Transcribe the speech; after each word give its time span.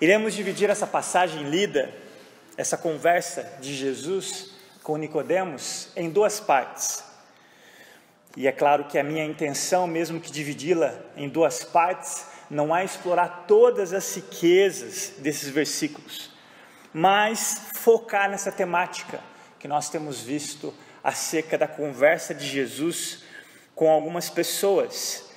Iremos 0.00 0.32
dividir 0.32 0.70
essa 0.70 0.86
passagem 0.86 1.42
lida, 1.50 1.92
essa 2.56 2.78
conversa 2.78 3.42
de 3.60 3.74
Jesus 3.74 4.50
com 4.82 4.96
Nicodemos 4.96 5.88
em 5.94 6.08
duas 6.08 6.40
partes. 6.40 7.04
E 8.34 8.48
é 8.48 8.52
claro 8.52 8.84
que 8.84 8.98
a 8.98 9.04
minha 9.04 9.24
intenção, 9.26 9.86
mesmo 9.86 10.18
que 10.18 10.32
dividi-la 10.32 10.98
em 11.16 11.28
duas 11.28 11.64
partes, 11.64 12.24
não 12.48 12.74
é 12.74 12.82
explorar 12.82 13.44
todas 13.46 13.92
as 13.92 14.14
riquezas 14.14 15.16
desses 15.18 15.50
versículos, 15.50 16.30
mas 16.94 17.68
focar 17.74 18.30
nessa 18.30 18.50
temática 18.50 19.20
que 19.58 19.68
nós 19.68 19.90
temos 19.90 20.22
visto 20.22 20.72
acerca 21.04 21.58
da 21.58 21.68
conversa 21.68 22.34
de 22.34 22.46
Jesus 22.46 23.24
com 23.74 23.90
algumas 23.90 24.30
pessoas 24.30 25.30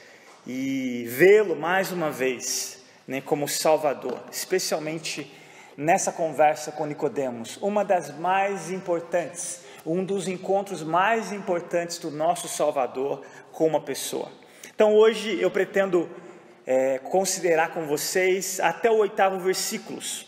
e 0.48 1.04
vê-lo 1.10 1.54
mais 1.54 1.92
uma 1.92 2.10
vez 2.10 2.83
né, 3.08 3.22
como 3.22 3.48
Salvador, 3.48 4.24
especialmente 4.32 5.32
nessa 5.76 6.12
conversa 6.12 6.72
com 6.72 6.86
Nicodemos, 6.86 7.58
uma 7.62 7.84
das 7.84 8.18
mais 8.18 8.72
importantes, 8.72 9.62
um 9.86 10.04
dos 10.04 10.28
encontros 10.28 10.84
mais 10.84 11.32
importantes 11.32 11.98
do 11.98 12.10
nosso 12.10 12.48
Salvador 12.48 13.24
com 13.52 13.68
uma 13.68 13.82
pessoa. 13.82 14.32
Então 14.74 14.94
hoje 14.94 15.40
eu 15.42 15.52
pretendo 15.52 16.10
é, 16.66 17.00
considerar 17.00 17.74
com 17.74 17.86
vocês 17.86 18.60
até 18.60 18.90
o 18.90 18.98
oitavo 18.98 19.40
versículos 19.40 20.28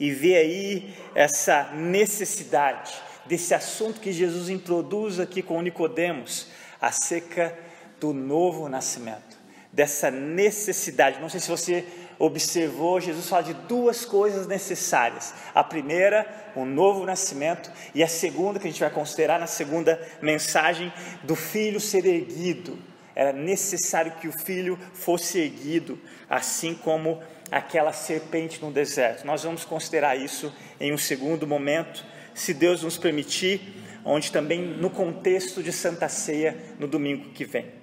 e 0.00 0.10
ver 0.10 0.36
aí 0.36 0.94
essa 1.14 1.72
necessidade 1.74 2.92
desse 3.26 3.52
assunto 3.52 4.00
que 4.00 4.12
Jesus 4.12 4.48
introduz 4.48 5.20
aqui 5.20 5.42
com 5.42 5.60
Nicodemos 5.60 6.48
acerca 6.80 7.56
do 8.00 8.14
novo 8.14 8.68
nascimento 8.68 9.37
dessa 9.78 10.10
necessidade. 10.10 11.20
Não 11.20 11.28
sei 11.28 11.38
se 11.38 11.48
você 11.48 11.84
observou, 12.18 13.00
Jesus 13.00 13.28
fala 13.28 13.44
de 13.44 13.54
duas 13.54 14.04
coisas 14.04 14.44
necessárias. 14.48 15.32
A 15.54 15.62
primeira, 15.62 16.26
o 16.56 16.64
novo 16.64 17.06
nascimento, 17.06 17.70
e 17.94 18.02
a 18.02 18.08
segunda, 18.08 18.58
que 18.58 18.66
a 18.66 18.70
gente 18.72 18.80
vai 18.80 18.90
considerar 18.90 19.38
na 19.38 19.46
segunda 19.46 19.96
mensagem, 20.20 20.92
do 21.22 21.36
filho 21.36 21.78
ser 21.78 22.04
erguido. 22.04 22.76
Era 23.14 23.32
necessário 23.32 24.10
que 24.20 24.26
o 24.26 24.32
filho 24.32 24.76
fosse 24.94 25.38
erguido, 25.38 25.96
assim 26.28 26.74
como 26.74 27.22
aquela 27.48 27.92
serpente 27.92 28.60
no 28.60 28.72
deserto. 28.72 29.24
Nós 29.24 29.44
vamos 29.44 29.64
considerar 29.64 30.16
isso 30.16 30.52
em 30.80 30.92
um 30.92 30.98
segundo 30.98 31.46
momento, 31.46 32.04
se 32.34 32.52
Deus 32.52 32.82
nos 32.82 32.98
permitir, 32.98 33.60
onde 34.04 34.32
também 34.32 34.60
no 34.60 34.90
contexto 34.90 35.62
de 35.62 35.70
Santa 35.70 36.08
Ceia 36.08 36.56
no 36.80 36.88
domingo 36.88 37.30
que 37.30 37.44
vem. 37.44 37.77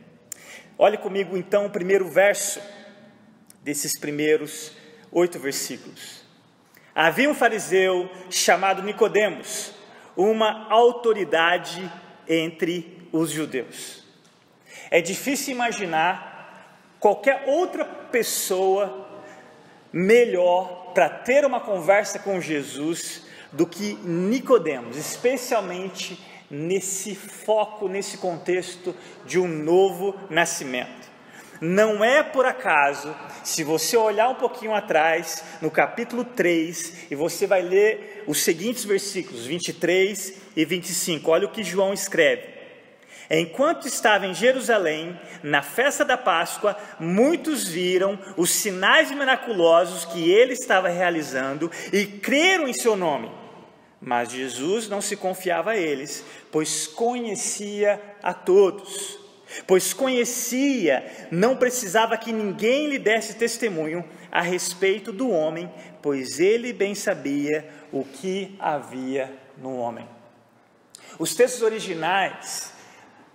Olhe 0.77 0.97
comigo 0.97 1.37
então 1.37 1.65
o 1.65 1.69
primeiro 1.69 2.05
verso 2.09 2.59
desses 3.63 3.97
primeiros 3.97 4.73
oito 5.09 5.39
versículos. 5.39 6.21
Havia 6.93 7.29
um 7.29 7.33
fariseu 7.33 8.09
chamado 8.29 8.83
Nicodemos, 8.83 9.71
uma 10.17 10.69
autoridade 10.69 11.89
entre 12.27 13.07
os 13.13 13.31
judeus. 13.31 14.03
É 14.91 14.99
difícil 14.99 15.53
imaginar 15.53 16.75
qualquer 16.99 17.45
outra 17.47 17.85
pessoa 17.85 19.07
melhor 19.93 20.91
para 20.93 21.07
ter 21.07 21.45
uma 21.45 21.61
conversa 21.61 22.19
com 22.19 22.41
Jesus 22.41 23.23
do 23.53 23.65
que 23.65 23.93
Nicodemos, 24.03 24.97
especialmente 24.97 26.19
nesse 26.49 27.15
foco, 27.15 27.87
nesse 27.87 28.17
contexto 28.17 28.95
de 29.25 29.39
um 29.39 29.47
novo 29.47 30.15
nascimento. 30.29 31.05
Não 31.61 32.03
é 32.03 32.21
por 32.21 32.45
acaso, 32.45 33.15
se 33.43 33.63
você 33.63 33.95
olhar 33.95 34.27
um 34.29 34.35
pouquinho 34.35 34.73
atrás, 34.73 35.43
no 35.61 35.71
capítulo 35.71 36.25
3, 36.25 37.11
e 37.11 37.15
você 37.15 37.47
vai 37.47 37.61
ler 37.61 38.23
os 38.27 38.43
seguintes 38.43 38.83
versículos, 38.83 39.45
23 39.45 40.33
e 40.55 40.65
25, 40.65 41.31
olha 41.31 41.47
o 41.47 41.51
que 41.51 41.63
João 41.63 41.93
escreve. 41.93 42.55
Enquanto 43.29 43.87
estava 43.87 44.27
em 44.27 44.33
Jerusalém, 44.33 45.19
na 45.41 45.61
festa 45.61 46.05
da 46.05 46.17
Páscoa, 46.17 46.77
muitos 46.99 47.67
viram 47.67 48.19
os 48.37 48.51
sinais 48.51 49.09
miraculosos 49.11 50.05
que 50.05 50.29
ele 50.29 50.53
estava 50.53 50.89
realizando 50.89 51.71
e 51.91 52.05
creram 52.05 52.67
em 52.67 52.73
seu 52.73 52.95
nome. 52.95 53.31
Mas 54.01 54.31
Jesus 54.31 54.87
não 54.87 55.01
se 55.01 55.15
confiava 55.15 55.71
a 55.71 55.77
eles, 55.77 56.23
pois 56.51 56.87
conhecia 56.87 58.01
a 58.21 58.33
todos. 58.33 59.19
Pois 59.65 59.93
conhecia, 59.93 61.27
não 61.31 61.55
precisava 61.55 62.17
que 62.17 62.33
ninguém 62.33 62.87
lhe 62.87 62.99
desse 62.99 63.35
testemunho 63.35 64.03
a 64.31 64.41
respeito 64.41 65.11
do 65.11 65.29
homem, 65.29 65.71
pois 66.01 66.39
ele 66.39 66.73
bem 66.73 66.93
sabia 66.93 67.67
o 67.91 68.03
que 68.03 68.55
havia 68.59 69.31
no 69.57 69.77
homem. 69.77 70.07
Os 71.17 71.33
textos 71.35 71.61
originais 71.61 72.73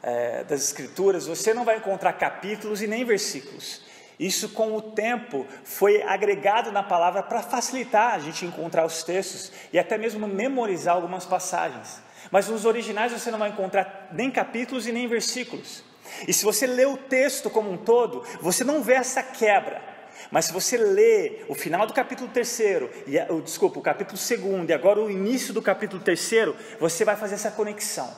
é, 0.02 0.44
das 0.44 0.62
Escrituras, 0.62 1.26
você 1.26 1.54
não 1.54 1.64
vai 1.64 1.78
encontrar 1.78 2.12
capítulos 2.14 2.82
e 2.82 2.86
nem 2.86 3.04
versículos. 3.04 3.82
Isso, 4.20 4.50
com 4.50 4.76
o 4.76 4.82
tempo, 4.82 5.46
foi 5.64 6.02
agregado 6.02 6.70
na 6.70 6.82
palavra 6.82 7.22
para 7.22 7.40
facilitar 7.40 8.12
a 8.12 8.18
gente 8.18 8.44
encontrar 8.44 8.84
os 8.84 9.02
textos 9.02 9.50
e 9.72 9.78
até 9.78 9.96
mesmo 9.96 10.28
memorizar 10.28 10.94
algumas 10.94 11.24
passagens. 11.24 12.02
Mas 12.30 12.46
nos 12.46 12.66
originais 12.66 13.12
você 13.12 13.30
não 13.30 13.38
vai 13.38 13.48
encontrar 13.48 14.10
nem 14.12 14.30
capítulos 14.30 14.86
e 14.86 14.92
nem 14.92 15.08
versículos. 15.08 15.82
E 16.28 16.34
se 16.34 16.44
você 16.44 16.66
lê 16.66 16.84
o 16.84 16.98
texto 16.98 17.48
como 17.48 17.72
um 17.72 17.78
todo, 17.78 18.22
você 18.42 18.62
não 18.62 18.82
vê 18.82 18.92
essa 18.92 19.22
quebra. 19.22 19.82
Mas 20.30 20.44
se 20.44 20.52
você 20.52 20.76
lê 20.76 21.46
o 21.48 21.54
final 21.54 21.86
do 21.86 21.94
capítulo 21.94 22.28
3, 22.28 22.60
e, 23.06 23.42
desculpa, 23.42 23.78
o 23.78 23.82
capítulo 23.82 24.18
2 24.18 24.68
e 24.68 24.72
agora 24.74 25.00
o 25.00 25.10
início 25.10 25.54
do 25.54 25.62
capítulo 25.62 26.02
3, 26.02 26.32
você 26.78 27.06
vai 27.06 27.16
fazer 27.16 27.36
essa 27.36 27.50
conexão. 27.50 28.14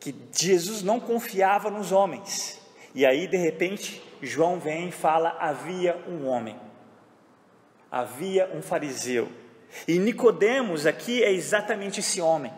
Que 0.00 0.12
Jesus 0.32 0.82
não 0.82 0.98
confiava 0.98 1.70
nos 1.70 1.92
homens. 1.92 2.60
E 2.96 3.06
aí, 3.06 3.28
de 3.28 3.36
repente, 3.36 4.02
João 4.26 4.58
vem 4.58 4.88
e 4.88 4.92
fala: 4.92 5.36
havia 5.38 5.96
um 6.08 6.26
homem, 6.26 6.58
havia 7.90 8.50
um 8.54 8.62
fariseu. 8.62 9.30
E 9.88 9.98
Nicodemos 9.98 10.86
aqui 10.86 11.22
é 11.22 11.32
exatamente 11.32 12.00
esse 12.00 12.20
homem 12.20 12.52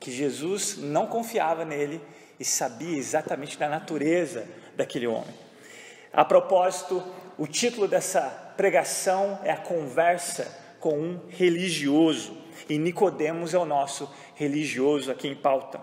que 0.00 0.10
Jesus 0.10 0.78
não 0.78 1.06
confiava 1.06 1.64
nele 1.64 2.00
e 2.38 2.44
sabia 2.44 2.96
exatamente 2.96 3.58
da 3.58 3.68
natureza 3.68 4.46
daquele 4.76 5.06
homem. 5.06 5.34
A 6.12 6.24
propósito, 6.24 7.02
o 7.36 7.46
título 7.46 7.88
dessa 7.88 8.22
pregação 8.56 9.40
é 9.42 9.50
a 9.50 9.56
conversa 9.56 10.46
com 10.80 10.96
um 10.98 11.20
religioso, 11.28 12.36
e 12.68 12.78
Nicodemos 12.78 13.54
é 13.54 13.58
o 13.58 13.64
nosso 13.64 14.12
religioso 14.34 15.10
aqui 15.10 15.28
em 15.28 15.34
pauta. 15.34 15.80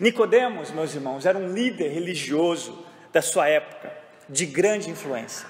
Nicodemos, 0.00 0.70
meus 0.72 0.94
irmãos, 0.94 1.26
era 1.26 1.38
um 1.38 1.52
líder 1.52 1.88
religioso 1.88 2.84
da 3.12 3.22
sua 3.22 3.48
época, 3.48 3.93
de 4.28 4.46
grande 4.46 4.90
influência. 4.90 5.46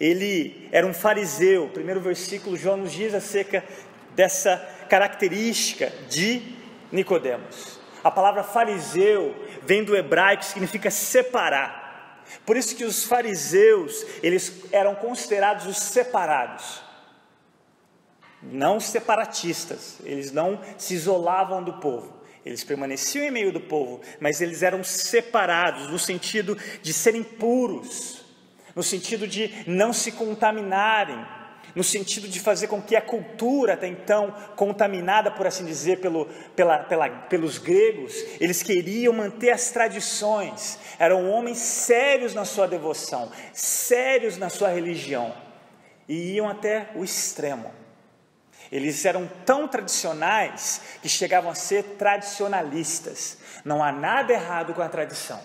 Ele 0.00 0.68
era 0.70 0.86
um 0.86 0.94
fariseu, 0.94 1.64
o 1.64 1.70
primeiro 1.70 2.00
versículo 2.00 2.56
João 2.56 2.76
nos 2.76 2.92
diz 2.92 3.14
acerca 3.14 3.64
dessa 4.14 4.56
característica 4.88 5.92
de 6.08 6.42
Nicodemos. 6.90 7.78
A 8.02 8.10
palavra 8.10 8.42
fariseu 8.42 9.34
vem 9.62 9.84
do 9.84 9.96
hebraico 9.96 10.44
significa 10.44 10.90
separar. 10.90 12.24
Por 12.46 12.56
isso 12.56 12.76
que 12.76 12.84
os 12.84 13.04
fariseus, 13.04 14.04
eles 14.22 14.64
eram 14.70 14.94
considerados 14.94 15.66
os 15.66 15.78
separados. 15.78 16.82
Não 18.42 18.78
separatistas, 18.78 19.96
eles 20.04 20.30
não 20.30 20.60
se 20.76 20.94
isolavam 20.94 21.62
do 21.62 21.74
povo. 21.74 22.17
Eles 22.44 22.64
permaneciam 22.64 23.24
em 23.24 23.30
meio 23.30 23.52
do 23.52 23.60
povo, 23.60 24.00
mas 24.20 24.40
eles 24.40 24.62
eram 24.62 24.82
separados 24.82 25.88
no 25.88 25.98
sentido 25.98 26.56
de 26.82 26.92
serem 26.92 27.22
puros, 27.22 28.24
no 28.74 28.82
sentido 28.82 29.26
de 29.26 29.52
não 29.66 29.92
se 29.92 30.12
contaminarem, 30.12 31.18
no 31.74 31.84
sentido 31.84 32.28
de 32.28 32.40
fazer 32.40 32.66
com 32.66 32.80
que 32.80 32.96
a 32.96 33.00
cultura 33.00 33.74
até 33.74 33.86
então 33.86 34.34
contaminada, 34.56 35.30
por 35.30 35.46
assim 35.46 35.64
dizer, 35.64 36.00
pelo, 36.00 36.26
pela, 36.56 36.78
pela, 36.78 37.08
pelos 37.08 37.58
gregos, 37.58 38.14
eles 38.40 38.62
queriam 38.62 39.12
manter 39.12 39.50
as 39.50 39.70
tradições, 39.70 40.78
eram 40.98 41.30
homens 41.30 41.58
sérios 41.58 42.34
na 42.34 42.44
sua 42.44 42.66
devoção, 42.66 43.30
sérios 43.52 44.36
na 44.36 44.48
sua 44.48 44.70
religião, 44.70 45.34
e 46.08 46.32
iam 46.34 46.48
até 46.48 46.90
o 46.94 47.04
extremo. 47.04 47.70
Eles 48.70 49.04
eram 49.04 49.28
tão 49.46 49.66
tradicionais 49.66 50.80
que 51.02 51.08
chegavam 51.08 51.50
a 51.50 51.54
ser 51.54 51.82
tradicionalistas. 51.98 53.38
Não 53.64 53.82
há 53.82 53.90
nada 53.90 54.32
errado 54.32 54.74
com 54.74 54.82
a 54.82 54.88
tradição. 54.88 55.40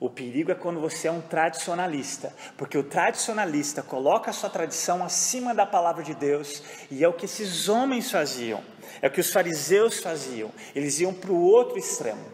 O 0.00 0.08
perigo 0.08 0.50
é 0.50 0.54
quando 0.54 0.80
você 0.80 1.08
é 1.08 1.12
um 1.12 1.20
tradicionalista, 1.20 2.34
porque 2.56 2.78
o 2.78 2.82
tradicionalista 2.82 3.82
coloca 3.82 4.30
a 4.30 4.32
sua 4.32 4.48
tradição 4.48 5.04
acima 5.04 5.54
da 5.54 5.66
palavra 5.66 6.02
de 6.02 6.14
Deus, 6.14 6.62
e 6.90 7.04
é 7.04 7.08
o 7.08 7.12
que 7.12 7.26
esses 7.26 7.68
homens 7.68 8.10
faziam, 8.10 8.64
é 9.02 9.08
o 9.08 9.10
que 9.10 9.20
os 9.20 9.30
fariseus 9.30 10.00
faziam, 10.00 10.50
eles 10.74 11.00
iam 11.00 11.12
para 11.12 11.30
o 11.30 11.42
outro 11.42 11.78
extremo. 11.78 12.24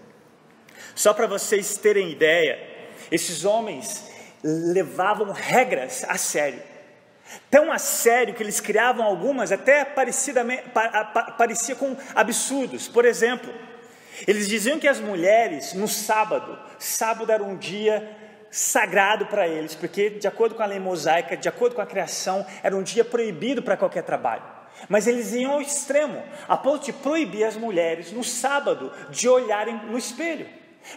Só 0.94 1.12
para 1.12 1.26
vocês 1.26 1.76
terem 1.76 2.12
ideia, 2.12 2.56
esses 3.10 3.44
homens 3.44 4.04
levavam 4.44 5.32
regras 5.32 6.04
a 6.08 6.16
sério. 6.16 6.62
Tão 7.50 7.72
a 7.72 7.78
sério 7.78 8.34
que 8.34 8.42
eles 8.42 8.60
criavam 8.60 9.04
algumas 9.04 9.50
até 9.50 9.84
parecia 9.84 11.74
com 11.76 11.96
absurdos. 12.14 12.88
Por 12.88 13.04
exemplo, 13.04 13.52
eles 14.26 14.48
diziam 14.48 14.78
que 14.78 14.88
as 14.88 15.00
mulheres 15.00 15.72
no 15.74 15.88
sábado, 15.88 16.58
sábado 16.78 17.30
era 17.30 17.42
um 17.42 17.56
dia 17.56 18.16
sagrado 18.50 19.26
para 19.26 19.46
eles, 19.46 19.74
porque 19.74 20.10
de 20.10 20.26
acordo 20.26 20.54
com 20.54 20.62
a 20.62 20.66
lei 20.66 20.78
mosaica, 20.78 21.36
de 21.36 21.48
acordo 21.48 21.74
com 21.74 21.82
a 21.82 21.86
criação, 21.86 22.46
era 22.62 22.76
um 22.76 22.82
dia 22.82 23.04
proibido 23.04 23.62
para 23.62 23.76
qualquer 23.76 24.02
trabalho. 24.02 24.42
Mas 24.88 25.06
eles 25.06 25.32
iam 25.32 25.52
ao 25.52 25.60
extremo, 25.60 26.22
a 26.46 26.56
ponto 26.56 26.84
de 26.84 26.92
proibir 26.92 27.44
as 27.44 27.56
mulheres 27.56 28.12
no 28.12 28.22
sábado 28.22 28.92
de 29.10 29.28
olharem 29.28 29.76
no 29.86 29.98
espelho. 29.98 30.46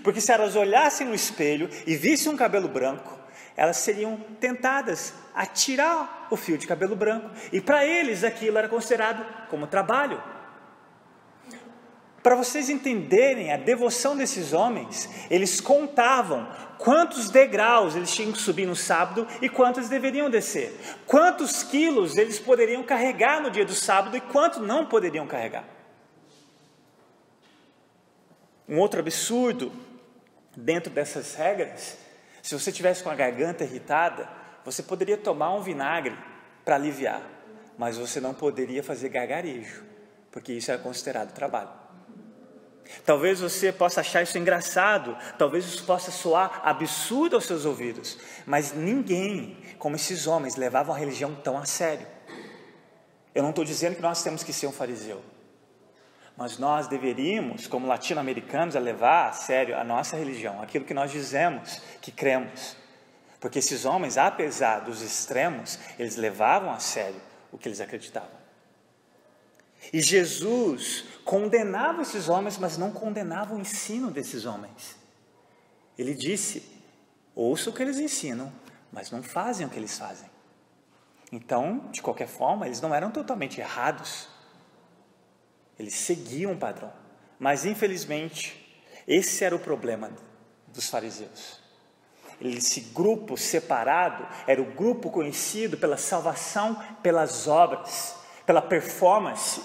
Porque 0.04 0.22
se 0.22 0.32
elas 0.32 0.56
olhassem 0.56 1.08
no 1.08 1.16
espelho 1.16 1.70
e 1.88 1.96
vissem 1.96 2.32
um 2.32 2.38
cabelo 2.38 2.68
branco, 2.68 3.19
elas 3.60 3.76
seriam 3.76 4.16
tentadas 4.40 5.14
a 5.36 5.46
tirar 5.46 6.28
o 6.32 6.38
fio 6.38 6.58
de 6.58 6.66
cabelo 6.66 6.96
branco. 6.96 7.30
E 7.52 7.60
para 7.60 7.86
eles 7.86 8.24
aquilo 8.24 8.58
era 8.58 8.70
considerado 8.70 9.26
como 9.50 9.68
trabalho. 9.68 10.24
Para 12.24 12.36
vocês 12.36 12.70
entenderem 12.70 13.52
a 13.52 13.58
devoção 13.58 14.16
desses 14.16 14.54
homens, 14.54 15.10
eles 15.30 15.60
contavam 15.60 16.48
quantos 16.78 17.30
degraus 17.30 17.98
eles 17.98 18.14
tinham 18.16 18.32
que 18.32 18.38
subir 18.38 18.66
no 18.66 18.78
sábado 18.78 19.28
e 19.42 19.50
quantos 19.50 19.90
deveriam 19.90 20.30
descer, 20.30 20.74
quantos 21.06 21.62
quilos 21.62 22.16
eles 22.16 22.40
poderiam 22.40 22.82
carregar 22.82 23.42
no 23.42 23.52
dia 23.52 23.66
do 23.66 23.74
sábado 23.74 24.16
e 24.16 24.22
quanto 24.22 24.62
não 24.62 24.86
poderiam 24.86 25.28
carregar. 25.28 25.66
Um 28.70 28.78
outro 28.78 29.02
absurdo 29.02 29.70
dentro 30.56 30.90
dessas 30.90 31.36
regras, 31.36 31.98
se 32.50 32.56
você 32.56 32.72
tivesse 32.72 33.04
com 33.04 33.12
a 33.12 33.16
garganta 33.16 33.64
irritada, 33.64 34.28
você 34.66 34.82
poderia 34.82 35.16
tomar 35.16 35.54
um 35.54 35.62
vinagre 35.62 36.18
para 36.66 36.74
aliviar, 36.74 37.22
mas 37.78 37.96
você 37.96 38.20
não 38.20 38.34
poderia 38.34 38.82
fazer 38.82 39.10
gargarejo, 39.10 39.84
porque 40.32 40.54
isso 40.54 40.72
era 40.72 40.82
considerado 40.82 41.32
trabalho. 41.32 41.70
Talvez 43.06 43.40
você 43.40 43.72
possa 43.72 44.02
achar 44.02 44.24
isso 44.24 44.36
engraçado, 44.36 45.16
talvez 45.38 45.64
isso 45.64 45.84
possa 45.84 46.10
soar 46.10 46.62
absurdo 46.64 47.36
aos 47.36 47.46
seus 47.46 47.66
ouvidos, 47.66 48.18
mas 48.48 48.74
ninguém, 48.74 49.56
como 49.78 49.96
esses 49.96 50.26
homens, 50.26 50.56
levavam 50.56 50.96
a 50.96 50.98
religião 50.98 51.36
tão 51.36 51.56
a 51.56 51.66
sério. 51.66 52.08
Eu 53.36 53.44
não 53.44 53.52
estou 53.52 53.64
dizendo 53.64 53.96
que 53.96 54.02
nós 54.02 54.24
temos 54.24 54.42
que 54.42 54.52
ser 54.52 54.66
um 54.66 54.72
fariseu, 54.72 55.22
mas 56.40 56.58
nós 56.58 56.88
deveríamos, 56.88 57.68
como 57.68 57.86
latino-americanos, 57.86 58.74
levar 58.76 59.28
a 59.28 59.34
sério 59.34 59.78
a 59.78 59.84
nossa 59.84 60.16
religião, 60.16 60.62
aquilo 60.62 60.86
que 60.86 60.94
nós 60.94 61.12
dizemos 61.12 61.82
que 62.02 62.14
cremos. 62.14 62.78
Porque 63.42 63.60
esses 63.60 63.84
homens, 63.84 64.18
apesar 64.18 64.80
dos 64.80 65.02
extremos, 65.02 65.78
eles 66.00 66.16
levavam 66.16 66.72
a 66.72 66.80
sério 66.80 67.22
o 67.52 67.58
que 67.58 67.68
eles 67.68 67.82
acreditavam. 67.82 68.40
E 69.92 70.02
Jesus 70.02 71.04
condenava 71.26 72.04
esses 72.04 72.30
homens, 72.30 72.58
mas 72.58 72.78
não 72.78 72.92
condenava 72.92 73.54
o 73.54 73.60
ensino 73.60 74.10
desses 74.10 74.46
homens. 74.46 74.96
Ele 75.98 76.14
disse: 76.14 76.64
ouça 77.36 77.70
o 77.70 77.74
que 77.74 77.82
eles 77.82 78.00
ensinam, 78.00 78.50
mas 78.94 79.12
não 79.12 79.22
fazem 79.22 79.68
o 79.68 79.70
que 79.70 79.78
eles 79.78 79.98
fazem. 79.98 80.30
Então, 81.34 81.90
de 81.92 82.02
qualquer 82.02 82.28
forma, 82.30 82.66
eles 82.66 82.80
não 82.80 82.96
eram 82.96 83.12
totalmente 83.12 83.60
errados. 83.60 84.39
Eles 85.80 85.96
seguiam 85.96 86.52
o 86.52 86.58
padrão. 86.58 86.92
Mas, 87.40 87.66
infelizmente, 87.66 88.84
esse 89.08 89.44
era 89.44 89.56
o 89.56 89.60
problema 89.60 90.12
dos 90.68 90.90
fariseus. 90.90 91.60
Esse 92.42 92.82
grupo 92.82 93.36
separado 93.38 94.28
era 94.46 94.62
o 94.62 94.66
grupo 94.66 95.10
conhecido 95.10 95.78
pela 95.78 95.98
salvação 95.98 96.82
pelas 97.02 97.48
obras, 97.48 98.16
pela 98.46 98.62
performance. 98.62 99.62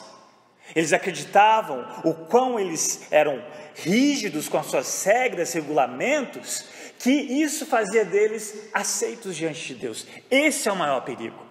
Eles 0.74 0.92
acreditavam 0.92 1.86
o 2.04 2.14
quão 2.14 2.58
eles 2.58 3.06
eram 3.12 3.44
rígidos 3.74 4.48
com 4.48 4.56
as 4.56 4.66
suas 4.66 5.04
regras, 5.04 5.52
regulamentos, 5.52 6.64
que 6.98 7.10
isso 7.10 7.66
fazia 7.66 8.04
deles 8.04 8.70
aceitos 8.72 9.36
diante 9.36 9.66
de 9.68 9.74
Deus. 9.74 10.06
Esse 10.30 10.68
é 10.68 10.72
o 10.72 10.76
maior 10.76 11.02
perigo. 11.02 11.43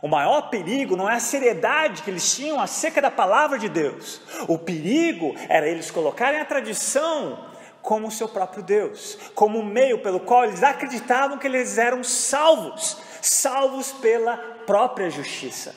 O 0.00 0.08
maior 0.08 0.42
perigo 0.50 0.96
não 0.96 1.08
é 1.08 1.14
a 1.14 1.20
seriedade 1.20 2.02
que 2.02 2.10
eles 2.10 2.34
tinham 2.34 2.60
acerca 2.60 3.00
da 3.00 3.10
palavra 3.10 3.58
de 3.58 3.68
Deus. 3.68 4.20
O 4.46 4.58
perigo 4.58 5.34
era 5.48 5.68
eles 5.68 5.90
colocarem 5.90 6.40
a 6.40 6.44
tradição 6.44 7.46
como 7.82 8.08
o 8.08 8.10
seu 8.10 8.28
próprio 8.28 8.62
Deus, 8.62 9.18
como 9.34 9.58
o 9.58 9.64
meio 9.64 10.00
pelo 10.00 10.20
qual 10.20 10.44
eles 10.44 10.62
acreditavam 10.62 11.38
que 11.38 11.46
eles 11.46 11.78
eram 11.78 12.04
salvos, 12.04 12.98
salvos 13.22 13.92
pela 13.92 14.36
própria 14.66 15.10
justiça. 15.10 15.74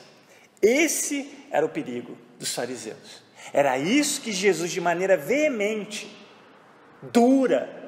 Esse 0.60 1.46
era 1.50 1.64
o 1.64 1.70
perigo 1.70 2.16
dos 2.38 2.54
fariseus. 2.54 3.22
Era 3.52 3.78
isso 3.78 4.20
que 4.20 4.30
Jesus, 4.30 4.70
de 4.70 4.80
maneira 4.80 5.16
veemente, 5.16 6.16
dura, 7.02 7.82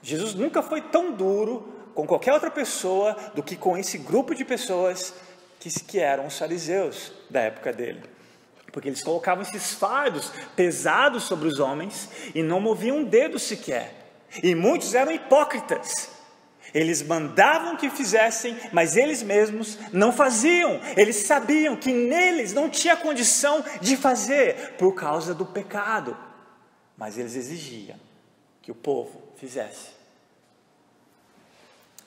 Jesus 0.00 0.34
nunca 0.34 0.62
foi 0.62 0.80
tão 0.80 1.12
duro 1.12 1.74
com 1.94 2.06
qualquer 2.06 2.32
outra 2.32 2.50
pessoa 2.50 3.16
do 3.34 3.42
que 3.42 3.56
com 3.56 3.76
esse 3.76 3.98
grupo 3.98 4.34
de 4.34 4.44
pessoas 4.44 5.12
que, 5.58 5.68
que 5.84 5.98
eram 5.98 6.26
os 6.26 6.38
fariseus 6.38 7.12
da 7.30 7.40
época 7.40 7.72
dele 7.72 8.18
porque 8.72 8.88
eles 8.88 9.02
colocavam 9.02 9.42
esses 9.42 9.72
fardos 9.72 10.30
pesados 10.54 11.24
sobre 11.24 11.48
os 11.48 11.58
homens 11.58 12.08
e 12.34 12.42
não 12.42 12.60
moviam 12.60 12.98
um 12.98 13.04
dedo 13.04 13.38
sequer. 13.38 13.92
E 14.42 14.54
muitos 14.54 14.94
eram 14.94 15.10
hipócritas. 15.10 16.10
Eles 16.74 17.02
mandavam 17.02 17.76
que 17.76 17.88
fizessem, 17.88 18.56
mas 18.72 18.96
eles 18.96 19.22
mesmos 19.22 19.78
não 19.90 20.12
faziam. 20.12 20.80
Eles 20.96 21.16
sabiam 21.16 21.76
que 21.76 21.92
neles 21.92 22.52
não 22.52 22.68
tinha 22.68 22.96
condição 22.96 23.64
de 23.80 23.96
fazer 23.96 24.74
por 24.76 24.94
causa 24.94 25.34
do 25.34 25.46
pecado. 25.46 26.16
Mas 26.96 27.16
eles 27.16 27.34
exigiam 27.36 27.98
que 28.60 28.70
o 28.70 28.74
povo 28.74 29.22
fizesse. 29.36 29.88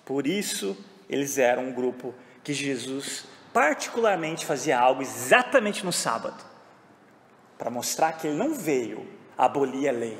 Por 0.06 0.27
isso, 0.27 0.77
eles 1.09 1.39
eram 1.39 1.65
um 1.65 1.74
grupo 1.74 2.13
que 2.44 2.54
Jesus 2.54 3.25
particularmente 3.53 4.45
fazia 4.45 4.80
algo 4.80 5.01
exatamente 5.01 5.86
no 5.86 5.92
sábado 5.92 6.44
para 7.57 7.69
mostrar 7.69 8.13
que 8.13 8.27
ele 8.27 8.38
não 8.38 8.56
veio 8.56 9.07
abolir 9.38 9.88
a 9.88 9.92
lei, 9.92 10.18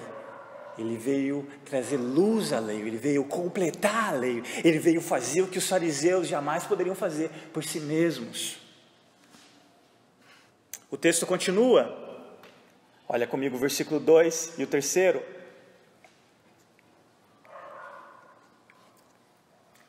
ele 0.78 0.98
veio 0.98 1.48
trazer 1.66 1.98
luz 1.98 2.54
à 2.54 2.60
lei, 2.60 2.80
ele 2.82 2.98
veio 2.98 3.24
completar 3.24 4.10
a 4.10 4.18
lei, 4.18 4.44
ele 4.64 4.80
veio 4.80 5.02
fazer 5.02 5.42
o 5.42 5.48
que 5.48 5.58
os 5.58 5.68
fariseus 5.68 6.28
jamais 6.28 6.64
poderiam 6.66 6.96
fazer 6.96 7.30
por 7.54 7.64
si 7.64 7.80
mesmos. 7.80 8.58
O 10.90 10.98
texto 10.98 11.26
continua, 11.26 11.98
olha 13.08 13.26
comigo 13.26 13.56
o 13.56 13.60
versículo 13.60 14.00
2 14.00 14.56
e 14.58 14.64
o 14.64 14.68
terceiro. 14.68 15.24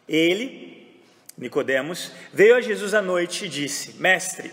Ele, 0.08 0.81
Nicodemos, 1.42 2.12
veio 2.32 2.56
a 2.56 2.60
Jesus 2.60 2.94
à 2.94 3.02
noite 3.02 3.44
e 3.44 3.48
disse: 3.48 4.00
Mestre, 4.00 4.50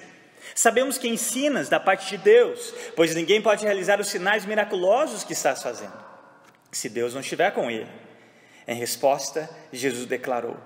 Sabemos 0.56 0.98
que 0.98 1.08
ensinas 1.08 1.70
da 1.70 1.80
parte 1.80 2.10
de 2.10 2.18
Deus, 2.18 2.74
pois 2.96 3.16
ninguém 3.16 3.42
pode 3.42 3.64
realizar 3.64 4.00
os 4.00 4.08
sinais 4.08 4.46
miraculosos 4.46 5.24
que 5.24 5.34
estás 5.34 5.62
fazendo, 5.64 5.94
se 6.72 6.90
Deus 6.90 7.14
não 7.14 7.22
estiver 7.22 7.52
com 7.52 7.70
ele. 7.70 7.88
Em 8.68 8.76
resposta, 8.76 9.50
Jesus 9.72 10.06
declarou: 10.06 10.58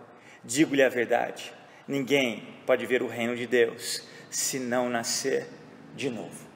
Digo-lhe 0.43 0.81
a 0.81 0.89
verdade, 0.89 1.53
ninguém 1.87 2.47
pode 2.65 2.85
ver 2.85 3.03
o 3.03 3.07
reino 3.07 3.35
de 3.35 3.45
Deus 3.45 4.03
se 4.29 4.57
não 4.57 4.89
nascer 4.89 5.47
de 5.95 6.09
novo. 6.09 6.47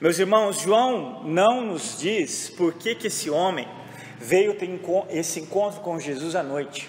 Meus 0.00 0.18
irmãos, 0.18 0.60
João 0.60 1.24
não 1.24 1.60
nos 1.62 1.98
diz 1.98 2.48
por 2.50 2.74
que, 2.74 2.94
que 2.94 3.08
esse 3.08 3.28
homem 3.28 3.66
veio 4.18 4.54
ter 4.54 4.68
esse 5.10 5.40
encontro 5.40 5.80
com 5.80 5.98
Jesus 5.98 6.36
à 6.36 6.42
noite. 6.42 6.88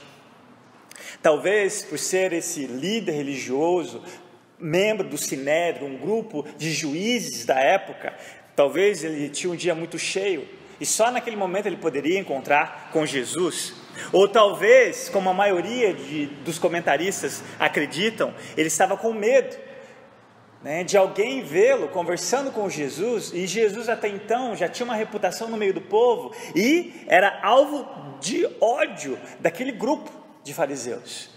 Talvez 1.22 1.84
por 1.84 2.00
ser 2.00 2.34
esse 2.34 2.66
líder 2.66 3.12
religioso, 3.12 4.02
membro 4.60 5.08
do 5.08 5.18
Sinédrio, 5.18 5.88
um 5.88 5.98
grupo 5.98 6.46
de 6.58 6.72
juízes 6.72 7.46
da 7.46 7.60
época. 7.60 8.14
Talvez 8.56 9.04
ele 9.04 9.30
tinha 9.30 9.52
um 9.52 9.56
dia 9.56 9.76
muito 9.76 9.98
cheio 10.00 10.48
e 10.80 10.86
só 10.86 11.12
naquele 11.12 11.36
momento 11.36 11.68
ele 11.68 11.78
poderia 11.78 12.20
encontrar 12.20 12.90
com 12.92 13.06
Jesus. 13.06 13.76
Ou 14.12 14.28
talvez, 14.28 15.10
como 15.10 15.30
a 15.30 15.34
maioria 15.34 15.94
de, 15.94 16.26
dos 16.44 16.58
comentaristas 16.58 17.44
acreditam, 17.60 18.34
ele 18.58 18.68
estava 18.68 18.98
com 18.98 19.14
medo 19.14 19.56
né, 20.64 20.84
de 20.84 20.96
alguém 20.96 21.44
vê-lo 21.44 21.88
conversando 21.88 22.52
com 22.52 22.70
Jesus, 22.70 23.32
e 23.34 23.48
Jesus 23.48 23.90
até 23.90 24.08
então 24.08 24.56
já 24.56 24.70
tinha 24.70 24.86
uma 24.86 24.96
reputação 24.96 25.48
no 25.50 25.58
meio 25.58 25.74
do 25.74 25.82
povo 25.82 26.34
e 26.56 26.94
era 27.08 27.40
alvo 27.42 27.88
de 28.20 28.48
ódio 28.60 29.18
daquele 29.40 29.72
grupo 29.72 30.21
de 30.44 30.54
fariseus. 30.54 31.30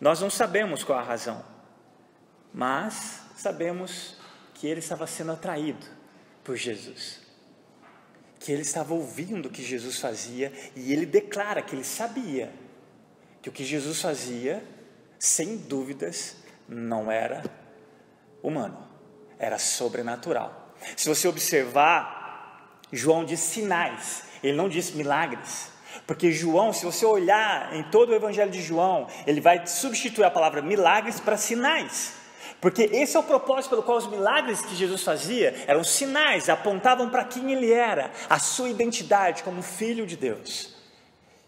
Nós 0.00 0.20
não 0.20 0.30
sabemos 0.30 0.82
qual 0.82 0.98
a 0.98 1.02
razão, 1.02 1.44
mas 2.52 3.22
sabemos 3.36 4.16
que 4.54 4.66
ele 4.66 4.80
estava 4.80 5.06
sendo 5.06 5.32
atraído 5.32 5.86
por 6.42 6.56
Jesus, 6.56 7.20
que 8.38 8.50
ele 8.50 8.62
estava 8.62 8.94
ouvindo 8.94 9.46
o 9.46 9.50
que 9.50 9.62
Jesus 9.62 9.98
fazia 9.98 10.52
e 10.74 10.92
ele 10.92 11.06
declara 11.06 11.62
que 11.62 11.74
ele 11.74 11.84
sabia 11.84 12.52
que 13.42 13.48
o 13.48 13.52
que 13.52 13.64
Jesus 13.64 14.00
fazia 14.00 14.62
sem 15.18 15.56
dúvidas, 15.56 16.36
não 16.66 17.12
era 17.12 17.42
humano, 18.42 18.88
era 19.38 19.58
sobrenatural. 19.58 20.74
Se 20.96 21.08
você 21.08 21.28
observar, 21.28 22.80
João 22.90 23.24
diz 23.24 23.40
sinais, 23.40 24.24
ele 24.42 24.56
não 24.56 24.68
diz 24.68 24.90
milagres. 24.92 25.70
Porque 26.06 26.32
João, 26.32 26.72
se 26.72 26.84
você 26.84 27.04
olhar 27.04 27.74
em 27.74 27.82
todo 27.84 28.10
o 28.10 28.14
evangelho 28.14 28.50
de 28.50 28.62
João, 28.62 29.06
ele 29.26 29.40
vai 29.40 29.66
substituir 29.66 30.24
a 30.24 30.30
palavra 30.30 30.62
milagres 30.62 31.20
para 31.20 31.36
sinais. 31.36 32.14
Porque 32.60 32.82
esse 32.92 33.16
é 33.16 33.20
o 33.20 33.22
propósito 33.22 33.70
pelo 33.70 33.82
qual 33.82 33.96
os 33.96 34.06
milagres 34.06 34.60
que 34.60 34.76
Jesus 34.76 35.02
fazia 35.02 35.54
eram 35.66 35.82
sinais, 35.82 36.48
apontavam 36.48 37.08
para 37.08 37.24
quem 37.24 37.52
ele 37.52 37.72
era, 37.72 38.10
a 38.28 38.38
sua 38.38 38.68
identidade 38.68 39.42
como 39.42 39.62
filho 39.62 40.06
de 40.06 40.16
Deus. 40.16 40.74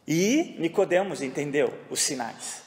E 0.09 0.57
Nicodemos 0.59 1.23
entendeu 1.23 1.73
os 1.91 2.01
sinais. 2.01 2.63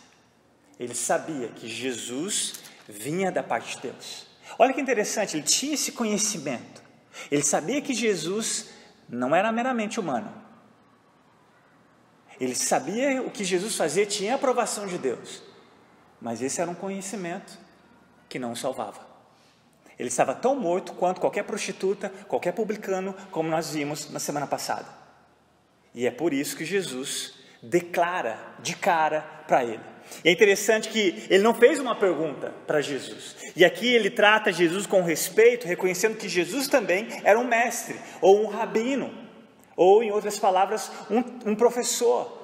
Ele 0.79 0.93
sabia 0.93 1.47
que 1.47 1.67
Jesus 1.67 2.55
vinha 2.87 3.31
da 3.31 3.41
parte 3.41 3.75
de 3.75 3.83
Deus. 3.83 4.27
Olha 4.59 4.73
que 4.73 4.81
interessante, 4.81 5.37
ele 5.37 5.43
tinha 5.43 5.73
esse 5.73 5.91
conhecimento. 5.91 6.83
Ele 7.31 7.43
sabia 7.43 7.81
que 7.81 7.93
Jesus 7.93 8.69
não 9.09 9.35
era 9.35 9.51
meramente 9.51 9.99
humano. 9.99 10.44
Ele 12.39 12.55
sabia 12.55 13.21
o 13.21 13.31
que 13.31 13.43
Jesus 13.43 13.75
fazia, 13.75 14.05
tinha 14.05 14.35
aprovação 14.35 14.87
de 14.87 14.97
Deus. 14.97 15.41
Mas 16.21 16.41
esse 16.41 16.61
era 16.61 16.69
um 16.69 16.75
conhecimento 16.75 17.57
que 18.27 18.39
não 18.39 18.51
o 18.51 18.55
salvava. 18.55 19.05
Ele 19.97 20.09
estava 20.09 20.35
tão 20.35 20.55
morto 20.55 20.93
quanto 20.93 21.21
qualquer 21.21 21.43
prostituta, 21.43 22.09
qualquer 22.27 22.51
publicano, 22.51 23.15
como 23.31 23.49
nós 23.49 23.71
vimos 23.71 24.09
na 24.09 24.19
semana 24.19 24.45
passada. 24.45 24.87
E 25.93 26.05
é 26.05 26.11
por 26.11 26.33
isso 26.33 26.57
que 26.57 26.65
Jesus 26.65 27.33
declara 27.63 28.37
de 28.59 28.75
cara 28.75 29.21
para 29.47 29.63
ele. 29.63 29.95
E 30.23 30.29
é 30.29 30.31
interessante 30.31 30.89
que 30.89 31.25
ele 31.29 31.41
não 31.41 31.53
fez 31.53 31.79
uma 31.79 31.95
pergunta 31.95 32.53
para 32.67 32.81
Jesus. 32.81 33.35
E 33.55 33.63
aqui 33.63 33.87
ele 33.87 34.09
trata 34.09 34.51
Jesus 34.51 34.85
com 34.85 35.01
respeito, 35.01 35.65
reconhecendo 35.65 36.17
que 36.17 36.29
Jesus 36.29 36.67
também 36.67 37.07
era 37.23 37.39
um 37.39 37.47
mestre, 37.47 37.95
ou 38.21 38.43
um 38.43 38.47
rabino, 38.47 39.24
ou, 39.75 40.03
em 40.03 40.11
outras 40.11 40.39
palavras, 40.39 40.91
um, 41.09 41.51
um 41.51 41.55
professor. 41.55 42.43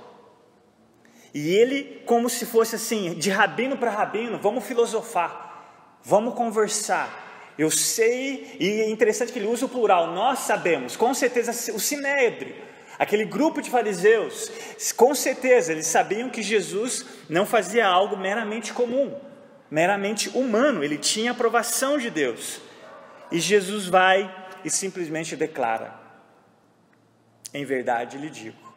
E 1.33 1.55
ele, 1.55 2.01
como 2.05 2.29
se 2.29 2.45
fosse 2.45 2.75
assim, 2.75 3.13
de 3.13 3.29
rabino 3.29 3.77
para 3.77 3.89
rabino, 3.89 4.37
vamos 4.39 4.65
filosofar. 4.65 5.99
Vamos 6.03 6.33
conversar. 6.33 7.53
Eu 7.57 7.69
sei, 7.69 8.57
e 8.59 8.81
é 8.81 8.89
interessante 8.89 9.31
que 9.31 9.39
ele 9.39 9.47
usa 9.47 9.65
o 9.65 9.69
plural, 9.69 10.07
nós 10.13 10.39
sabemos, 10.39 10.95
com 10.95 11.13
certeza 11.13 11.51
o 11.73 11.79
sinédrio, 11.79 12.55
aquele 12.97 13.25
grupo 13.25 13.61
de 13.61 13.69
fariseus, 13.69 14.51
com 14.95 15.13
certeza 15.13 15.71
eles 15.71 15.85
sabiam 15.85 16.29
que 16.29 16.41
Jesus 16.41 17.05
não 17.29 17.45
fazia 17.45 17.85
algo 17.85 18.17
meramente 18.17 18.73
comum, 18.73 19.13
meramente 19.69 20.29
humano, 20.29 20.83
ele 20.83 20.97
tinha 20.97 21.31
aprovação 21.31 21.97
de 21.97 22.09
Deus. 22.09 22.61
E 23.31 23.39
Jesus 23.39 23.85
vai 23.85 24.33
e 24.63 24.69
simplesmente 24.69 25.35
declara: 25.35 26.00
Em 27.53 27.65
verdade 27.65 28.17
lhe 28.17 28.29
digo, 28.29 28.73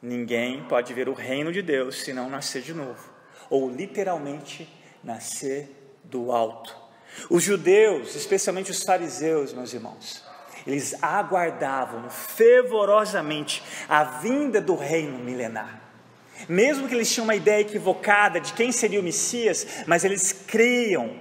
ninguém 0.00 0.62
pode 0.64 0.92
ver 0.92 1.08
o 1.08 1.14
reino 1.14 1.52
de 1.52 1.62
Deus 1.62 2.02
se 2.02 2.12
não 2.12 2.28
nascer 2.28 2.62
de 2.62 2.74
novo, 2.74 3.10
ou 3.48 3.70
literalmente 3.70 4.68
nascer 5.02 5.70
do 6.04 6.30
alto. 6.30 6.76
Os 7.30 7.42
judeus, 7.42 8.14
especialmente 8.14 8.70
os 8.70 8.82
fariseus, 8.82 9.52
meus 9.54 9.72
irmãos, 9.72 10.22
eles 10.66 10.94
aguardavam 11.02 12.10
fervorosamente 12.10 13.62
a 13.88 14.04
vinda 14.04 14.60
do 14.60 14.74
reino 14.74 15.18
milenar. 15.18 15.80
Mesmo 16.48 16.88
que 16.88 16.94
eles 16.94 17.10
tinham 17.10 17.24
uma 17.24 17.34
ideia 17.34 17.60
equivocada 17.60 18.40
de 18.40 18.52
quem 18.52 18.72
seria 18.72 19.00
o 19.00 19.02
Messias, 19.02 19.84
mas 19.86 20.04
eles 20.04 20.32
criam 20.32 21.16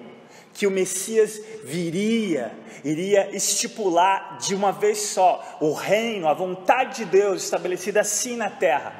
que 0.54 0.68
o 0.68 0.72
Messias 0.72 1.42
viria, 1.64 2.52
iria 2.84 3.36
estipular 3.36 4.38
de 4.40 4.54
uma 4.54 4.72
vez 4.72 5.00
só 5.00 5.58
o 5.60 5.74
reino, 5.74 6.28
a 6.28 6.34
vontade 6.34 6.98
de 6.98 7.06
Deus 7.06 7.44
estabelecida 7.44 8.02
assim 8.02 8.36
na 8.36 8.50
terra. 8.50 8.94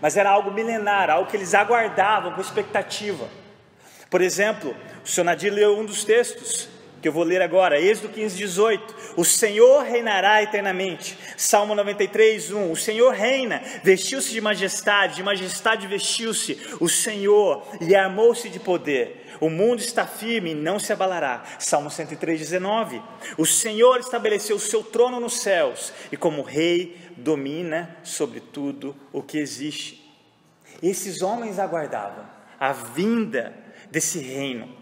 Mas 0.00 0.16
era 0.16 0.30
algo 0.30 0.50
milenar, 0.50 1.10
algo 1.10 1.30
que 1.30 1.36
eles 1.36 1.54
aguardavam 1.54 2.32
com 2.32 2.40
expectativa. 2.40 3.28
Por 4.10 4.20
exemplo, 4.20 4.74
o 5.04 5.08
senhor 5.08 5.24
Nadir 5.24 5.52
leu 5.52 5.78
um 5.78 5.84
dos 5.84 6.04
textos 6.04 6.68
que 7.00 7.08
eu 7.08 7.12
vou 7.12 7.22
ler 7.22 7.40
agora, 7.40 7.80
Êxodo 7.80 8.08
15, 8.08 8.36
18. 8.36 8.94
O 9.16 9.24
Senhor 9.24 9.84
reinará 9.84 10.42
eternamente. 10.42 11.16
Salmo 11.36 11.74
93, 11.74 12.50
1. 12.50 12.72
O 12.72 12.76
Senhor 12.76 13.12
reina, 13.12 13.62
vestiu-se 13.84 14.32
de 14.32 14.40
majestade, 14.40 15.16
de 15.16 15.22
majestade 15.22 15.86
vestiu-se 15.86 16.58
o 16.80 16.88
Senhor 16.88 17.64
e 17.80 17.94
armou-se 17.94 18.48
de 18.48 18.58
poder. 18.58 19.26
O 19.40 19.48
mundo 19.48 19.80
está 19.80 20.06
firme 20.06 20.52
e 20.52 20.54
não 20.54 20.78
se 20.78 20.92
abalará. 20.92 21.44
Salmo 21.58 21.90
103, 21.90 22.38
19. 22.40 23.02
O 23.36 23.46
Senhor 23.46 24.00
estabeleceu 24.00 24.56
o 24.56 24.60
seu 24.60 24.82
trono 24.82 25.20
nos 25.20 25.40
céus 25.40 25.92
e, 26.10 26.16
como 26.16 26.42
rei, 26.42 26.96
domina 27.16 27.96
sobre 28.02 28.40
tudo 28.40 28.96
o 29.12 29.22
que 29.22 29.38
existe. 29.38 30.04
Esses 30.82 31.22
homens 31.22 31.58
aguardavam 31.58 32.24
a 32.58 32.72
vinda 32.72 33.54
desse 33.90 34.18
reino. 34.18 34.76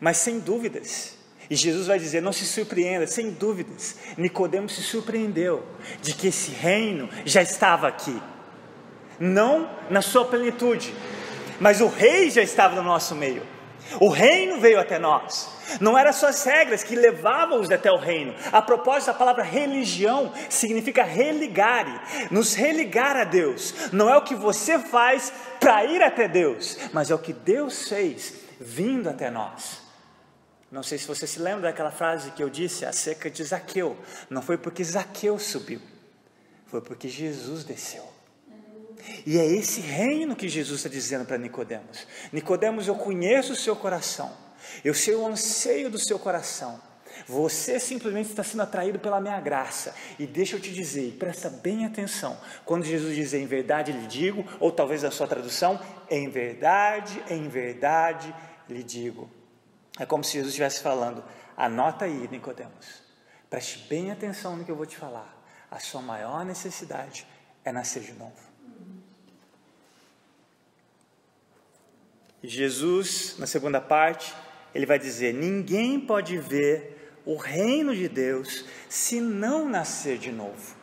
Mas 0.00 0.18
sem 0.18 0.38
dúvidas, 0.38 1.16
e 1.50 1.56
Jesus 1.56 1.86
vai 1.86 1.98
dizer: 1.98 2.20
não 2.20 2.32
se 2.32 2.44
surpreenda, 2.44 3.06
sem 3.06 3.30
dúvidas, 3.30 3.96
Nicodemos 4.16 4.74
se 4.74 4.82
surpreendeu 4.82 5.64
de 6.02 6.12
que 6.14 6.28
esse 6.28 6.50
reino 6.50 7.08
já 7.24 7.42
estava 7.42 7.88
aqui. 7.88 8.20
Não 9.18 9.68
na 9.90 10.02
sua 10.02 10.24
plenitude, 10.26 10.94
mas 11.58 11.80
o 11.80 11.88
rei 11.88 12.30
já 12.30 12.42
estava 12.42 12.76
no 12.76 12.82
nosso 12.82 13.14
meio. 13.14 13.42
O 14.00 14.08
reino 14.08 14.60
veio 14.60 14.78
até 14.78 14.98
nós. 14.98 15.48
Não 15.80 15.96
eram 15.98 16.12
só 16.12 16.28
as 16.28 16.44
regras 16.44 16.82
que 16.82 16.96
levavam-os 16.96 17.70
até 17.70 17.90
o 17.90 17.96
reino. 17.96 18.34
A 18.52 18.60
propósito, 18.62 19.10
a 19.10 19.14
palavra 19.14 19.42
religião 19.42 20.32
significa 20.48 21.02
religare, 21.02 21.92
nos 22.30 22.54
religar 22.54 23.16
a 23.16 23.24
Deus. 23.24 23.90
Não 23.92 24.08
é 24.08 24.16
o 24.16 24.22
que 24.22 24.34
você 24.34 24.78
faz 24.78 25.32
para 25.60 25.84
ir 25.84 26.02
até 26.02 26.28
Deus, 26.28 26.78
mas 26.92 27.10
é 27.10 27.14
o 27.14 27.18
que 27.18 27.32
Deus 27.32 27.88
fez 27.88 28.34
vindo 28.60 29.08
até 29.08 29.30
nós. 29.30 29.82
Não 30.70 30.82
sei 30.82 30.98
se 30.98 31.08
você 31.08 31.26
se 31.26 31.40
lembra 31.40 31.70
daquela 31.70 31.90
frase 31.90 32.30
que 32.32 32.42
eu 32.42 32.50
disse 32.50 32.84
acerca 32.84 33.30
de 33.30 33.42
Zaqueu. 33.42 33.96
Não 34.28 34.42
foi 34.42 34.58
porque 34.58 34.84
Zaqueu 34.84 35.38
subiu, 35.38 35.80
foi 36.66 36.82
porque 36.82 37.08
Jesus 37.08 37.64
desceu. 37.64 38.17
E 39.26 39.38
é 39.38 39.46
esse 39.46 39.80
reino 39.80 40.36
que 40.36 40.48
Jesus 40.48 40.80
está 40.80 40.88
dizendo 40.88 41.24
para 41.24 41.38
Nicodemos. 41.38 42.06
Nicodemos, 42.32 42.86
eu 42.88 42.94
conheço 42.94 43.52
o 43.52 43.56
seu 43.56 43.76
coração. 43.76 44.32
Eu 44.84 44.94
sei 44.94 45.14
o 45.14 45.26
anseio 45.26 45.90
do 45.90 45.98
seu 45.98 46.18
coração. 46.18 46.80
Você 47.26 47.80
simplesmente 47.80 48.30
está 48.30 48.42
sendo 48.44 48.62
atraído 48.62 48.98
pela 48.98 49.20
minha 49.20 49.40
graça. 49.40 49.94
E 50.18 50.26
deixa 50.26 50.56
eu 50.56 50.60
te 50.60 50.72
dizer, 50.72 51.16
presta 51.18 51.50
bem 51.50 51.84
atenção. 51.84 52.38
Quando 52.64 52.84
Jesus 52.84 53.14
diz 53.14 53.34
em 53.34 53.46
verdade 53.46 53.92
lhe 53.92 54.06
digo, 54.06 54.44
ou 54.60 54.70
talvez 54.70 55.04
a 55.04 55.10
sua 55.10 55.26
tradução, 55.26 55.80
em 56.10 56.28
verdade, 56.28 57.22
em 57.28 57.48
verdade 57.48 58.34
lhe 58.68 58.82
digo. 58.82 59.28
É 59.98 60.06
como 60.06 60.22
se 60.22 60.34
Jesus 60.34 60.50
estivesse 60.50 60.80
falando, 60.80 61.24
anota 61.56 62.04
aí, 62.04 62.28
Nicodemos. 62.30 63.02
Preste 63.50 63.88
bem 63.88 64.10
atenção 64.10 64.56
no 64.56 64.64
que 64.64 64.70
eu 64.70 64.76
vou 64.76 64.86
te 64.86 64.96
falar. 64.96 65.36
A 65.70 65.78
sua 65.80 66.00
maior 66.00 66.44
necessidade 66.44 67.26
é 67.64 67.72
nascer 67.72 68.02
de 68.02 68.12
novo. 68.12 68.47
Jesus, 72.42 73.36
na 73.38 73.46
segunda 73.46 73.80
parte, 73.80 74.34
ele 74.74 74.86
vai 74.86 74.98
dizer: 74.98 75.34
ninguém 75.34 75.98
pode 75.98 76.38
ver 76.38 77.20
o 77.24 77.36
reino 77.36 77.94
de 77.94 78.08
Deus 78.08 78.64
se 78.88 79.20
não 79.20 79.68
nascer 79.68 80.18
de 80.18 80.30
novo. 80.30 80.76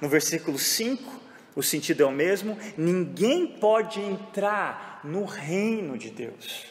No 0.00 0.08
versículo 0.08 0.58
5, 0.58 1.20
o 1.54 1.62
sentido 1.62 2.02
é 2.02 2.06
o 2.06 2.12
mesmo: 2.12 2.58
ninguém 2.76 3.46
pode 3.46 4.00
entrar 4.00 5.00
no 5.04 5.24
reino 5.24 5.98
de 5.98 6.10
Deus. 6.10 6.66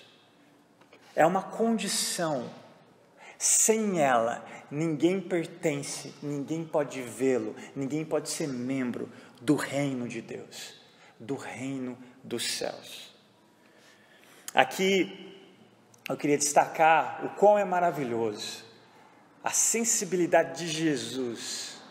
É 1.15 1.25
uma 1.25 1.43
condição. 1.43 2.49
Sem 3.37 3.99
ela, 3.99 4.45
ninguém 4.69 5.19
pertence, 5.19 6.13
ninguém 6.21 6.63
pode 6.63 7.01
vê-lo, 7.01 7.55
ninguém 7.75 8.05
pode 8.05 8.29
ser 8.29 8.47
membro 8.47 9.09
do 9.41 9.55
reino 9.55 10.07
de 10.07 10.21
Deus, 10.21 10.75
do 11.19 11.33
reino 11.35 11.97
dos 12.23 12.45
céus. 12.45 13.10
Aqui 14.53 15.33
eu 16.09 16.17
queria 16.17 16.37
destacar 16.37 17.21
o 17.23 17.29
quão 17.29 17.57
é 17.57 17.63
maravilhoso 17.63 18.65
a 19.43 19.49
sensibilidade 19.49 20.59
de 20.59 20.67
Jesus. 20.67 21.81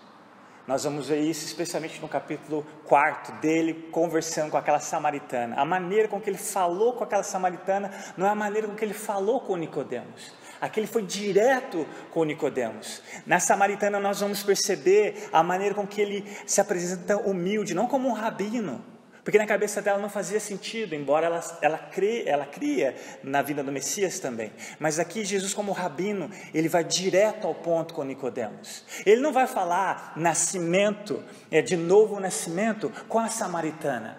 Nós 0.66 0.84
vamos 0.84 1.08
ver 1.08 1.20
isso 1.20 1.46
especialmente 1.46 2.00
no 2.00 2.08
capítulo 2.08 2.64
4 2.84 3.40
dele 3.40 3.88
conversando 3.90 4.50
com 4.50 4.56
aquela 4.56 4.78
samaritana. 4.78 5.56
A 5.56 5.64
maneira 5.64 6.06
com 6.06 6.20
que 6.20 6.28
ele 6.28 6.38
falou 6.38 6.92
com 6.92 7.02
aquela 7.02 7.22
samaritana 7.22 7.90
não 8.16 8.26
é 8.26 8.28
a 8.28 8.34
maneira 8.34 8.68
com 8.68 8.76
que 8.76 8.84
ele 8.84 8.94
falou 8.94 9.40
com 9.40 9.56
Nicodemos. 9.56 10.32
Aquele 10.60 10.86
foi 10.86 11.02
direto 11.02 11.86
com 12.12 12.22
Nicodemos. 12.24 13.02
Na 13.26 13.40
samaritana 13.40 13.98
nós 13.98 14.20
vamos 14.20 14.42
perceber 14.42 15.30
a 15.32 15.42
maneira 15.42 15.74
com 15.74 15.86
que 15.86 16.00
ele 16.00 16.24
se 16.46 16.60
apresenta 16.60 17.16
humilde, 17.16 17.74
não 17.74 17.86
como 17.86 18.06
um 18.06 18.12
rabino, 18.12 18.84
Porque 19.24 19.38
na 19.38 19.46
cabeça 19.46 19.82
dela 19.82 19.98
não 19.98 20.08
fazia 20.08 20.40
sentido, 20.40 20.94
embora 20.94 21.26
ela, 21.26 21.58
ela, 21.60 21.78
crê, 21.78 22.24
ela 22.26 22.46
cria 22.46 22.94
na 23.22 23.42
vida 23.42 23.62
do 23.62 23.70
Messias 23.70 24.18
também. 24.18 24.52
Mas 24.78 24.98
aqui 24.98 25.24
Jesus, 25.24 25.52
como 25.52 25.72
rabino, 25.72 26.30
ele 26.54 26.68
vai 26.68 26.82
direto 26.82 27.46
ao 27.46 27.54
ponto 27.54 27.92
com 27.92 28.02
Nicodemos. 28.02 28.84
Ele 29.04 29.20
não 29.20 29.32
vai 29.32 29.46
falar 29.46 30.14
nascimento, 30.16 31.22
é, 31.50 31.60
de 31.60 31.76
novo 31.76 32.18
nascimento, 32.18 32.90
com 33.08 33.18
a 33.18 33.28
samaritana. 33.28 34.18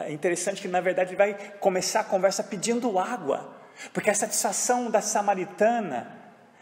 É 0.00 0.12
interessante 0.12 0.60
que, 0.60 0.68
na 0.68 0.80
verdade, 0.80 1.10
ele 1.10 1.16
vai 1.16 1.34
começar 1.58 2.00
a 2.00 2.04
conversa 2.04 2.44
pedindo 2.44 2.98
água, 2.98 3.56
porque 3.92 4.10
a 4.10 4.14
satisfação 4.14 4.90
da 4.90 5.00
samaritana 5.00 6.18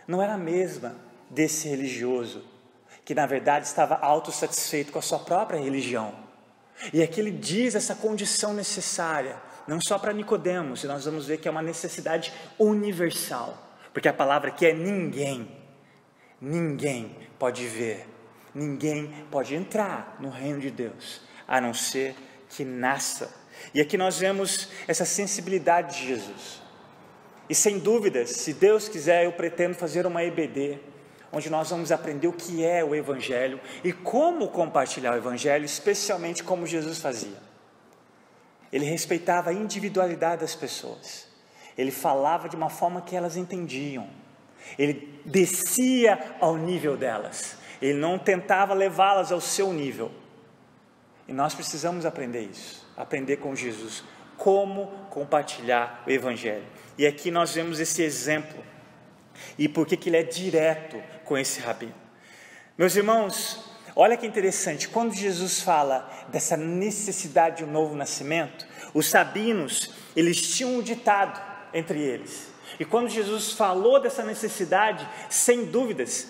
não 0.06 0.22
era 0.22 0.34
a 0.34 0.38
mesma 0.38 0.94
desse 1.28 1.68
religioso, 1.68 2.44
que 3.04 3.14
na 3.14 3.26
verdade 3.26 3.66
estava 3.66 3.96
autossatisfeito 3.96 4.92
com 4.92 4.98
a 4.98 5.02
sua 5.02 5.18
própria 5.18 5.60
religião. 5.60 6.27
E 6.92 7.02
aqui 7.02 7.20
ele 7.20 7.30
diz 7.30 7.75
essa 7.75 7.94
condição 7.94 8.54
necessária, 8.54 9.37
não 9.66 9.80
só 9.80 9.99
para 9.99 10.12
Nicodemos, 10.12 10.85
e 10.85 10.87
nós 10.87 11.04
vamos 11.04 11.26
ver 11.26 11.38
que 11.38 11.49
é 11.49 11.50
uma 11.50 11.62
necessidade 11.62 12.32
universal, 12.58 13.76
porque 13.92 14.08
a 14.08 14.12
palavra 14.12 14.49
aqui 14.49 14.66
é 14.66 14.73
ninguém. 14.73 15.56
Ninguém 16.40 17.16
pode 17.38 17.66
ver, 17.66 18.06
ninguém 18.54 19.26
pode 19.30 19.54
entrar 19.54 20.16
no 20.20 20.30
reino 20.30 20.61
de 20.61 20.70
Deus, 20.70 21.20
a 21.47 21.61
não 21.61 21.75
ser 21.75 22.14
que 22.49 22.64
nasça. 22.64 23.35
E 23.75 23.80
aqui 23.80 23.97
nós 23.97 24.18
vemos 24.18 24.68
essa 24.87 25.04
sensibilidade 25.04 25.99
de 25.99 26.06
Jesus. 26.06 26.62
E 27.49 27.54
sem 27.54 27.78
dúvidas, 27.78 28.30
se 28.30 28.52
Deus 28.52 28.88
quiser, 28.88 29.25
eu 29.25 29.32
pretendo 29.32 29.75
fazer 29.75 30.06
uma 30.06 30.23
EBD 30.23 30.78
onde 31.32 31.50
nós 31.50 31.70
vamos 31.70 31.92
aprender 31.92 32.26
o 32.26 32.32
que 32.32 32.64
é 32.64 32.82
o 32.82 32.94
Evangelho 32.94 33.61
e 33.85 33.92
como 33.92 34.49
compartilhar 34.49 35.12
o 35.12 35.16
Evangelho, 35.16 35.64
especialmente 35.64 36.42
como 36.42 36.66
Jesus 36.66 36.99
fazia. 36.99 37.37
Ele 38.73 38.85
respeitava 38.85 39.50
a 39.50 39.52
individualidade 39.52 40.40
das 40.40 40.54
pessoas, 40.54 41.26
ele 41.76 41.90
falava 41.90 42.49
de 42.49 42.56
uma 42.56 42.68
forma 42.68 43.00
que 43.00 43.16
elas 43.16 43.37
entendiam, 43.37 44.08
ele 44.78 45.20
descia 45.25 46.37
ao 46.40 46.56
nível 46.56 46.97
delas, 46.97 47.56
ele 47.80 47.99
não 47.99 48.18
tentava 48.18 48.75
levá-las 48.75 49.30
ao 49.32 49.40
seu 49.40 49.73
nível. 49.73 50.11
E 51.26 51.32
nós 51.32 51.54
precisamos 51.54 52.06
aprender 52.06 52.42
isso, 52.42 52.87
aprender 52.97 53.37
com 53.37 53.54
Jesus, 53.54 54.02
como 54.37 54.87
compartilhar 55.11 56.02
o 56.06 56.11
Evangelho. 56.11 56.64
E 56.97 57.06
aqui 57.06 57.30
nós 57.30 57.54
vemos 57.54 57.78
esse 57.78 58.02
exemplo 58.02 58.64
e 59.58 59.68
por 59.68 59.87
que 59.87 60.08
ele 60.08 60.16
é 60.16 60.23
direto 60.23 61.00
com 61.28 61.37
esse 61.37 61.61
rabino. 61.61 61.94
Meus 62.76 62.97
irmãos, 62.97 63.70
olha 63.94 64.16
que 64.16 64.26
interessante, 64.26 64.88
quando 64.88 65.14
Jesus 65.14 65.61
fala 65.61 66.11
dessa 66.28 66.56
necessidade 66.56 67.58
de 67.58 67.64
um 67.64 67.70
novo 67.70 67.94
nascimento, 67.94 68.66
os 68.94 69.11
sabinos, 69.11 69.90
eles 70.16 70.40
tinham 70.56 70.76
um 70.76 70.82
ditado 70.82 71.38
entre 71.75 72.00
eles. 72.00 72.49
E 72.80 72.85
quando 72.85 73.11
Jesus 73.11 73.52
falou 73.52 74.00
dessa 74.00 74.25
necessidade, 74.25 75.06
sem 75.28 75.66
dúvidas, 75.66 76.28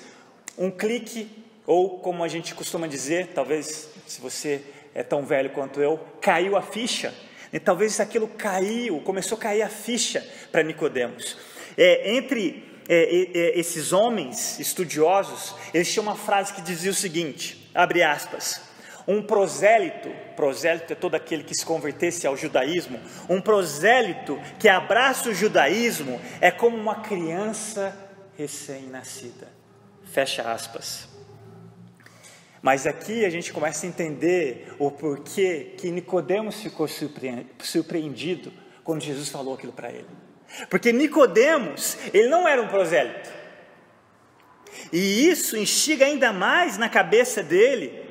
um 0.58 0.68
clique, 0.68 1.44
ou 1.64 2.00
como 2.00 2.24
a 2.24 2.28
gente 2.28 2.54
costuma 2.54 2.88
dizer, 2.88 3.28
talvez 3.28 3.90
se 4.04 4.20
você 4.20 4.62
é 4.94 5.04
tão 5.04 5.24
velho 5.24 5.50
quanto 5.50 5.80
eu, 5.80 6.00
caiu 6.20 6.56
a 6.56 6.62
ficha. 6.62 7.14
E 7.52 7.60
talvez 7.60 8.00
aquilo 8.00 8.26
caiu, 8.26 9.00
começou 9.02 9.38
a 9.38 9.40
cair 9.40 9.62
a 9.62 9.68
ficha 9.68 10.26
para 10.50 10.62
Nicodemos. 10.62 11.36
É, 11.76 12.16
entre 12.16 12.67
é, 12.88 13.38
é, 13.38 13.58
esses 13.58 13.92
homens 13.92 14.58
estudiosos, 14.58 15.54
eles 15.74 15.92
tinham 15.92 16.04
uma 16.04 16.16
frase 16.16 16.54
que 16.54 16.62
dizia 16.62 16.90
o 16.90 16.94
seguinte, 16.94 17.70
abre 17.74 18.02
aspas, 18.02 18.62
um 19.06 19.22
prosélito, 19.22 20.10
prosélito 20.36 20.92
é 20.92 20.96
todo 20.96 21.14
aquele 21.14 21.42
que 21.42 21.54
se 21.54 21.64
convertesse 21.64 22.26
ao 22.26 22.36
judaísmo, 22.36 23.00
um 23.28 23.40
prosélito 23.40 24.38
que 24.58 24.68
abraça 24.68 25.30
o 25.30 25.34
judaísmo 25.34 26.20
é 26.40 26.50
como 26.50 26.76
uma 26.76 26.96
criança 26.96 27.96
recém-nascida. 28.36 29.48
Fecha 30.04 30.42
aspas. 30.50 31.08
Mas 32.60 32.86
aqui 32.86 33.24
a 33.24 33.30
gente 33.30 33.52
começa 33.52 33.86
a 33.86 33.88
entender 33.88 34.74
o 34.78 34.90
porquê 34.90 35.74
que 35.76 35.90
Nicodemos 35.90 36.60
ficou 36.60 36.88
surpreendido 36.88 38.52
quando 38.84 39.02
Jesus 39.02 39.28
falou 39.28 39.54
aquilo 39.54 39.72
para 39.72 39.90
ele. 39.90 40.27
Porque 40.70 40.92
Nicodemos, 40.92 41.96
ele 42.12 42.28
não 42.28 42.48
era 42.48 42.60
um 42.60 42.68
prosélito. 42.68 43.30
E 44.92 45.28
isso 45.28 45.56
instiga 45.56 46.06
ainda 46.06 46.32
mais 46.32 46.78
na 46.78 46.88
cabeça 46.88 47.42
dele, 47.42 48.06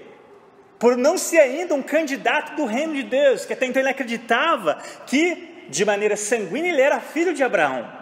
por 0.80 0.96
não 0.96 1.18
ser 1.18 1.40
ainda 1.40 1.74
um 1.74 1.82
candidato 1.82 2.56
do 2.56 2.66
reino 2.66 2.94
de 2.94 3.04
Deus, 3.04 3.46
que 3.46 3.54
até 3.54 3.66
então 3.66 3.82
ele 3.82 3.90
acreditava 3.90 4.76
que, 5.08 5.66
de 5.70 5.84
maneira 5.84 6.16
sanguínea, 6.16 6.72
ele 6.72 6.82
era 6.82 7.00
filho 7.00 7.34
de 7.34 7.44
Abraão. 7.44 7.98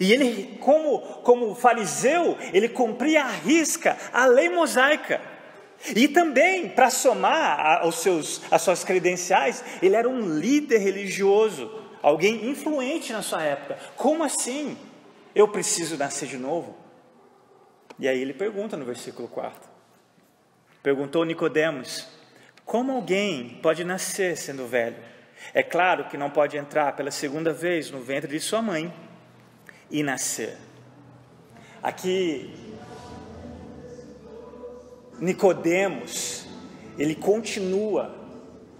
E 0.00 0.12
ele, 0.12 0.58
como, 0.60 0.98
como 1.22 1.54
fariseu, 1.54 2.36
ele 2.52 2.68
cumpria 2.68 3.24
a 3.24 3.30
risca 3.30 3.96
a 4.12 4.26
lei 4.26 4.48
mosaica. 4.48 5.20
E 5.94 6.08
também, 6.08 6.68
para 6.68 6.88
somar 6.88 7.82
aos 7.82 8.00
seus, 8.00 8.40
às 8.50 8.62
suas 8.62 8.82
credenciais, 8.82 9.62
ele 9.82 9.94
era 9.94 10.08
um 10.08 10.38
líder 10.38 10.78
religioso 10.78 11.83
alguém 12.04 12.50
influente 12.50 13.14
na 13.14 13.22
sua 13.22 13.42
época. 13.42 13.78
Como 13.96 14.22
assim? 14.22 14.76
Eu 15.34 15.48
preciso 15.48 15.96
nascer 15.96 16.28
de 16.28 16.36
novo? 16.36 16.76
E 17.98 18.06
aí 18.06 18.20
ele 18.20 18.34
pergunta 18.34 18.76
no 18.76 18.84
versículo 18.84 19.26
4. 19.26 19.70
Perguntou 20.82 21.24
Nicodemos: 21.24 22.06
Como 22.62 22.92
alguém 22.92 23.58
pode 23.62 23.84
nascer 23.84 24.36
sendo 24.36 24.66
velho? 24.66 24.96
É 25.54 25.62
claro 25.62 26.04
que 26.04 26.18
não 26.18 26.28
pode 26.28 26.58
entrar 26.58 26.94
pela 26.94 27.10
segunda 27.10 27.52
vez 27.54 27.90
no 27.90 28.00
ventre 28.00 28.30
de 28.30 28.40
sua 28.40 28.60
mãe 28.60 28.92
e 29.90 30.02
nascer. 30.02 30.58
Aqui 31.82 32.54
Nicodemos, 35.18 36.46
ele 36.98 37.14
continua 37.14 38.23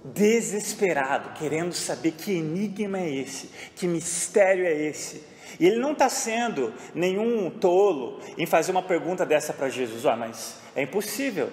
desesperado, 0.04 1.30
querendo 1.38 1.72
saber 1.72 2.12
que 2.12 2.32
enigma 2.32 3.00
é 3.00 3.10
esse, 3.10 3.50
que 3.74 3.86
mistério 3.86 4.66
é 4.66 4.72
esse. 4.72 5.24
E 5.58 5.66
ele 5.66 5.78
não 5.78 5.92
está 5.92 6.08
sendo 6.08 6.74
nenhum 6.94 7.48
tolo 7.48 8.20
em 8.36 8.44
fazer 8.44 8.72
uma 8.72 8.82
pergunta 8.82 9.24
dessa 9.24 9.52
para 9.52 9.68
Jesus. 9.68 10.04
Ah, 10.04 10.16
mas 10.16 10.56
é 10.76 10.82
impossível 10.82 11.50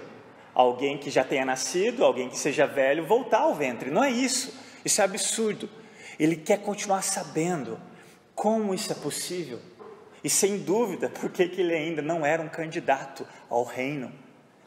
alguém 0.54 0.98
que 0.98 1.10
já 1.10 1.24
tenha 1.24 1.46
nascido, 1.46 2.04
alguém 2.04 2.28
que 2.28 2.38
seja 2.38 2.66
velho, 2.66 3.06
voltar 3.06 3.40
ao 3.40 3.56
ventre. 3.56 3.90
Não 3.90 4.04
é 4.04 4.10
isso. 4.10 4.54
Isso 4.84 5.02
é 5.02 5.06
absurdo. 5.06 5.70
Ele 6.20 6.36
quer 6.36 6.60
continuar 6.60 7.04
sabendo 7.04 7.80
como 8.36 8.74
isso 8.74 8.92
é 8.92 8.96
possível. 8.96 9.60
E 10.24 10.30
sem 10.30 10.60
dúvida, 10.60 11.10
porque 11.10 11.48
que 11.48 11.62
ele 11.62 11.74
ainda 11.74 12.02
não 12.02 12.26
era 12.26 12.42
um 12.42 12.50
candidato 12.50 13.26
ao 13.50 13.64
reino, 13.64 14.12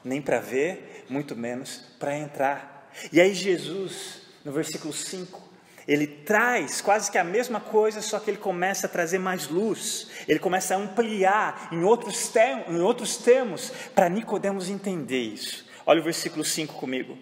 nem 0.04 0.20
para 0.20 0.40
ver, 0.40 1.04
muito 1.08 1.36
menos 1.36 1.78
para 1.98 2.16
entrar. 2.16 2.73
E 3.12 3.20
aí 3.20 3.34
Jesus, 3.34 4.22
no 4.44 4.52
versículo 4.52 4.92
5, 4.92 5.42
ele 5.86 6.06
traz 6.06 6.80
quase 6.80 7.10
que 7.10 7.18
a 7.18 7.24
mesma 7.24 7.60
coisa, 7.60 8.00
só 8.00 8.18
que 8.18 8.30
ele 8.30 8.38
começa 8.38 8.86
a 8.86 8.90
trazer 8.90 9.18
mais 9.18 9.48
luz, 9.48 10.10
ele 10.26 10.38
começa 10.38 10.74
a 10.74 10.78
ampliar 10.78 11.68
em 11.70 11.82
outros, 11.82 12.28
termos, 12.28 12.68
em 12.68 12.80
outros 12.80 13.16
termos 13.18 13.70
para 13.94 14.08
Nicodemos 14.08 14.70
entender 14.70 15.20
isso. 15.20 15.66
Olha 15.84 16.00
o 16.00 16.04
versículo 16.04 16.44
5 16.44 16.74
comigo. 16.74 17.18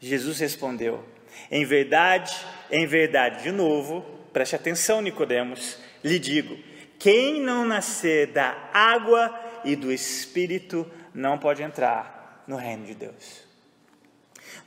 Jesus 0.00 0.40
respondeu: 0.40 1.04
Em 1.50 1.64
verdade, 1.64 2.34
em 2.70 2.86
verdade, 2.86 3.44
de 3.44 3.52
novo, 3.52 4.04
preste 4.32 4.56
atenção, 4.56 5.00
Nicodemos, 5.00 5.78
lhe 6.02 6.18
digo: 6.18 6.58
quem 6.98 7.40
não 7.40 7.64
nascer 7.64 8.26
da 8.28 8.68
água 8.72 9.34
e 9.64 9.76
do 9.76 9.92
espírito 9.92 10.90
não 11.14 11.38
pode 11.38 11.62
entrar 11.62 12.44
no 12.46 12.56
reino 12.56 12.84
de 12.84 12.94
Deus. 12.94 13.49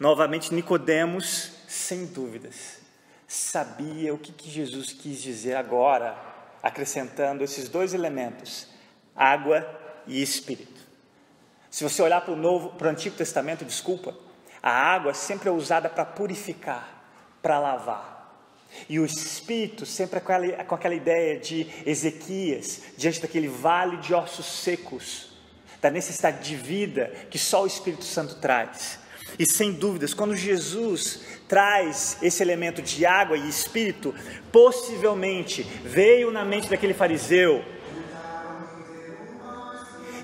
Novamente, 0.04 0.54
Nicodemos, 0.54 1.50
sem 1.66 2.06
dúvidas, 2.06 2.80
sabia 3.26 4.14
o 4.14 4.18
que, 4.18 4.34
que 4.34 4.52
Jesus 4.52 4.92
quis 4.92 5.22
dizer 5.22 5.56
agora, 5.56 6.18
acrescentando 6.62 7.42
esses 7.42 7.70
dois 7.70 7.94
elementos, 7.94 8.68
água 9.16 9.66
e 10.06 10.22
espírito. 10.22 10.82
Se 11.72 11.86
você 11.86 12.02
olhar 12.02 12.20
para 12.20 12.34
o 12.34 12.36
Novo, 12.36 12.72
para 12.72 12.88
o 12.88 12.92
Antigo 12.92 13.16
Testamento, 13.16 13.64
desculpa, 13.64 14.14
a 14.62 14.72
água 14.72 15.14
sempre 15.14 15.48
é 15.48 15.52
usada 15.54 15.88
para 15.88 16.04
purificar, 16.04 17.06
para 17.42 17.58
lavar. 17.58 18.36
E 18.90 19.00
o 19.00 19.06
Espírito 19.06 19.86
sempre 19.86 20.18
é 20.18 20.22
com 20.22 20.66
com 20.66 20.76
aquela 20.76 20.96
ideia 20.96 21.40
de 21.40 21.66
Ezequias, 21.86 22.82
diante 22.98 23.22
daquele 23.22 23.48
vale 23.48 23.96
de 23.96 24.14
ossos 24.14 24.48
secos, 24.48 25.32
da 25.82 25.90
necessidade 25.90 26.44
de 26.44 26.58
vida 26.58 27.06
que 27.30 27.40
só 27.40 27.64
o 27.64 27.68
Espírito 27.68 28.04
Santo 28.04 28.36
traz. 28.42 29.02
E 29.38 29.46
sem 29.46 29.72
dúvidas, 29.72 30.14
quando 30.14 30.36
Jesus 30.36 31.22
traz 31.48 32.18
esse 32.22 32.44
elemento 32.44 32.82
de 32.82 33.06
água 33.06 33.38
e 33.38 33.50
espírito, 33.50 34.14
possivelmente 34.52 35.64
veio 35.84 36.32
na 36.32 36.46
mente 36.46 36.70
daquele 36.70 36.94
fariseu. 36.94 37.64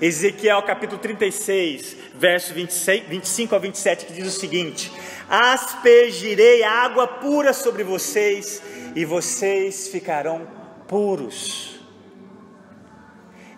Ezequiel 0.00 0.62
capítulo 0.62 0.98
36, 0.98 1.96
verso 2.14 2.54
26, 2.54 3.06
25 3.06 3.54
a 3.54 3.58
27, 3.58 4.06
que 4.06 4.12
diz 4.14 4.26
o 4.26 4.38
seguinte: 4.38 4.90
aspergirei 5.28 6.62
água 6.62 7.06
pura 7.06 7.52
sobre 7.52 7.84
vocês 7.84 8.62
e 8.94 9.04
vocês 9.04 9.88
ficarão 9.88 10.48
puros. 10.88 11.80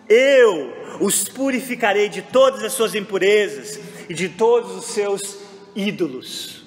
Eu 0.09 0.73
os 0.99 1.27
purificarei 1.29 2.09
de 2.09 2.21
todas 2.21 2.61
as 2.61 2.73
suas 2.73 2.93
impurezas 2.93 3.79
e 4.09 4.13
de 4.13 4.29
todos 4.29 4.75
os 4.75 4.85
seus 4.85 5.42
ídolos. 5.75 6.63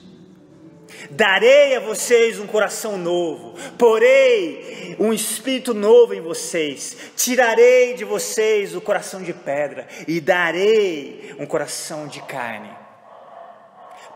Darei 1.11 1.77
a 1.77 1.81
vocês 1.81 2.41
um 2.41 2.47
coração 2.47 2.97
novo, 2.97 3.55
porei 3.79 4.97
um 4.99 5.13
espírito 5.13 5.75
novo 5.75 6.15
em 6.15 6.21
vocês, 6.21 6.97
tirarei 7.15 7.95
de 7.95 8.05
vocês 8.05 8.75
o 8.75 8.81
coração 8.81 9.23
de 9.23 9.33
pedra 9.33 9.87
e 10.09 10.21
darei 10.21 11.35
um 11.39 11.47
coração 11.47 12.09
de 12.09 12.21
carne. 12.23 12.71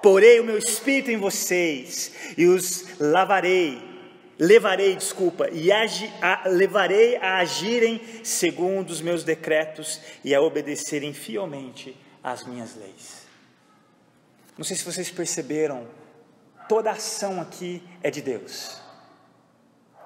Porei 0.03 0.41
o 0.41 0.45
meu 0.45 0.57
espírito 0.57 1.11
em 1.11 1.19
vocês 1.19 2.13
e 2.37 2.47
os 2.47 2.87
lavarei 2.99 3.91
levarei, 4.41 4.97
desculpa, 4.97 5.51
e 5.53 5.71
agi, 5.71 6.11
a, 6.23 6.49
levarei 6.49 7.17
a 7.17 7.37
agirem 7.37 8.01
segundo 8.25 8.89
os 8.89 9.03
meus 9.03 9.23
decretos 9.23 10.01
e 10.25 10.35
a 10.35 10.41
obedecerem 10.41 11.13
fielmente 11.13 11.95
às 12.25 12.47
minhas 12.47 12.75
leis. 12.75 13.20
Não 14.57 14.65
sei 14.65 14.77
se 14.77 14.85
vocês 14.85 15.11
perceberam, 15.11 15.87
toda 16.69 16.91
ação 16.91 17.41
aqui 17.41 17.83
é 18.03 18.11
de 18.11 18.21
Deus. 18.21 18.81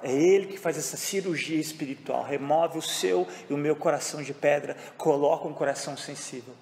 É 0.02 0.12
Ele 0.12 0.46
que 0.46 0.58
faz 0.58 0.76
essa 0.76 0.96
cirurgia 0.96 1.60
espiritual, 1.60 2.22
remove 2.24 2.78
o 2.78 2.82
seu 2.82 3.26
e 3.48 3.54
o 3.54 3.56
meu 3.56 3.74
coração 3.74 4.22
de 4.22 4.34
pedra, 4.34 4.76
coloca 4.96 5.48
um 5.48 5.54
coração 5.54 5.96
sensível 5.96 6.54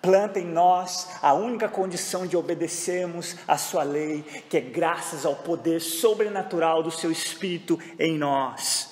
planta 0.00 0.38
em 0.38 0.46
nós 0.46 1.08
a 1.20 1.32
única 1.34 1.68
condição 1.68 2.26
de 2.26 2.36
obedecermos 2.36 3.36
a 3.46 3.56
Sua 3.56 3.82
lei, 3.82 4.22
que 4.48 4.56
é 4.56 4.60
graças 4.60 5.24
ao 5.26 5.36
poder 5.36 5.80
sobrenatural 5.80 6.82
do 6.82 6.90
Seu 6.90 7.10
Espírito 7.10 7.78
em 7.98 8.16
nós. 8.18 8.90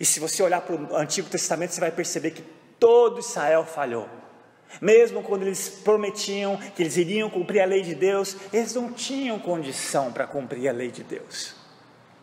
E 0.00 0.04
se 0.04 0.18
você 0.20 0.42
olhar 0.42 0.60
para 0.62 0.74
o 0.74 0.96
Antigo 0.96 1.28
Testamento, 1.28 1.72
você 1.72 1.80
vai 1.80 1.92
perceber 1.92 2.32
que 2.32 2.42
todo 2.78 3.20
Israel 3.20 3.64
falhou. 3.64 4.08
Mesmo 4.80 5.22
quando 5.22 5.42
eles 5.42 5.68
prometiam 5.68 6.56
que 6.56 6.82
eles 6.82 6.96
iriam 6.96 7.28
cumprir 7.28 7.60
a 7.60 7.66
lei 7.66 7.82
de 7.82 7.94
Deus, 7.94 8.36
eles 8.52 8.74
não 8.74 8.92
tinham 8.92 9.38
condição 9.38 10.12
para 10.12 10.26
cumprir 10.26 10.68
a 10.68 10.72
lei 10.72 10.90
de 10.90 11.02
Deus. 11.02 11.54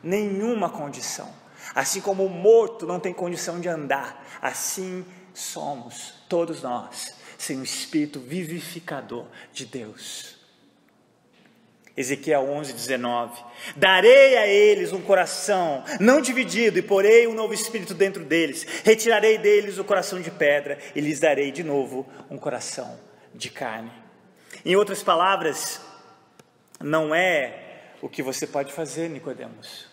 Nenhuma 0.01 0.69
condição. 0.69 1.29
Assim 1.75 2.01
como 2.01 2.25
o 2.25 2.29
morto 2.29 2.87
não 2.87 2.99
tem 2.99 3.13
condição 3.13 3.59
de 3.59 3.67
andar, 3.67 4.25
assim 4.41 5.05
somos 5.33 6.15
todos 6.27 6.61
nós 6.63 7.13
sem 7.37 7.57
o 7.57 7.63
espírito 7.63 8.19
vivificador 8.19 9.25
de 9.53 9.65
Deus. 9.65 10.38
Ezequiel 11.99 12.49
11, 12.49 12.71
19: 12.71 13.43
Darei 13.75 14.37
a 14.37 14.47
eles 14.47 14.93
um 14.93 15.01
coração 15.01 15.83
não 15.99 16.21
dividido, 16.21 16.79
e 16.79 16.81
porei 16.81 17.27
um 17.27 17.33
novo 17.33 17.53
espírito 17.53 17.93
dentro 17.93 18.23
deles. 18.23 18.65
Retirarei 18.85 19.37
deles 19.37 19.77
o 19.77 19.83
coração 19.83 20.21
de 20.21 20.31
pedra, 20.31 20.79
e 20.95 21.01
lhes 21.01 21.19
darei 21.19 21.51
de 21.51 21.61
novo 21.61 22.07
um 22.29 22.37
coração 22.37 22.97
de 23.35 23.49
carne. 23.49 23.91
Em 24.63 24.77
outras 24.77 25.03
palavras, 25.03 25.81
não 26.79 27.13
é 27.13 27.91
o 28.01 28.07
que 28.07 28.23
você 28.23 28.47
pode 28.47 28.71
fazer, 28.71 29.09
Nicodemos, 29.09 29.85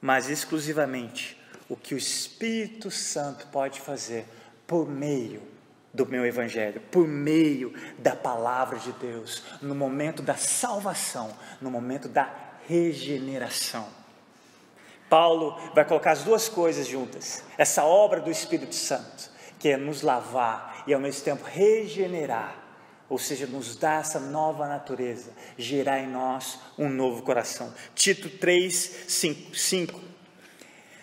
mas 0.00 0.28
exclusivamente 0.28 1.40
o 1.68 1.76
que 1.76 1.94
o 1.94 1.98
Espírito 1.98 2.90
Santo 2.90 3.46
pode 3.52 3.80
fazer 3.80 4.26
por 4.66 4.90
meio 4.90 5.42
do 5.92 6.06
meu 6.06 6.24
Evangelho, 6.24 6.80
por 6.90 7.06
meio 7.06 7.74
da 7.98 8.14
palavra 8.14 8.78
de 8.78 8.92
Deus, 8.92 9.42
no 9.60 9.74
momento 9.74 10.22
da 10.22 10.36
salvação, 10.36 11.34
no 11.60 11.70
momento 11.70 12.08
da 12.08 12.32
regeneração. 12.66 13.88
Paulo 15.08 15.58
vai 15.74 15.84
colocar 15.84 16.12
as 16.12 16.22
duas 16.22 16.48
coisas 16.48 16.86
juntas, 16.86 17.42
essa 17.58 17.84
obra 17.84 18.20
do 18.20 18.30
Espírito 18.30 18.74
Santo, 18.74 19.28
que 19.58 19.70
é 19.70 19.76
nos 19.76 20.02
lavar 20.02 20.84
e 20.86 20.94
ao 20.94 21.00
mesmo 21.00 21.24
tempo 21.24 21.44
regenerar, 21.44 22.56
ou 23.08 23.18
seja, 23.18 23.44
nos 23.46 23.74
dar 23.74 24.00
essa 24.00 24.20
nova 24.20 24.68
natureza, 24.68 25.32
gerar 25.58 25.98
em 25.98 26.06
nós 26.06 26.60
um 26.78 26.88
novo 26.88 27.22
coração. 27.22 27.74
Tito 27.92 28.30
3, 28.30 29.04
5. 29.08 29.56
5 29.56 30.00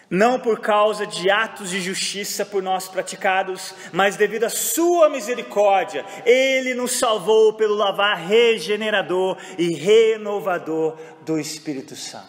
não 0.09 0.39
por 0.39 0.59
causa 0.59 1.05
de 1.05 1.29
atos 1.29 1.69
de 1.69 1.81
justiça 1.81 2.45
por 2.45 2.63
nós 2.63 2.87
praticados, 2.87 3.73
mas 3.91 4.15
devido 4.15 4.45
à 4.45 4.49
Sua 4.49 5.09
misericórdia, 5.09 6.05
Ele 6.25 6.73
nos 6.73 6.97
salvou 6.97 7.53
pelo 7.53 7.75
lavar 7.75 8.17
regenerador 8.17 9.37
e 9.57 9.73
renovador 9.73 10.97
do 11.21 11.37
Espírito 11.39 11.95
Santo. 11.95 12.27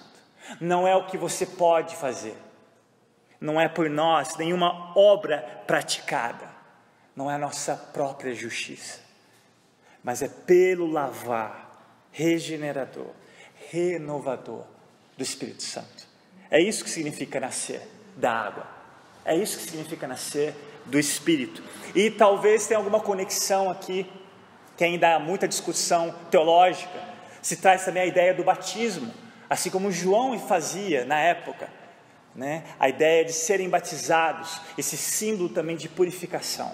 Não 0.60 0.88
é 0.88 0.96
o 0.96 1.06
que 1.06 1.16
você 1.16 1.46
pode 1.46 1.94
fazer, 1.96 2.36
não 3.40 3.60
é 3.60 3.68
por 3.68 3.88
nós 3.88 4.36
nenhuma 4.36 4.92
obra 4.96 5.38
praticada, 5.66 6.48
não 7.14 7.30
é 7.30 7.34
a 7.34 7.38
nossa 7.38 7.76
própria 7.76 8.34
justiça, 8.34 9.00
mas 10.02 10.22
é 10.22 10.28
pelo 10.28 10.90
lavar 10.90 11.68
regenerador, 12.10 13.10
renovador 13.70 14.64
do 15.16 15.22
Espírito 15.22 15.62
Santo. 15.62 15.97
É 16.50 16.60
isso 16.60 16.84
que 16.84 16.90
significa 16.90 17.38
nascer 17.38 17.82
da 18.16 18.32
água. 18.32 18.66
É 19.24 19.36
isso 19.36 19.58
que 19.58 19.64
significa 19.64 20.06
nascer 20.06 20.54
do 20.86 20.98
Espírito. 20.98 21.62
E 21.94 22.10
talvez 22.10 22.66
tenha 22.66 22.78
alguma 22.78 23.00
conexão 23.00 23.70
aqui, 23.70 24.10
que 24.76 24.84
ainda 24.84 25.16
há 25.16 25.18
muita 25.18 25.46
discussão 25.46 26.14
teológica. 26.30 26.98
Se 27.42 27.56
traz 27.56 27.84
também 27.84 28.02
a 28.02 28.06
ideia 28.06 28.32
do 28.32 28.42
batismo, 28.42 29.12
assim 29.50 29.70
como 29.70 29.92
João 29.92 30.38
fazia 30.38 31.04
na 31.04 31.18
época. 31.18 31.68
Né? 32.34 32.64
A 32.78 32.88
ideia 32.88 33.24
de 33.24 33.32
serem 33.32 33.68
batizados, 33.68 34.60
esse 34.76 34.96
símbolo 34.96 35.48
também 35.48 35.76
de 35.76 35.88
purificação. 35.88 36.72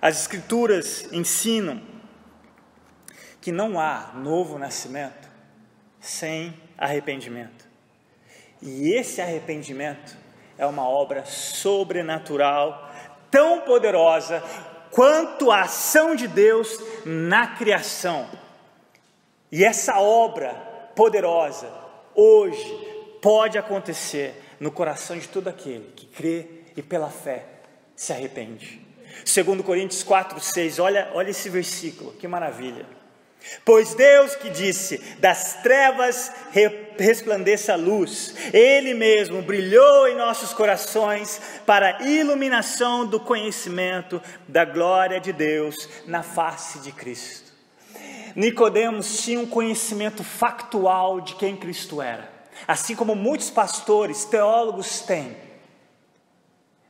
As 0.00 0.20
Escrituras 0.20 1.06
ensinam 1.12 1.80
que 3.40 3.50
não 3.50 3.80
há 3.80 4.12
novo 4.14 4.58
nascimento 4.58 5.28
sem 6.00 6.54
arrependimento. 6.76 7.71
E 8.62 8.92
esse 8.92 9.20
arrependimento 9.20 10.16
é 10.56 10.64
uma 10.64 10.88
obra 10.88 11.24
sobrenatural, 11.24 12.90
tão 13.30 13.62
poderosa 13.62 14.42
quanto 14.92 15.50
a 15.50 15.62
ação 15.62 16.14
de 16.14 16.28
Deus 16.28 16.78
na 17.04 17.48
criação. 17.48 18.28
E 19.50 19.64
essa 19.64 19.98
obra 19.98 20.54
poderosa, 20.94 21.68
hoje, 22.14 23.18
pode 23.20 23.58
acontecer 23.58 24.40
no 24.60 24.70
coração 24.70 25.18
de 25.18 25.28
todo 25.28 25.48
aquele 25.48 25.92
que 25.96 26.06
crê 26.06 26.46
e 26.76 26.82
pela 26.82 27.08
fé 27.08 27.44
se 27.96 28.12
arrepende. 28.12 28.80
Segundo 29.24 29.62
Coríntios 29.62 30.02
4, 30.02 30.38
6, 30.40 30.78
olha, 30.78 31.10
olha 31.14 31.30
esse 31.30 31.48
versículo, 31.48 32.12
que 32.12 32.28
maravilha. 32.28 32.86
Pois 33.64 33.94
Deus 33.94 34.34
que 34.34 34.50
disse: 34.50 34.98
das 35.18 35.62
trevas 35.62 36.32
resplandeça 36.98 37.74
a 37.74 37.76
luz, 37.76 38.34
Ele 38.52 38.94
mesmo 38.94 39.42
brilhou 39.42 40.08
em 40.08 40.16
nossos 40.16 40.52
corações 40.52 41.40
para 41.66 41.98
a 41.98 42.02
iluminação 42.02 43.06
do 43.06 43.20
conhecimento 43.20 44.20
da 44.48 44.64
glória 44.64 45.20
de 45.20 45.32
Deus 45.32 45.88
na 46.06 46.22
face 46.22 46.80
de 46.80 46.92
Cristo. 46.92 47.52
Nicodemos 48.34 49.22
tinha 49.22 49.38
um 49.38 49.46
conhecimento 49.46 50.24
factual 50.24 51.20
de 51.20 51.34
quem 51.34 51.56
Cristo 51.56 52.00
era, 52.00 52.30
assim 52.66 52.96
como 52.96 53.14
muitos 53.14 53.50
pastores, 53.50 54.24
teólogos 54.24 55.00
têm 55.00 55.51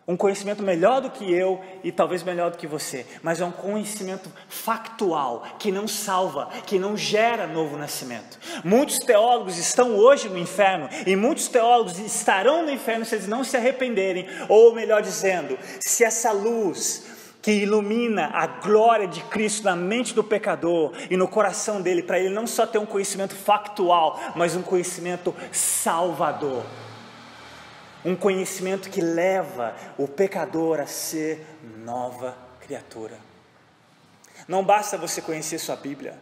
um 0.06 0.16
conhecimento 0.16 0.62
melhor 0.62 1.00
do 1.00 1.10
que 1.10 1.32
eu 1.32 1.60
e 1.84 1.92
talvez 1.92 2.22
melhor 2.22 2.50
do 2.50 2.58
que 2.58 2.66
você, 2.66 3.06
mas 3.22 3.40
é 3.40 3.44
um 3.44 3.52
conhecimento 3.52 4.30
factual 4.48 5.44
que 5.58 5.70
não 5.70 5.86
salva, 5.86 6.48
que 6.66 6.78
não 6.78 6.96
gera 6.96 7.46
novo 7.46 7.76
nascimento. 7.76 8.38
Muitos 8.64 8.98
teólogos 8.98 9.58
estão 9.58 9.96
hoje 9.96 10.28
no 10.28 10.38
inferno 10.38 10.88
e 11.06 11.14
muitos 11.14 11.48
teólogos 11.48 11.98
estarão 11.98 12.64
no 12.64 12.70
inferno 12.70 13.04
se 13.04 13.14
eles 13.14 13.28
não 13.28 13.44
se 13.44 13.56
arrependerem, 13.56 14.26
ou 14.48 14.74
melhor 14.74 15.02
dizendo, 15.02 15.56
se 15.80 16.04
essa 16.04 16.32
luz 16.32 17.04
que 17.40 17.50
ilumina 17.50 18.30
a 18.32 18.46
glória 18.46 19.08
de 19.08 19.20
Cristo 19.24 19.64
na 19.64 19.74
mente 19.74 20.14
do 20.14 20.22
pecador 20.22 20.92
e 21.10 21.16
no 21.16 21.26
coração 21.26 21.82
dele, 21.82 22.02
para 22.02 22.18
ele 22.18 22.28
não 22.28 22.46
só 22.46 22.64
ter 22.64 22.78
um 22.78 22.86
conhecimento 22.86 23.34
factual, 23.34 24.18
mas 24.36 24.54
um 24.54 24.62
conhecimento 24.62 25.34
salvador 25.50 26.62
um 28.04 28.16
conhecimento 28.16 28.90
que 28.90 29.00
leva 29.00 29.74
o 29.96 30.08
pecador 30.08 30.80
a 30.80 30.86
ser 30.86 31.44
nova 31.78 32.36
criatura. 32.60 33.18
Não 34.48 34.64
basta 34.64 34.98
você 34.98 35.20
conhecer 35.20 35.58
sua 35.58 35.76
Bíblia, 35.76 36.18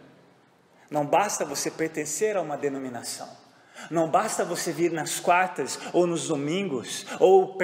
não 0.89 1.05
basta 1.05 1.45
você 1.45 1.71
pertencer 1.71 2.35
a 2.37 2.41
uma 2.41 2.57
denominação, 2.57 3.29
não 3.89 4.09
basta 4.09 4.45
você 4.45 4.71
vir 4.71 4.91
nas 4.91 5.19
quartas 5.19 5.79
ou 5.91 6.05
nos 6.05 6.27
domingos 6.27 7.05
ou, 7.19 7.57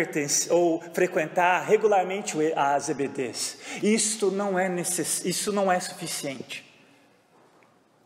ou 0.49 0.81
frequentar 0.93 1.63
regularmente 1.63 2.35
as 2.55 2.89
EBDs. 2.89 3.57
Isto 3.83 4.31
não 4.31 4.57
é 4.57 4.67
necess, 4.67 5.23
isso 5.25 5.51
não 5.51 5.71
é 5.71 5.79
suficiente. 5.79 6.65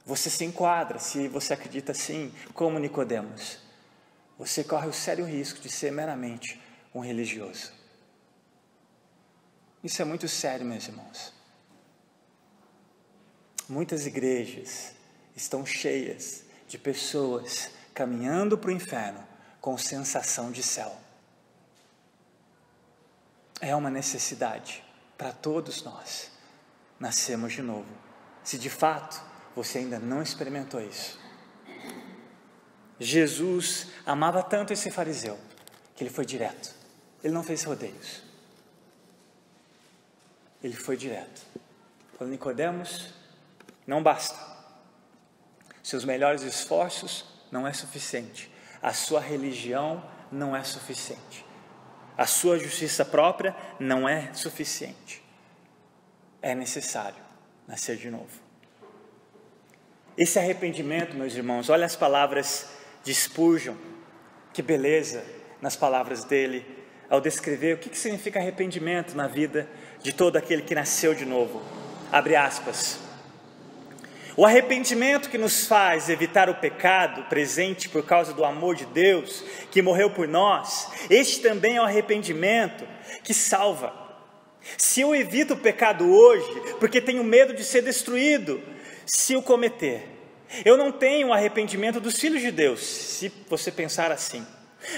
Você 0.06 0.30
se 0.30 0.44
enquadra, 0.44 1.00
se 1.00 1.28
você 1.28 1.54
acredita 1.54 1.92
assim, 1.92 2.34
como 2.54 2.80
Nicodemos. 2.80 3.60
Você 4.42 4.64
corre 4.64 4.88
o 4.88 4.94
sério 4.94 5.24
risco 5.24 5.60
de 5.60 5.70
ser 5.70 5.92
meramente 5.92 6.60
um 6.96 7.00
religioso. 7.00 7.72
Isso 9.84 10.02
é 10.02 10.06
muito 10.06 10.28
sério, 10.28 10.66
meus 10.66 10.88
irmãos. 10.88 11.32
Muitas 13.70 14.08
igrejas 14.08 14.94
estão 15.36 15.64
cheias 15.64 16.44
de 16.68 16.80
pessoas 16.80 17.70
caminhando 17.94 18.58
para 18.58 18.72
o 18.72 18.74
inferno 18.74 19.24
com 19.62 19.78
sensação 19.78 20.52
de 20.52 20.64
céu. 20.64 20.92
É 23.60 23.76
uma 23.76 23.92
necessidade 23.92 24.84
para 25.20 25.32
todos 25.32 25.84
nós 25.84 26.32
nascermos 27.00 27.54
de 27.54 27.62
novo. 27.62 27.96
Se 28.44 28.58
de 28.58 28.72
fato 28.72 29.24
você 29.56 29.78
ainda 29.78 30.00
não 30.00 30.20
experimentou 30.20 30.82
isso. 30.82 31.21
Jesus 33.04 33.88
amava 34.06 34.44
tanto 34.44 34.72
esse 34.72 34.92
fariseu 34.92 35.36
que 35.96 36.04
ele 36.04 36.12
foi 36.12 36.24
direto. 36.24 36.72
Ele 37.24 37.34
não 37.34 37.42
fez 37.42 37.64
rodeios. 37.64 38.22
Ele 40.64 40.76
foi 40.76 40.96
direto. 40.96 41.42
Falou, 42.16 42.32
Nicodemos, 42.32 43.12
não 43.88 44.04
basta. 44.04 44.40
Seus 45.82 46.06
melhores 46.06 46.44
esforços 46.44 47.26
não 47.52 47.68
é 47.68 47.74
suficiente. 47.74 48.52
A 48.84 48.94
sua 48.94 49.20
religião 49.20 50.08
não 50.32 50.56
é 50.56 50.64
suficiente. 50.64 51.44
A 52.16 52.28
sua 52.28 52.60
justiça 52.60 53.04
própria 53.04 53.56
não 53.80 54.08
é 54.08 54.32
suficiente. 54.32 55.24
É 56.40 56.54
necessário 56.54 57.24
nascer 57.68 57.98
de 57.98 58.12
novo. 58.12 58.40
Esse 60.16 60.38
arrependimento, 60.38 61.16
meus 61.16 61.34
irmãos, 61.34 61.68
olha 61.68 61.88
as 61.88 61.96
palavras 61.96 62.80
de 63.04 63.14
Spurgeon, 63.14 63.76
que 64.54 64.62
beleza 64.62 65.24
nas 65.62 65.76
palavras 65.76 66.24
dele, 66.24 66.66
ao 67.10 67.20
descrever 67.20 67.76
o 67.76 67.78
que 67.78 67.98
significa 67.98 68.40
arrependimento 68.40 69.16
na 69.16 69.28
vida 69.28 69.68
de 70.02 70.14
todo 70.14 70.38
aquele 70.38 70.62
que 70.62 70.74
nasceu 70.74 71.14
de 71.14 71.26
novo. 71.26 71.62
Abre 72.12 72.36
aspas. 72.36 73.00
O 74.36 74.46
arrependimento 74.46 75.30
que 75.30 75.38
nos 75.38 75.68
faz 75.68 76.10
evitar 76.10 76.50
o 76.50 76.56
pecado 76.56 77.24
presente 77.24 77.90
por 77.90 78.06
causa 78.06 78.34
do 78.34 78.46
amor 78.46 78.76
de 78.76 78.86
Deus 78.86 79.44
que 79.70 79.82
morreu 79.82 80.10
por 80.12 80.28
nós, 80.28 80.90
este 81.10 81.42
também 81.42 81.76
é 81.76 81.82
o 81.82 81.86
arrependimento 81.86 82.88
que 83.24 83.34
salva. 83.34 83.94
Se 84.78 85.02
eu 85.02 85.14
evito 85.14 85.56
o 85.56 85.58
pecado 85.58 86.10
hoje, 86.10 86.50
porque 86.80 87.02
tenho 87.02 87.24
medo 87.24 87.54
de 87.54 87.64
ser 87.64 87.82
destruído 87.82 88.62
se 89.06 89.36
o 89.36 89.42
cometer, 89.42 90.08
eu 90.66 90.78
não 90.78 90.92
tenho 90.92 91.34
arrependimento 91.34 92.00
dos 92.00 92.18
filhos 92.18 92.42
de 92.42 92.52
Deus, 92.52 92.82
se 92.82 93.32
você 93.50 93.72
pensar 93.72 94.12
assim. 94.12 94.46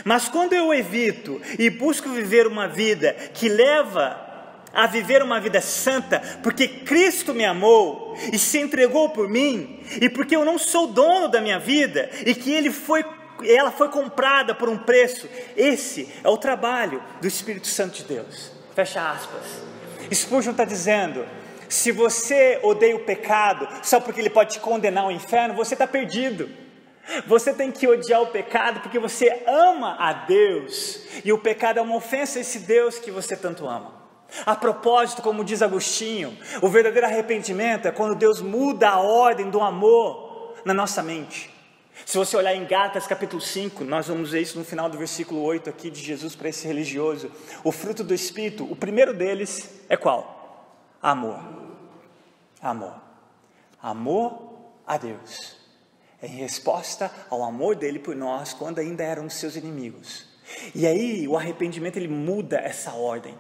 Mas 0.03 0.29
quando 0.29 0.53
eu 0.53 0.73
evito 0.73 1.41
e 1.59 1.69
busco 1.69 2.09
viver 2.09 2.47
uma 2.47 2.67
vida 2.67 3.13
que 3.33 3.49
leva 3.49 4.23
a 4.73 4.87
viver 4.87 5.21
uma 5.21 5.39
vida 5.39 5.61
santa, 5.61 6.19
porque 6.41 6.67
Cristo 6.67 7.33
me 7.33 7.45
amou 7.45 8.17
e 8.31 8.39
se 8.39 8.59
entregou 8.59 9.09
por 9.09 9.29
mim, 9.29 9.83
e 10.01 10.09
porque 10.09 10.35
eu 10.35 10.43
não 10.43 10.57
sou 10.57 10.87
dono 10.87 11.27
da 11.27 11.39
minha 11.39 11.59
vida 11.59 12.09
e 12.25 12.33
que 12.33 12.51
ele 12.51 12.71
foi 12.71 13.05
ela 13.45 13.71
foi 13.71 13.89
comprada 13.89 14.53
por 14.55 14.69
um 14.69 14.77
preço. 14.77 15.27
Esse 15.57 16.07
é 16.23 16.29
o 16.29 16.37
trabalho 16.37 17.03
do 17.19 17.27
Espírito 17.27 17.67
Santo 17.67 17.97
de 17.97 18.03
Deus. 18.03 18.51
Fecha 18.75 19.11
aspas. 19.11 19.43
Spurgeon 20.13 20.51
está 20.51 20.63
dizendo: 20.63 21.25
se 21.73 21.91
você 21.91 22.59
odeia 22.61 22.95
o 22.95 22.99
pecado 22.99 23.67
só 23.81 23.99
porque 23.99 24.21
ele 24.21 24.29
pode 24.29 24.53
te 24.53 24.59
condenar 24.59 25.05
ao 25.05 25.11
inferno, 25.11 25.55
você 25.55 25.73
está 25.73 25.87
perdido. 25.87 26.47
Você 27.25 27.51
tem 27.51 27.71
que 27.71 27.87
odiar 27.87 28.21
o 28.21 28.27
pecado 28.27 28.79
porque 28.79 28.99
você 28.99 29.43
ama 29.47 29.97
a 29.99 30.13
Deus 30.13 31.03
e 31.25 31.33
o 31.33 31.37
pecado 31.37 31.79
é 31.79 31.81
uma 31.81 31.95
ofensa 31.95 32.37
a 32.37 32.41
esse 32.41 32.59
Deus 32.59 32.99
que 32.99 33.09
você 33.09 33.35
tanto 33.35 33.67
ama. 33.67 33.91
A 34.45 34.55
propósito, 34.55 35.23
como 35.23 35.43
diz 35.43 35.63
Agostinho, 35.63 36.37
o 36.61 36.69
verdadeiro 36.69 37.07
arrependimento 37.07 37.87
é 37.87 37.91
quando 37.91 38.15
Deus 38.15 38.39
muda 38.39 38.89
a 38.89 38.99
ordem 38.99 39.49
do 39.49 39.59
amor 39.59 40.53
na 40.63 40.75
nossa 40.75 41.01
mente. 41.01 41.51
Se 42.05 42.17
você 42.17 42.37
olhar 42.37 42.55
em 42.55 42.65
Gálatas 42.65 43.07
capítulo 43.07 43.41
5, 43.41 43.83
nós 43.83 44.07
vamos 44.07 44.31
ver 44.31 44.41
isso 44.41 44.59
no 44.59 44.65
final 44.65 44.89
do 44.89 44.97
versículo 44.97 45.41
8 45.41 45.69
aqui 45.69 45.89
de 45.89 46.01
Jesus 46.01 46.35
para 46.35 46.49
esse 46.49 46.67
religioso. 46.67 47.31
O 47.63 47.71
fruto 47.71 48.03
do 48.03 48.13
Espírito, 48.13 48.63
o 48.71 48.75
primeiro 48.75 49.13
deles 49.13 49.83
é 49.89 49.97
qual? 49.97 50.43
Amor. 51.01 51.62
Amor. 52.63 52.95
Amor 53.81 54.71
a 54.87 54.97
Deus. 54.97 55.57
Em 56.21 56.37
resposta 56.37 57.11
ao 57.29 57.43
amor 57.43 57.75
dele 57.75 57.99
por 57.99 58.15
nós 58.15 58.53
quando 58.53 58.79
ainda 58.79 59.03
éramos 59.03 59.33
seus 59.33 59.57
inimigos. 59.57 60.25
E 60.73 60.87
aí 60.87 61.27
o 61.27 61.35
arrependimento 61.37 61.97
ele 61.97 62.07
muda 62.07 62.57
essa 62.57 62.93
ordem. 62.93 63.37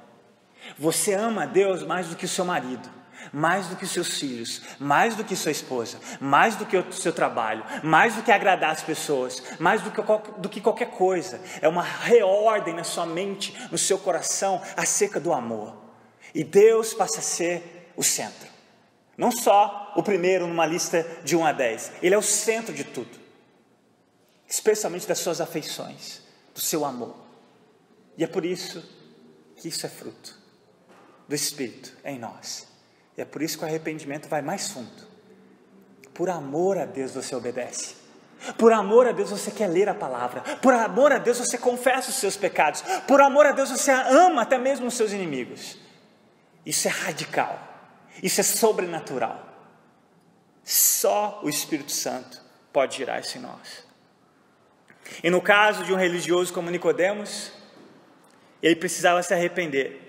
Você 0.77 1.13
ama 1.13 1.43
a 1.43 1.45
Deus 1.45 1.83
mais 1.83 2.07
do 2.07 2.17
que 2.17 2.25
o 2.25 2.29
seu 2.29 2.43
marido, 2.43 2.89
mais 3.31 3.67
do 3.67 3.77
que 3.77 3.85
os 3.85 3.91
seus 3.91 4.19
filhos, 4.19 4.61
mais 4.79 5.15
do 5.15 5.23
que 5.23 5.35
sua 5.35 5.51
esposa, 5.51 5.99
mais 6.19 6.57
do 6.57 6.65
que 6.65 6.75
o 6.75 6.91
seu 6.91 7.13
trabalho, 7.13 7.63
mais 7.81 8.15
do 8.15 8.23
que 8.23 8.31
agradar 8.31 8.71
as 8.71 8.83
pessoas, 8.83 9.41
mais 9.59 9.81
do 9.81 9.91
que, 9.91 10.01
do 10.39 10.49
que 10.49 10.59
qualquer 10.59 10.89
coisa. 10.89 11.39
É 11.61 11.67
uma 11.67 11.83
reordem 11.83 12.73
na 12.73 12.83
sua 12.83 13.05
mente, 13.05 13.55
no 13.71 13.77
seu 13.77 13.97
coração, 13.97 14.61
acerca 14.75 15.19
do 15.19 15.31
amor. 15.31 15.77
E 16.35 16.43
Deus 16.43 16.93
passa 16.93 17.19
a 17.19 17.23
ser 17.23 17.91
o 17.95 18.03
centro. 18.03 18.52
Não 19.17 19.31
só 19.31 19.93
o 19.95 20.01
primeiro 20.01 20.47
numa 20.47 20.65
lista 20.65 21.05
de 21.23 21.35
1 21.35 21.45
a 21.45 21.51
10, 21.51 21.91
Ele 22.01 22.15
é 22.15 22.17
o 22.17 22.21
centro 22.21 22.73
de 22.73 22.83
tudo, 22.83 23.19
especialmente 24.47 25.07
das 25.07 25.19
suas 25.19 25.39
afeições, 25.39 26.21
do 26.53 26.59
seu 26.59 26.83
amor. 26.83 27.15
E 28.17 28.23
é 28.23 28.27
por 28.27 28.43
isso 28.43 28.83
que 29.55 29.67
isso 29.67 29.85
é 29.85 29.89
fruto 29.89 30.37
do 31.27 31.35
Espírito 31.35 31.93
em 32.03 32.17
nós. 32.17 32.67
E 33.17 33.21
é 33.21 33.25
por 33.25 33.41
isso 33.41 33.57
que 33.57 33.63
o 33.63 33.67
arrependimento 33.67 34.27
vai 34.27 34.41
mais 34.41 34.69
fundo. 34.69 35.13
Por 36.13 36.29
amor 36.29 36.77
a 36.77 36.85
Deus 36.85 37.13
você 37.13 37.35
obedece. 37.35 37.95
Por 38.57 38.73
amor 38.73 39.07
a 39.07 39.11
Deus 39.11 39.29
você 39.29 39.51
quer 39.51 39.67
ler 39.67 39.87
a 39.87 39.93
palavra. 39.93 40.41
Por 40.57 40.73
amor 40.73 41.11
a 41.11 41.17
Deus 41.17 41.37
você 41.37 41.57
confessa 41.57 42.09
os 42.09 42.15
seus 42.15 42.35
pecados. 42.35 42.83
Por 43.07 43.21
amor 43.21 43.45
a 43.45 43.51
Deus 43.51 43.69
você 43.69 43.91
ama 43.91 44.41
até 44.41 44.57
mesmo 44.57 44.87
os 44.87 44.95
seus 44.95 45.11
inimigos. 45.11 45.77
Isso 46.65 46.87
é 46.87 46.91
radical. 46.91 47.72
Isso 48.21 48.41
é 48.41 48.43
sobrenatural. 48.43 49.49
Só 50.63 51.41
o 51.43 51.49
Espírito 51.49 51.91
Santo 51.91 52.41
pode 52.71 52.97
girar 52.97 53.19
isso 53.19 53.37
em 53.37 53.41
nós. 53.41 53.85
E 55.23 55.29
no 55.29 55.41
caso 55.41 55.83
de 55.83 55.93
um 55.93 55.97
religioso 55.97 56.53
como 56.53 56.69
Nicodemos, 56.69 57.51
ele 58.61 58.75
precisava 58.75 59.21
se 59.21 59.33
arrepender 59.33 59.99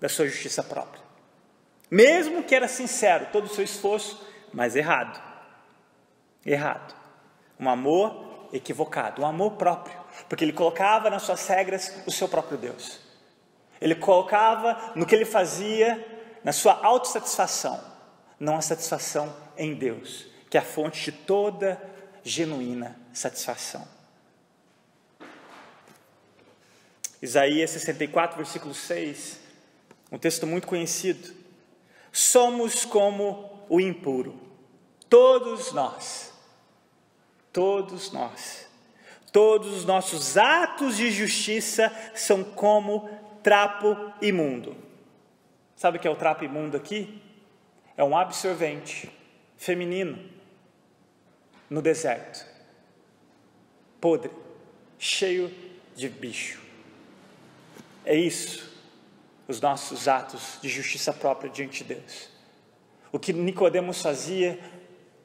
da 0.00 0.08
sua 0.08 0.26
justiça 0.26 0.62
própria. 0.62 1.02
Mesmo 1.90 2.42
que 2.42 2.54
era 2.54 2.66
sincero 2.66 3.28
todo 3.30 3.44
o 3.44 3.48
seu 3.48 3.62
esforço, 3.62 4.26
mas 4.52 4.74
errado. 4.74 5.22
Errado. 6.44 6.94
Um 7.60 7.68
amor 7.68 8.48
equivocado, 8.52 9.22
um 9.22 9.26
amor 9.26 9.52
próprio, 9.52 9.96
porque 10.28 10.44
ele 10.44 10.52
colocava 10.52 11.10
nas 11.10 11.22
suas 11.22 11.46
regras 11.46 11.92
o 12.06 12.10
seu 12.10 12.28
próprio 12.28 12.56
Deus. 12.56 13.00
Ele 13.80 13.94
colocava 13.94 14.92
no 14.94 15.04
que 15.04 15.14
ele 15.14 15.24
fazia, 15.24 16.13
na 16.44 16.52
sua 16.52 16.74
autossatisfação, 16.84 17.82
não 18.38 18.56
a 18.56 18.60
satisfação 18.60 19.34
em 19.56 19.74
Deus, 19.74 20.26
que 20.50 20.56
é 20.56 20.60
a 20.60 20.64
fonte 20.64 21.10
de 21.10 21.12
toda 21.12 21.82
genuína 22.22 22.96
satisfação. 23.12 23.86
Isaías 27.20 27.70
64, 27.70 28.36
versículo 28.36 28.74
6 28.74 29.44
um 30.14 30.18
texto 30.18 30.46
muito 30.46 30.68
conhecido. 30.68 31.34
Somos 32.12 32.84
como 32.84 33.50
o 33.68 33.80
impuro, 33.80 34.38
todos 35.08 35.72
nós, 35.72 36.32
todos 37.52 38.12
nós, 38.12 38.68
todos 39.32 39.74
os 39.74 39.84
nossos 39.84 40.36
atos 40.36 40.96
de 40.96 41.10
justiça 41.10 41.92
são 42.14 42.44
como 42.44 43.10
trapo 43.42 43.96
imundo. 44.22 44.83
Sabe 45.76 45.98
o 45.98 46.00
que 46.00 46.08
é 46.08 46.10
o 46.10 46.16
trapo 46.16 46.44
imundo 46.44 46.76
aqui? 46.76 47.22
É 47.96 48.04
um 48.04 48.16
absorvente 48.16 49.10
feminino 49.56 50.18
no 51.70 51.80
deserto, 51.80 52.46
podre, 54.00 54.30
cheio 54.98 55.52
de 55.94 56.08
bicho. 56.08 56.60
É 58.04 58.14
isso 58.14 58.72
os 59.46 59.60
nossos 59.60 60.08
atos 60.08 60.58
de 60.60 60.68
justiça 60.68 61.12
própria 61.12 61.50
diante 61.50 61.84
de 61.84 61.94
Deus. 61.94 62.28
O 63.12 63.18
que 63.18 63.32
Nicodemos 63.32 64.02
fazia, 64.02 64.58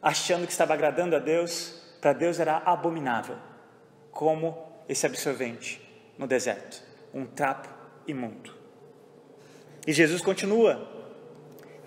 achando 0.02 0.46
que 0.46 0.52
estava 0.52 0.74
agradando 0.74 1.16
a 1.16 1.20
Deus, 1.20 1.82
para 2.00 2.14
Deus 2.14 2.40
era 2.40 2.58
abominável, 2.58 3.38
como 4.12 4.70
esse 4.88 5.06
absorvente 5.06 5.82
no 6.18 6.28
deserto, 6.28 6.84
um 7.14 7.26
trapo 7.26 7.70
imundo. 8.08 8.59
E 9.90 9.92
Jesus 9.92 10.22
continua, 10.22 10.88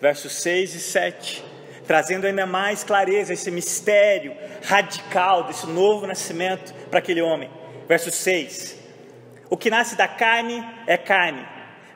versos 0.01 0.33
6 0.43 0.75
e 0.75 0.81
7. 0.81 1.45
trazendo 1.87 2.27
ainda 2.27 2.45
mais 2.45 2.83
clareza 2.83 3.33
esse 3.33 3.49
mistério 3.49 4.37
radical 4.65 5.45
desse 5.45 5.69
novo 5.69 6.05
nascimento 6.05 6.75
para 6.91 6.99
aquele 6.99 7.23
homem. 7.23 7.49
Verso 7.87 8.11
6: 8.11 8.77
O 9.49 9.57
que 9.57 9.71
nasce 9.71 9.95
da 9.95 10.09
carne 10.09 10.65
é 10.85 10.97
carne, 10.97 11.47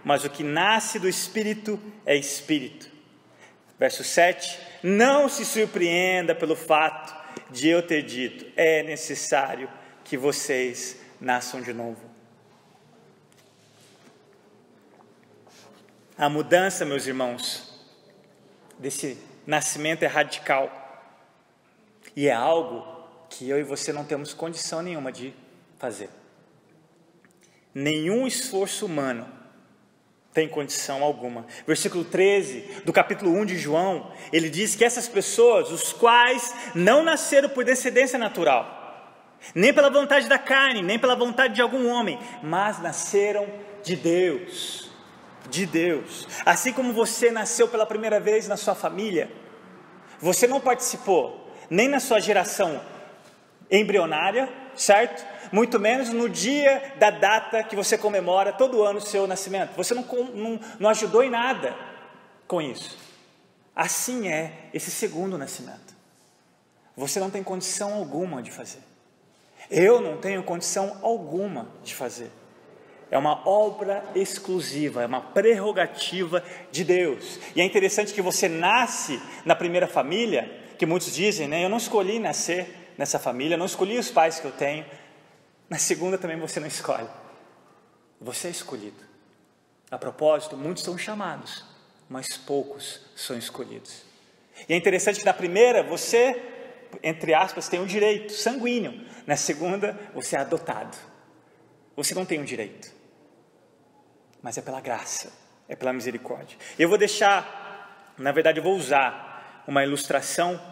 mas 0.04 0.24
o 0.24 0.30
que 0.30 0.44
nasce 0.44 1.00
do 1.00 1.08
espírito 1.08 1.76
é 2.04 2.14
espírito. 2.14 2.88
Verso 3.76 4.04
7: 4.04 4.60
Não 4.84 5.28
se 5.28 5.44
surpreenda 5.44 6.36
pelo 6.36 6.54
fato 6.54 7.16
de 7.50 7.68
eu 7.68 7.82
ter 7.82 8.02
dito: 8.02 8.46
é 8.56 8.84
necessário 8.84 9.68
que 10.04 10.16
vocês 10.16 11.00
nasçam 11.20 11.60
de 11.60 11.72
novo. 11.72 12.15
A 16.18 16.30
mudança, 16.30 16.82
meus 16.86 17.06
irmãos, 17.06 17.78
desse 18.78 19.18
nascimento 19.46 20.02
é 20.02 20.06
radical 20.06 20.70
e 22.16 22.26
é 22.26 22.32
algo 22.32 22.86
que 23.28 23.46
eu 23.46 23.58
e 23.58 23.62
você 23.62 23.92
não 23.92 24.02
temos 24.02 24.32
condição 24.32 24.80
nenhuma 24.80 25.12
de 25.12 25.34
fazer. 25.78 26.08
Nenhum 27.74 28.26
esforço 28.26 28.86
humano 28.86 29.28
tem 30.32 30.48
condição 30.48 31.02
alguma. 31.02 31.46
Versículo 31.66 32.02
13 32.02 32.80
do 32.86 32.94
capítulo 32.94 33.30
1 33.32 33.44
de 33.44 33.58
João, 33.58 34.10
ele 34.32 34.48
diz 34.48 34.74
que 34.74 34.86
essas 34.86 35.06
pessoas, 35.06 35.70
os 35.70 35.92
quais 35.92 36.54
não 36.74 37.02
nasceram 37.02 37.50
por 37.50 37.62
descendência 37.62 38.18
natural, 38.18 39.36
nem 39.54 39.70
pela 39.70 39.90
vontade 39.90 40.26
da 40.30 40.38
carne, 40.38 40.80
nem 40.80 40.98
pela 40.98 41.14
vontade 41.14 41.54
de 41.54 41.60
algum 41.60 41.86
homem, 41.90 42.18
mas 42.42 42.80
nasceram 42.80 43.46
de 43.82 43.94
Deus. 43.94 44.85
De 45.48 45.66
Deus. 45.66 46.26
Assim 46.44 46.72
como 46.72 46.92
você 46.92 47.30
nasceu 47.30 47.68
pela 47.68 47.86
primeira 47.86 48.18
vez 48.18 48.48
na 48.48 48.56
sua 48.56 48.74
família, 48.74 49.30
você 50.20 50.46
não 50.46 50.60
participou 50.60 51.50
nem 51.68 51.88
na 51.88 52.00
sua 52.00 52.20
geração 52.20 52.80
embrionária, 53.70 54.48
certo? 54.74 55.24
Muito 55.52 55.78
menos 55.78 56.10
no 56.10 56.28
dia 56.28 56.94
da 56.98 57.10
data 57.10 57.62
que 57.62 57.76
você 57.76 57.96
comemora 57.96 58.52
todo 58.52 58.82
ano 58.82 58.98
o 58.98 59.02
seu 59.02 59.26
nascimento. 59.26 59.74
Você 59.76 59.94
não, 59.94 60.04
não, 60.34 60.60
não 60.78 60.90
ajudou 60.90 61.22
em 61.22 61.30
nada 61.30 61.76
com 62.46 62.60
isso. 62.60 62.98
Assim 63.74 64.28
é 64.28 64.68
esse 64.72 64.90
segundo 64.90 65.36
nascimento. 65.36 65.94
Você 66.96 67.20
não 67.20 67.30
tem 67.30 67.42
condição 67.42 67.94
alguma 67.94 68.42
de 68.42 68.50
fazer. 68.50 68.80
Eu 69.70 70.00
não 70.00 70.16
tenho 70.16 70.42
condição 70.42 70.98
alguma 71.02 71.68
de 71.82 71.94
fazer. 71.94 72.30
É 73.10 73.16
uma 73.16 73.46
obra 73.48 74.04
exclusiva, 74.14 75.02
é 75.02 75.06
uma 75.06 75.20
prerrogativa 75.20 76.42
de 76.72 76.84
Deus. 76.84 77.38
E 77.54 77.60
é 77.60 77.64
interessante 77.64 78.12
que 78.12 78.20
você 78.20 78.48
nasce 78.48 79.20
na 79.44 79.54
primeira 79.54 79.86
família, 79.86 80.50
que 80.76 80.84
muitos 80.84 81.14
dizem, 81.14 81.46
né? 81.46 81.64
Eu 81.64 81.68
não 81.68 81.76
escolhi 81.76 82.18
nascer 82.18 82.94
nessa 82.98 83.18
família, 83.18 83.56
não 83.56 83.66
escolhi 83.66 83.98
os 83.98 84.10
pais 84.10 84.40
que 84.40 84.46
eu 84.46 84.52
tenho. 84.52 84.84
Na 85.70 85.78
segunda 85.78 86.18
também 86.18 86.38
você 86.38 86.58
não 86.58 86.66
escolhe. 86.66 87.08
Você 88.20 88.48
é 88.48 88.50
escolhido. 88.50 89.04
A 89.90 89.98
propósito, 89.98 90.56
muitos 90.56 90.82
são 90.82 90.98
chamados, 90.98 91.64
mas 92.08 92.36
poucos 92.36 93.00
são 93.14 93.38
escolhidos. 93.38 94.02
E 94.68 94.72
é 94.72 94.76
interessante 94.76 95.20
que 95.20 95.24
na 95.24 95.34
primeira 95.34 95.82
você, 95.82 96.42
entre 97.02 97.34
aspas, 97.34 97.68
tem 97.68 97.78
um 97.78 97.86
direito 97.86 98.32
sanguíneo. 98.32 99.06
Na 99.26 99.36
segunda, 99.36 99.96
você 100.12 100.34
é 100.34 100.40
adotado. 100.40 100.96
Você 101.94 102.14
não 102.14 102.24
tem 102.24 102.40
um 102.40 102.44
direito. 102.44 102.95
Mas 104.46 104.56
é 104.56 104.62
pela 104.62 104.80
graça, 104.80 105.32
é 105.68 105.74
pela 105.74 105.92
misericórdia. 105.92 106.56
Eu 106.78 106.88
vou 106.88 106.96
deixar, 106.96 108.12
na 108.16 108.30
verdade, 108.30 108.60
eu 108.60 108.62
vou 108.62 108.76
usar 108.76 109.64
uma 109.66 109.82
ilustração 109.82 110.62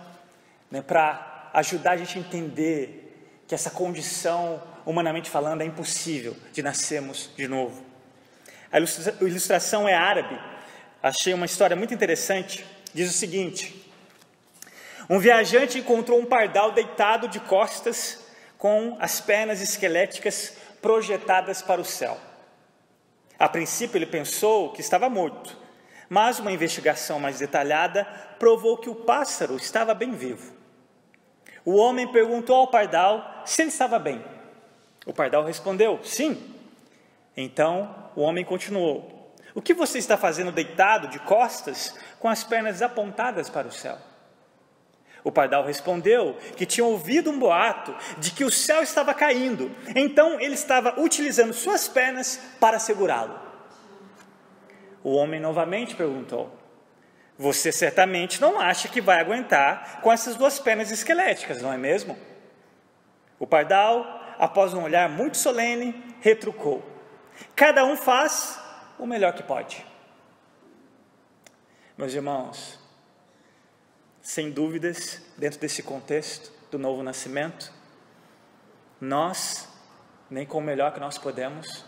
né, 0.70 0.80
para 0.80 1.50
ajudar 1.52 1.90
a 1.90 1.96
gente 1.96 2.16
a 2.16 2.20
entender 2.20 3.42
que 3.48 3.52
essa 3.52 3.70
condição, 3.72 4.62
humanamente 4.87 5.28
falando, 5.28 5.62
é 5.62 5.64
impossível 5.64 6.37
de 6.52 6.62
nascermos 6.62 7.30
de 7.37 7.48
novo. 7.48 7.84
A 8.70 8.78
ilustração 8.78 9.88
é 9.88 9.94
árabe. 9.94 10.40
Achei 11.02 11.34
uma 11.34 11.46
história 11.46 11.74
muito 11.74 11.92
interessante. 11.92 12.64
Diz 12.94 13.10
o 13.10 13.12
seguinte: 13.12 13.92
Um 15.10 15.18
viajante 15.18 15.80
encontrou 15.80 16.20
um 16.20 16.26
pardal 16.26 16.70
deitado 16.70 17.26
de 17.26 17.40
costas, 17.40 18.24
com 18.56 18.96
as 19.00 19.20
pernas 19.20 19.60
esqueléticas 19.60 20.52
projetadas 20.80 21.60
para 21.60 21.80
o 21.80 21.84
céu. 21.84 22.33
A 23.44 23.48
princípio, 23.50 23.98
ele 23.98 24.07
pensou 24.07 24.72
que 24.72 24.80
estava 24.80 25.11
morto, 25.11 25.54
mas 26.09 26.38
uma 26.38 26.50
investigação 26.50 27.20
mais 27.20 27.40
detalhada 27.40 28.07
provou 28.38 28.78
que 28.78 28.88
o 28.88 28.94
pássaro 28.94 29.54
estava 29.57 29.92
bem 29.92 30.12
vivo. 30.12 30.54
O 31.62 31.76
homem 31.76 32.11
perguntou 32.11 32.57
ao 32.57 32.68
pardal 32.68 33.42
se 33.44 33.61
ele 33.61 33.68
estava 33.68 33.98
bem. 33.98 34.24
O 35.04 35.12
pardal 35.12 35.44
respondeu: 35.44 36.00
Sim. 36.02 36.54
Então 37.37 38.11
o 38.16 38.22
homem 38.22 38.46
continuou: 38.46 39.35
O 39.54 39.61
que 39.61 39.74
você 39.74 39.98
está 39.98 40.16
fazendo 40.16 40.50
deitado 40.50 41.09
de 41.09 41.18
costas, 41.18 41.94
com 42.18 42.30
as 42.30 42.42
pernas 42.42 42.80
apontadas 42.80 43.50
para 43.50 43.68
o 43.68 43.72
céu? 43.72 43.98
O 45.24 45.32
pardal 45.32 45.64
respondeu 45.64 46.37
que 46.54 46.66
tinha 46.66 46.84
ouvido 46.84 47.30
um 47.30 47.38
boato 47.38 47.96
de 48.18 48.30
que 48.30 48.44
o 48.44 48.50
céu 48.50 48.82
estava 48.82 49.14
caindo, 49.14 49.74
então 49.96 50.38
ele 50.38 50.54
estava 50.54 51.00
utilizando 51.00 51.54
suas 51.54 51.88
pernas 51.88 52.38
para 52.60 52.78
segurá-lo. 52.78 53.40
O 55.02 55.14
homem 55.14 55.40
novamente 55.40 55.96
perguntou: 55.96 56.52
você 57.38 57.72
certamente 57.72 58.38
não 58.38 58.60
acha 58.60 58.87
que 58.87 59.00
vai 59.00 59.18
aguentar 59.18 60.02
com 60.02 60.12
essas 60.12 60.37
duas 60.37 60.58
pernas 60.60 60.90
esqueléticas, 60.90 61.62
não 61.62 61.72
é 61.72 61.78
mesmo? 61.78 62.18
O 63.38 63.46
pardal, 63.46 64.22
após 64.38 64.74
um 64.74 64.82
olhar 64.82 65.08
muito 65.08 65.38
solene, 65.38 66.04
retrucou: 66.20 66.84
Cada 67.56 67.82
um 67.84 67.96
faz 67.96 68.60
o 68.98 69.06
melhor 69.06 69.32
que 69.32 69.42
pode. 69.42 69.84
Meus 71.96 72.12
irmãos, 72.12 72.78
sem 74.24 74.50
dúvidas, 74.50 75.22
dentro 75.38 75.60
desse 75.60 75.84
contexto 75.84 76.50
do 76.72 76.80
novo 76.80 77.04
nascimento, 77.04 77.72
nós, 79.00 79.68
nem 80.28 80.44
com 80.44 80.58
o 80.58 80.60
melhor 80.60 80.92
que 80.92 80.98
nós 80.98 81.16
podemos, 81.16 81.84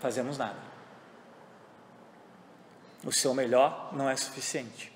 fazemos 0.00 0.38
nada 0.38 0.76
o 3.06 3.12
seu 3.12 3.32
melhor 3.32 3.94
não 3.94 4.10
é 4.10 4.16
suficiente. 4.16 4.92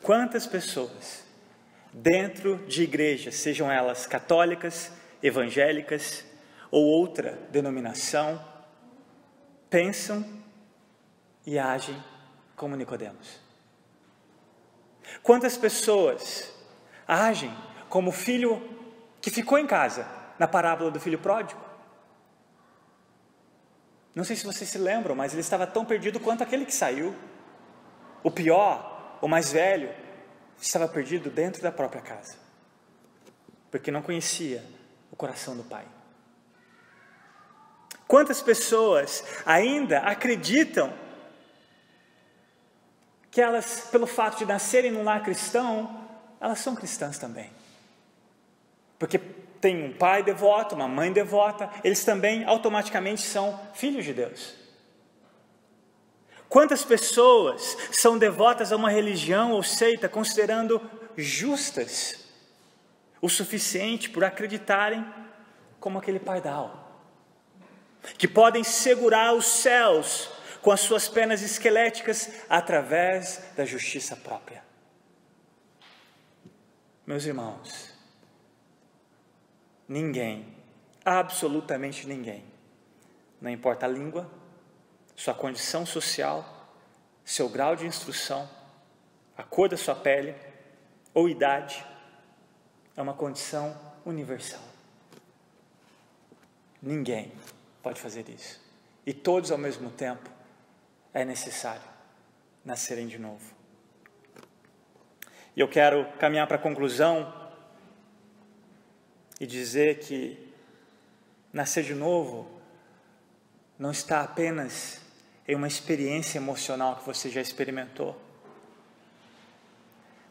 Quantas 0.00 0.46
pessoas 0.46 1.24
dentro 1.92 2.58
de 2.66 2.84
igrejas, 2.84 3.34
sejam 3.34 3.70
elas 3.70 4.06
católicas, 4.06 4.92
evangélicas 5.20 6.24
ou 6.70 6.84
outra 6.84 7.32
denominação, 7.50 8.42
pensam 9.68 10.24
e 11.44 11.58
agem 11.58 12.00
como 12.54 12.76
Nicodemos? 12.76 13.41
Quantas 15.22 15.56
pessoas 15.56 16.52
agem 17.06 17.54
como 17.88 18.10
o 18.10 18.12
filho 18.12 18.60
que 19.20 19.30
ficou 19.30 19.58
em 19.58 19.66
casa 19.66 20.06
na 20.38 20.48
parábola 20.48 20.90
do 20.90 20.98
filho 20.98 21.18
pródigo? 21.18 21.60
Não 24.14 24.24
sei 24.24 24.36
se 24.36 24.44
vocês 24.44 24.68
se 24.68 24.78
lembram, 24.78 25.14
mas 25.14 25.32
ele 25.32 25.40
estava 25.40 25.66
tão 25.66 25.84
perdido 25.84 26.20
quanto 26.20 26.42
aquele 26.42 26.66
que 26.66 26.74
saiu. 26.74 27.14
O 28.22 28.30
pior, 28.30 29.18
o 29.22 29.28
mais 29.28 29.52
velho, 29.52 29.94
estava 30.60 30.86
perdido 30.86 31.30
dentro 31.30 31.62
da 31.62 31.72
própria 31.72 32.02
casa, 32.02 32.36
porque 33.70 33.90
não 33.90 34.02
conhecia 34.02 34.64
o 35.10 35.16
coração 35.16 35.56
do 35.56 35.64
Pai. 35.64 35.84
Quantas 38.06 38.42
pessoas 38.42 39.24
ainda 39.46 40.00
acreditam 40.00 40.92
que 43.32 43.40
elas, 43.40 43.88
pelo 43.90 44.06
fato 44.06 44.38
de 44.38 44.44
nascerem 44.44 44.90
num 44.90 45.02
lar 45.02 45.22
cristão, 45.22 46.06
elas 46.38 46.58
são 46.58 46.76
cristãs 46.76 47.18
também? 47.18 47.50
Porque 48.98 49.18
tem 49.18 49.84
um 49.84 49.92
pai 49.94 50.22
devoto, 50.22 50.74
uma 50.74 50.86
mãe 50.86 51.10
devota, 51.10 51.70
eles 51.82 52.04
também 52.04 52.44
automaticamente 52.44 53.22
são 53.22 53.58
filhos 53.72 54.04
de 54.04 54.12
Deus. 54.12 54.54
Quantas 56.46 56.84
pessoas 56.84 57.78
são 57.90 58.18
devotas 58.18 58.70
a 58.70 58.76
uma 58.76 58.90
religião 58.90 59.52
ou 59.52 59.62
seita 59.62 60.10
considerando 60.10 60.78
justas 61.16 62.26
o 63.22 63.30
suficiente 63.30 64.10
por 64.10 64.24
acreditarem 64.24 65.06
como 65.80 65.98
aquele 65.98 66.20
pardal, 66.20 67.00
que 68.18 68.28
podem 68.28 68.62
segurar 68.62 69.32
os 69.32 69.46
céus 69.46 70.28
com 70.62 70.70
as 70.70 70.80
suas 70.80 71.08
pernas 71.08 71.42
esqueléticas 71.42 72.30
através 72.48 73.42
da 73.56 73.64
justiça 73.64 74.16
própria? 74.16 74.62
Meus 77.04 77.26
irmãos, 77.26 77.92
Ninguém, 79.92 80.46
absolutamente 81.04 82.06
ninguém, 82.06 82.42
não 83.38 83.50
importa 83.50 83.84
a 83.84 83.88
língua, 83.90 84.26
sua 85.14 85.34
condição 85.34 85.84
social, 85.84 86.70
seu 87.22 87.46
grau 87.46 87.76
de 87.76 87.86
instrução, 87.86 88.48
a 89.36 89.42
cor 89.42 89.68
da 89.68 89.76
sua 89.76 89.94
pele 89.94 90.34
ou 91.12 91.28
idade, 91.28 91.84
é 92.96 93.02
uma 93.02 93.12
condição 93.12 93.78
universal. 94.06 94.62
Ninguém 96.80 97.30
pode 97.82 98.00
fazer 98.00 98.26
isso. 98.30 98.62
E 99.04 99.12
todos 99.12 99.52
ao 99.52 99.58
mesmo 99.58 99.90
tempo 99.90 100.30
é 101.12 101.24
necessário 101.24 101.92
nascerem 102.64 103.06
de 103.06 103.18
novo. 103.18 103.54
E 105.54 105.60
eu 105.60 105.68
quero 105.68 106.06
caminhar 106.18 106.46
para 106.46 106.56
a 106.56 106.60
conclusão 106.60 107.32
e 109.40 109.46
dizer 109.46 109.98
que 109.98 110.52
nascer 111.52 111.84
de 111.84 111.94
novo 111.94 112.48
não 113.78 113.90
está 113.90 114.22
apenas 114.22 115.00
em 115.46 115.54
uma 115.54 115.66
experiência 115.66 116.38
emocional 116.38 116.96
que 116.96 117.04
você 117.04 117.28
já 117.28 117.40
experimentou. 117.40 118.18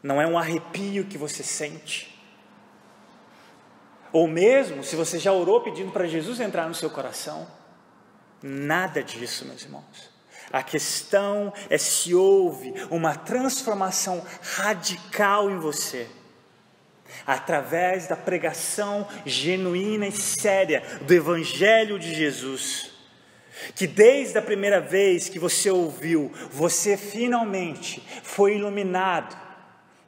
Não 0.02 0.20
é 0.20 0.26
um 0.26 0.38
arrepio 0.38 1.06
que 1.06 1.18
você 1.18 1.42
sente. 1.42 2.18
Ou 4.12 4.26
mesmo 4.26 4.82
se 4.82 4.96
você 4.96 5.18
já 5.18 5.32
orou 5.32 5.62
pedindo 5.62 5.92
para 5.92 6.06
Jesus 6.06 6.40
entrar 6.40 6.66
no 6.66 6.74
seu 6.74 6.90
coração. 6.90 7.46
Nada 8.42 9.02
disso, 9.04 9.44
meus 9.44 9.62
irmãos. 9.62 10.11
A 10.52 10.62
questão 10.62 11.52
é 11.70 11.78
se 11.78 12.14
houve 12.14 12.74
uma 12.90 13.14
transformação 13.14 14.22
radical 14.56 15.50
em 15.50 15.58
você, 15.58 16.06
através 17.26 18.06
da 18.06 18.16
pregação 18.16 19.08
genuína 19.24 20.06
e 20.06 20.12
séria 20.12 20.82
do 21.02 21.14
Evangelho 21.14 21.98
de 21.98 22.14
Jesus 22.14 22.92
que 23.74 23.86
desde 23.86 24.36
a 24.38 24.42
primeira 24.42 24.80
vez 24.80 25.28
que 25.28 25.38
você 25.38 25.70
ouviu, 25.70 26.32
você 26.50 26.96
finalmente 26.96 28.02
foi 28.22 28.56
iluminado 28.56 29.36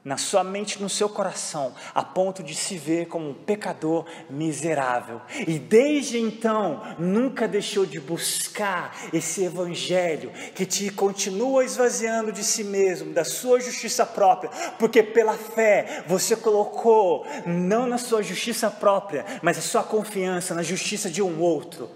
na 0.05 0.17
sua 0.19 0.45
mente, 0.45 0.83
no 0.83 0.89
seu 0.89 1.09
coração, 1.09 1.75
a 1.95 2.03
ponto 2.03 2.43
de 2.43 2.55
se 2.55 2.77
ver 2.77 3.07
como 3.07 3.31
um 3.31 3.35
pecador 3.35 4.05
miserável. 4.29 5.21
E 5.47 5.59
desde 5.59 6.19
então, 6.19 6.83
nunca 6.99 7.49
deixou 7.49 7.87
de 7.87 7.99
buscar 7.99 8.95
esse 9.13 9.45
evangelho 9.45 10.31
que 10.55 10.67
te 10.67 10.91
continua 10.91 11.65
esvaziando 11.65 12.31
de 12.31 12.45
si 12.45 12.65
mesmo, 12.65 13.15
da 13.15 13.25
sua 13.25 13.61
justiça 13.61 14.05
própria, 14.05 14.51
porque 14.79 15.03
pela 15.03 15.35
fé 15.35 16.05
você 16.07 16.37
colocou 16.37 17.27
não 17.47 17.87
na 17.87 17.97
sua 17.97 18.23
justiça 18.23 18.71
própria, 18.71 19.25
mas 19.43 19.57
a 19.57 19.63
sua 19.63 19.83
confiança 19.83 20.55
na 20.55 20.63
justiça 20.63 21.11
de 21.11 21.23
um 21.23 21.41
outro 21.41 21.89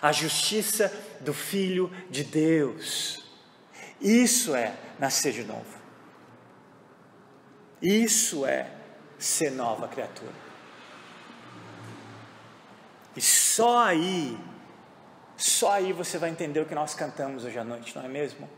a 0.00 0.12
justiça 0.12 0.92
do 1.20 1.34
Filho 1.34 1.90
de 2.10 2.24
Deus. 2.24 3.24
Isso 4.00 4.54
é 4.54 4.74
nascer 4.98 5.32
de 5.32 5.44
novo. 5.44 5.79
Isso 7.82 8.44
é 8.44 8.70
ser 9.18 9.50
nova 9.50 9.88
criatura. 9.88 10.32
E 13.16 13.20
só 13.20 13.84
aí, 13.84 14.38
só 15.36 15.72
aí 15.72 15.92
você 15.92 16.18
vai 16.18 16.30
entender 16.30 16.60
o 16.60 16.66
que 16.66 16.74
nós 16.74 16.94
cantamos 16.94 17.44
hoje 17.44 17.58
à 17.58 17.64
noite, 17.64 17.94
não 17.96 18.04
é 18.04 18.08
mesmo? 18.08 18.48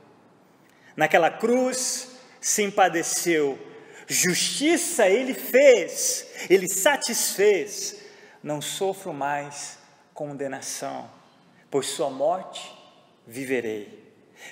Naquela 0.97 1.31
cruz 1.31 2.17
se 2.41 2.63
empadeceu, 2.63 3.59
justiça 4.07 5.09
ele 5.09 5.33
fez, 5.33 6.27
ele 6.51 6.69
satisfez, 6.69 8.03
não 8.43 8.61
sofro 8.61 9.13
mais 9.13 9.79
condenação 10.13 11.11
por 11.71 11.85
sua 11.85 12.11
morte 12.11 12.83
viverei. 13.27 14.03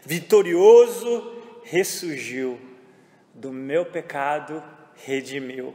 Vitorioso 0.05 1.61
ressurgiu, 1.65 2.61
do 3.41 3.53
meu 3.53 3.85
pecado 3.85 4.63
redimiu. 5.05 5.75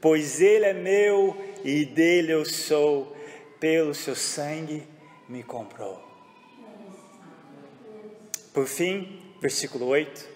Pois 0.00 0.40
ele 0.40 0.64
é 0.64 0.72
meu 0.72 1.36
e 1.64 1.84
dele 1.84 2.32
eu 2.32 2.44
sou, 2.44 3.16
pelo 3.58 3.94
seu 3.94 4.14
sangue 4.14 4.86
me 5.28 5.42
comprou. 5.42 6.00
Por 8.52 8.66
fim, 8.66 9.20
versículo 9.40 9.86
8: 9.86 10.28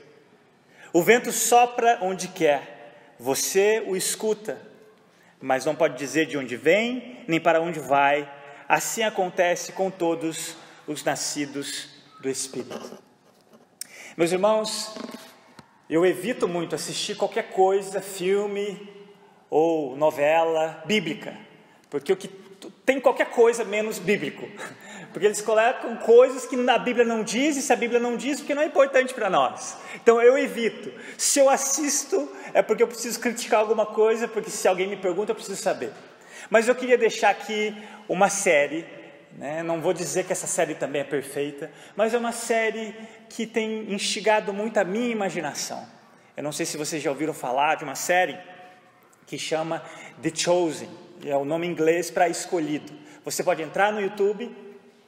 O 0.92 1.02
vento 1.02 1.30
sopra 1.30 1.98
onde 2.02 2.28
quer, 2.28 3.14
você 3.18 3.84
o 3.86 3.94
escuta, 3.94 4.60
mas 5.40 5.64
não 5.64 5.76
pode 5.76 5.96
dizer 5.96 6.26
de 6.26 6.36
onde 6.36 6.56
vem, 6.56 7.24
nem 7.28 7.40
para 7.40 7.60
onde 7.60 7.78
vai 7.78 8.42
Assim 8.72 9.02
acontece 9.02 9.72
com 9.72 9.90
todos 9.90 10.56
os 10.86 11.04
nascidos 11.04 11.90
do 12.20 12.28
Espírito. 12.30 12.98
Meus 14.16 14.32
irmãos, 14.32 14.94
eu 15.92 16.06
evito 16.06 16.48
muito 16.48 16.74
assistir 16.74 17.16
qualquer 17.16 17.50
coisa, 17.50 18.00
filme 18.00 18.88
ou 19.50 19.96
novela 19.96 20.82
bíblica, 20.86 21.36
porque 21.90 22.12
o 22.12 22.16
que 22.16 22.28
tem 22.86 22.98
qualquer 22.98 23.26
coisa 23.26 23.64
menos 23.64 23.98
bíblico. 23.98 24.48
Porque 25.12 25.26
eles 25.26 25.42
colocam 25.42 25.94
coisas 25.96 26.46
que 26.46 26.56
a 26.70 26.78
Bíblia 26.78 27.04
não 27.04 27.22
diz, 27.22 27.58
e 27.58 27.60
se 27.60 27.70
a 27.70 27.76
Bíblia 27.76 28.00
não 28.00 28.16
diz, 28.16 28.40
porque 28.40 28.54
não 28.54 28.62
é 28.62 28.64
importante 28.64 29.12
para 29.12 29.28
nós. 29.28 29.76
Então 29.96 30.22
eu 30.22 30.38
evito. 30.38 30.90
Se 31.18 31.38
eu 31.38 31.50
assisto, 31.50 32.32
é 32.54 32.62
porque 32.62 32.82
eu 32.82 32.88
preciso 32.88 33.20
criticar 33.20 33.60
alguma 33.60 33.84
coisa, 33.84 34.26
porque 34.26 34.48
se 34.48 34.66
alguém 34.66 34.88
me 34.88 34.96
pergunta, 34.96 35.32
eu 35.32 35.34
preciso 35.34 35.60
saber. 35.60 35.92
Mas 36.48 36.66
eu 36.66 36.74
queria 36.74 36.96
deixar 36.96 37.28
aqui 37.28 37.76
uma 38.08 38.30
série, 38.30 38.86
né? 39.36 39.62
não 39.62 39.80
vou 39.80 39.92
dizer 39.92 40.24
que 40.24 40.32
essa 40.32 40.46
série 40.46 40.74
também 40.74 41.02
é 41.02 41.04
perfeita, 41.04 41.70
mas 41.96 42.14
é 42.14 42.18
uma 42.18 42.32
série 42.32 42.94
que 43.28 43.46
tem 43.46 43.92
instigado 43.92 44.52
muito 44.52 44.78
a 44.78 44.84
minha 44.84 45.08
imaginação. 45.08 45.86
Eu 46.36 46.42
não 46.42 46.52
sei 46.52 46.64
se 46.64 46.76
vocês 46.76 47.02
já 47.02 47.10
ouviram 47.10 47.34
falar 47.34 47.76
de 47.76 47.84
uma 47.84 47.94
série 47.94 48.38
que 49.26 49.38
chama 49.38 49.82
The 50.22 50.30
Chosen, 50.34 50.88
é 51.24 51.36
o 51.36 51.44
nome 51.44 51.66
inglês 51.66 52.10
para 52.10 52.28
escolhido. 52.28 52.92
Você 53.24 53.42
pode 53.42 53.62
entrar 53.62 53.92
no 53.92 54.00
YouTube 54.00 54.50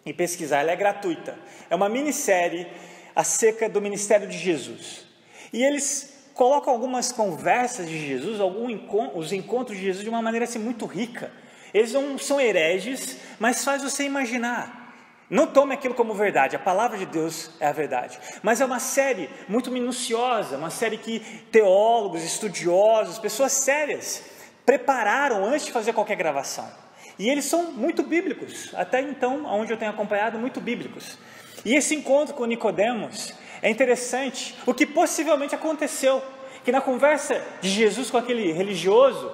e 0.06 0.12
pesquisar, 0.12 0.60
ela 0.60 0.70
é 0.70 0.76
gratuita. 0.76 1.36
É 1.68 1.74
uma 1.74 1.88
minissérie 1.88 2.66
acerca 3.14 3.68
do 3.68 3.80
ministério 3.80 4.28
de 4.28 4.38
Jesus. 4.38 5.06
E 5.52 5.62
eles 5.62 6.28
colocam 6.34 6.72
algumas 6.72 7.12
conversas 7.12 7.88
de 7.88 8.06
Jesus, 8.06 8.40
alguns 8.40 8.70
encontros, 8.70 9.26
os 9.26 9.32
encontros 9.32 9.78
de 9.78 9.84
Jesus 9.84 10.04
de 10.04 10.10
uma 10.10 10.20
maneira 10.20 10.44
assim 10.44 10.58
muito 10.58 10.84
rica. 10.84 11.32
Eles 11.74 11.92
não 11.92 12.16
são 12.16 12.40
hereges, 12.40 13.18
mas 13.40 13.64
faz 13.64 13.82
você 13.82 14.04
imaginar. 14.04 14.84
Não 15.28 15.48
tome 15.48 15.74
aquilo 15.74 15.94
como 15.94 16.14
verdade, 16.14 16.54
a 16.54 16.60
palavra 16.60 16.96
de 16.96 17.06
Deus 17.06 17.50
é 17.58 17.66
a 17.66 17.72
verdade. 17.72 18.20
Mas 18.42 18.60
é 18.60 18.64
uma 18.64 18.78
série 18.78 19.28
muito 19.48 19.70
minuciosa, 19.72 20.56
uma 20.56 20.70
série 20.70 20.96
que 20.96 21.18
teólogos, 21.50 22.22
estudiosos, 22.22 23.18
pessoas 23.18 23.50
sérias 23.50 24.22
prepararam 24.64 25.44
antes 25.44 25.66
de 25.66 25.72
fazer 25.72 25.92
qualquer 25.92 26.14
gravação. 26.14 26.70
E 27.18 27.28
eles 27.28 27.46
são 27.46 27.72
muito 27.72 28.02
bíblicos, 28.02 28.72
até 28.74 29.00
então, 29.00 29.44
onde 29.46 29.72
eu 29.72 29.76
tenho 29.76 29.90
acompanhado, 29.90 30.38
muito 30.38 30.60
bíblicos. 30.60 31.18
E 31.64 31.74
esse 31.74 31.94
encontro 31.94 32.34
com 32.34 32.44
Nicodemos 32.44 33.34
é 33.62 33.70
interessante, 33.70 34.54
o 34.66 34.74
que 34.74 34.86
possivelmente 34.86 35.54
aconteceu, 35.54 36.22
que 36.64 36.70
na 36.70 36.80
conversa 36.80 37.42
de 37.60 37.70
Jesus 37.70 38.10
com 38.10 38.18
aquele 38.18 38.52
religioso, 38.52 39.32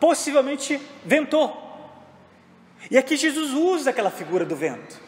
possivelmente 0.00 0.80
ventou. 1.04 1.67
E 2.90 2.96
aqui 2.98 3.16
Jesus 3.16 3.52
usa 3.52 3.90
aquela 3.90 4.10
figura 4.10 4.44
do 4.44 4.56
vento, 4.56 5.00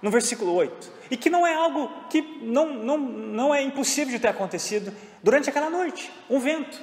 no 0.00 0.10
versículo 0.10 0.54
8, 0.54 0.92
e 1.10 1.16
que 1.16 1.30
não 1.30 1.46
é 1.46 1.54
algo 1.54 1.90
que 2.08 2.22
não, 2.42 2.74
não, 2.74 2.98
não 2.98 3.54
é 3.54 3.62
impossível 3.62 4.12
de 4.12 4.20
ter 4.20 4.28
acontecido 4.28 4.92
durante 5.22 5.50
aquela 5.50 5.70
noite, 5.70 6.10
um 6.28 6.38
vento. 6.38 6.80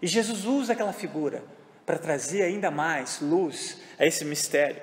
E 0.00 0.06
Jesus 0.06 0.44
usa 0.44 0.72
aquela 0.72 0.92
figura 0.92 1.42
para 1.84 1.98
trazer 1.98 2.42
ainda 2.42 2.70
mais 2.70 3.20
luz 3.20 3.78
a 3.98 4.06
esse 4.06 4.24
mistério, 4.24 4.80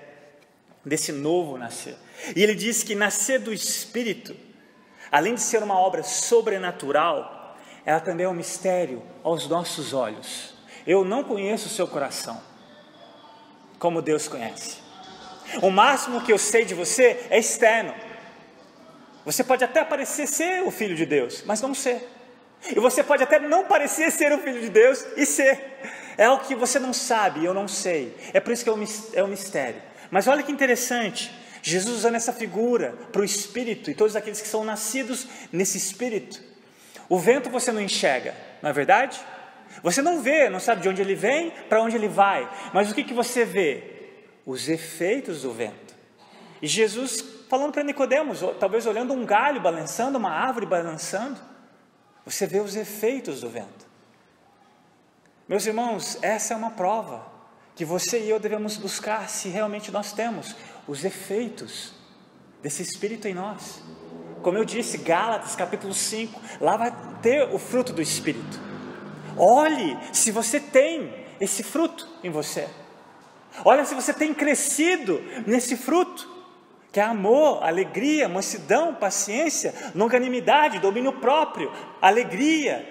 desse 0.83 1.11
novo 1.11 1.57
nascer. 1.57 1.95
E 2.35 2.43
ele 2.43 2.55
diz 2.55 2.83
que 2.83 2.95
nascer 2.95 3.39
do 3.39 3.53
Espírito 3.53 4.35
além 5.11 5.35
de 5.35 5.41
ser 5.41 5.63
uma 5.63 5.79
obra 5.79 6.03
sobrenatural, 6.03 7.57
ela 7.85 7.99
também 7.99 8.25
é 8.25 8.29
um 8.29 8.33
mistério 8.33 9.01
aos 9.23 9.47
nossos 9.47 9.93
olhos. 9.93 10.53
Eu 10.85 11.05
não 11.05 11.23
conheço 11.23 11.67
o 11.67 11.71
seu 11.71 11.87
coração 11.87 12.41
como 13.85 14.01
Deus 14.01 14.27
conhece. 14.27 14.77
O 15.61 15.69
máximo 15.69 16.21
que 16.21 16.33
eu 16.33 16.39
sei 16.39 16.65
de 16.65 16.73
você 16.73 17.23
é 17.29 17.37
externo. 17.37 17.93
Você 19.23 19.43
pode 19.43 19.63
até 19.63 19.83
parecer 19.83 20.25
ser 20.25 20.63
o 20.63 20.71
filho 20.71 20.95
de 20.95 21.05
Deus, 21.05 21.43
mas 21.45 21.61
não 21.61 21.75
ser. 21.75 22.09
E 22.67 22.79
você 22.79 23.03
pode 23.03 23.21
até 23.21 23.37
não 23.39 23.65
parecer 23.65 24.11
ser 24.11 24.33
o 24.33 24.39
filho 24.39 24.59
de 24.59 24.69
Deus 24.69 25.05
e 25.15 25.23
ser. 25.23 25.83
É 26.17 26.25
algo 26.25 26.43
que 26.45 26.55
você 26.55 26.79
não 26.79 26.93
sabe, 26.93 27.45
eu 27.45 27.53
não 27.53 27.67
sei. 27.67 28.17
É 28.33 28.39
por 28.39 28.53
isso 28.53 28.63
que 28.63 28.71
é 28.71 29.23
um 29.23 29.27
mistério. 29.27 29.79
Mas 30.09 30.27
olha 30.27 30.41
que 30.41 30.51
interessante. 30.51 31.31
Jesus 31.61 31.97
usando 31.97 32.15
essa 32.15 32.33
figura 32.33 32.97
para 33.11 33.21
o 33.21 33.25
Espírito 33.25 33.91
e 33.91 33.93
todos 33.93 34.15
aqueles 34.15 34.41
que 34.41 34.47
são 34.47 34.63
nascidos 34.63 35.27
nesse 35.51 35.77
Espírito. 35.77 36.41
O 37.07 37.19
vento 37.19 37.51
você 37.51 37.71
não 37.71 37.81
enxerga, 37.81 38.33
não 38.63 38.69
é 38.71 38.73
verdade? 38.73 39.19
Você 39.85 40.01
não 40.01 40.19
vê, 40.19 40.49
não 40.49 40.59
sabe 40.59 40.81
de 40.81 40.89
onde 40.89 40.99
ele 40.99 41.13
vem, 41.13 41.51
para 41.69 41.79
onde 41.79 41.95
ele 41.95 42.07
vai, 42.07 42.49
mas 42.73 42.89
o 42.89 42.95
que, 42.95 43.03
que 43.03 43.13
você 43.13 43.45
vê? 43.45 43.83
Os 44.43 44.67
efeitos 44.67 45.43
do 45.43 45.51
vento. 45.51 45.93
E 46.59 46.65
Jesus 46.65 47.23
falando 47.47 47.71
para 47.71 47.83
Nicodemos, 47.83 48.39
talvez 48.59 48.87
olhando 48.87 49.13
um 49.13 49.23
galho 49.23 49.61
balançando, 49.61 50.17
uma 50.17 50.31
árvore 50.31 50.65
balançando, 50.65 51.39
você 52.25 52.47
vê 52.47 52.59
os 52.59 52.75
efeitos 52.75 53.41
do 53.41 53.49
vento. 53.49 53.85
Meus 55.47 55.67
irmãos, 55.67 56.17
essa 56.23 56.55
é 56.55 56.57
uma 56.57 56.71
prova 56.71 57.23
que 57.75 57.85
você 57.85 58.19
e 58.21 58.27
eu 58.27 58.39
devemos 58.39 58.77
buscar 58.77 59.29
se 59.29 59.49
realmente 59.49 59.91
nós 59.91 60.11
temos 60.13 60.55
os 60.87 61.05
efeitos 61.05 61.93
desse 62.59 62.81
Espírito 62.81 63.27
em 63.27 63.35
nós. 63.35 63.83
Como 64.41 64.57
eu 64.57 64.65
disse, 64.65 64.97
Gálatas 64.97 65.55
capítulo 65.55 65.93
5, 65.93 66.41
lá 66.59 66.75
vai 66.75 66.91
ter 67.21 67.53
o 67.53 67.59
fruto 67.59 67.93
do 67.93 68.01
Espírito. 68.01 68.65
Olhe 69.37 69.97
se 70.13 70.31
você 70.31 70.59
tem 70.59 71.13
esse 71.39 71.63
fruto 71.63 72.07
em 72.23 72.29
você. 72.29 72.67
Olha 73.63 73.85
se 73.85 73.95
você 73.95 74.13
tem 74.13 74.33
crescido 74.33 75.21
nesse 75.45 75.77
fruto, 75.77 76.33
que 76.91 76.99
é 76.99 77.03
amor, 77.03 77.63
alegria, 77.63 78.29
mansidão, 78.29 78.95
paciência, 78.95 79.73
longanimidade, 79.93 80.79
domínio 80.79 81.13
próprio, 81.13 81.71
alegria. 82.01 82.85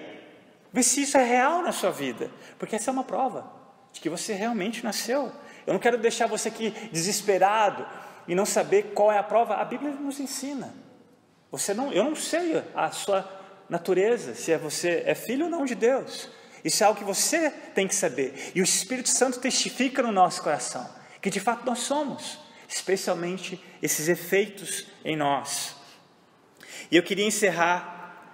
Vê 0.71 0.83
se 0.83 1.01
isso 1.01 1.17
é 1.17 1.23
real 1.23 1.61
na 1.61 1.71
sua 1.71 1.91
vida, 1.91 2.29
porque 2.59 2.75
essa 2.75 2.89
é 2.89 2.93
uma 2.93 3.03
prova 3.03 3.51
de 3.91 4.01
que 4.01 4.09
você 4.09 4.33
realmente 4.33 4.83
nasceu. 4.83 5.31
Eu 5.65 5.73
não 5.73 5.79
quero 5.79 5.97
deixar 5.97 6.27
você 6.27 6.49
aqui 6.49 6.69
desesperado 6.91 7.85
e 8.27 8.35
não 8.35 8.45
saber 8.45 8.91
qual 8.93 9.11
é 9.11 9.17
a 9.17 9.23
prova. 9.23 9.55
A 9.55 9.65
Bíblia 9.65 9.91
nos 9.91 10.19
ensina. 10.19 10.73
Você 11.49 11.73
não, 11.73 11.91
eu 11.91 12.03
não 12.03 12.15
sei 12.15 12.61
a 12.75 12.91
sua 12.91 13.23
natureza, 13.69 14.35
se 14.35 14.51
é 14.51 14.57
você 14.57 15.03
é 15.05 15.15
filho 15.15 15.45
ou 15.45 15.51
não 15.51 15.65
de 15.65 15.75
Deus. 15.75 16.29
Isso 16.63 16.83
é 16.83 16.87
algo 16.87 16.97
que 16.97 17.05
você 17.05 17.49
tem 17.49 17.87
que 17.87 17.95
saber. 17.95 18.51
E 18.55 18.61
o 18.61 18.63
Espírito 18.63 19.09
Santo 19.09 19.39
testifica 19.39 20.01
no 20.01 20.11
nosso 20.11 20.41
coração 20.41 20.89
que 21.25 21.29
de 21.31 21.39
fato 21.39 21.65
nós 21.65 21.79
somos, 21.79 22.37
especialmente 22.69 23.59
esses 23.81 24.07
efeitos 24.07 24.85
em 25.03 25.17
nós. 25.17 25.75
E 26.91 26.95
eu 26.95 27.01
queria 27.01 27.25
encerrar 27.25 28.31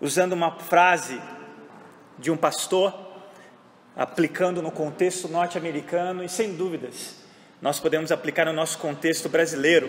usando 0.00 0.32
uma 0.32 0.58
frase 0.58 1.22
de 2.18 2.32
um 2.32 2.36
pastor, 2.36 2.92
aplicando 3.94 4.60
no 4.60 4.72
contexto 4.72 5.28
norte-americano 5.28 6.24
e 6.24 6.28
sem 6.28 6.56
dúvidas, 6.56 7.14
nós 7.62 7.78
podemos 7.78 8.10
aplicar 8.10 8.46
no 8.46 8.52
nosso 8.52 8.78
contexto 8.78 9.28
brasileiro, 9.28 9.88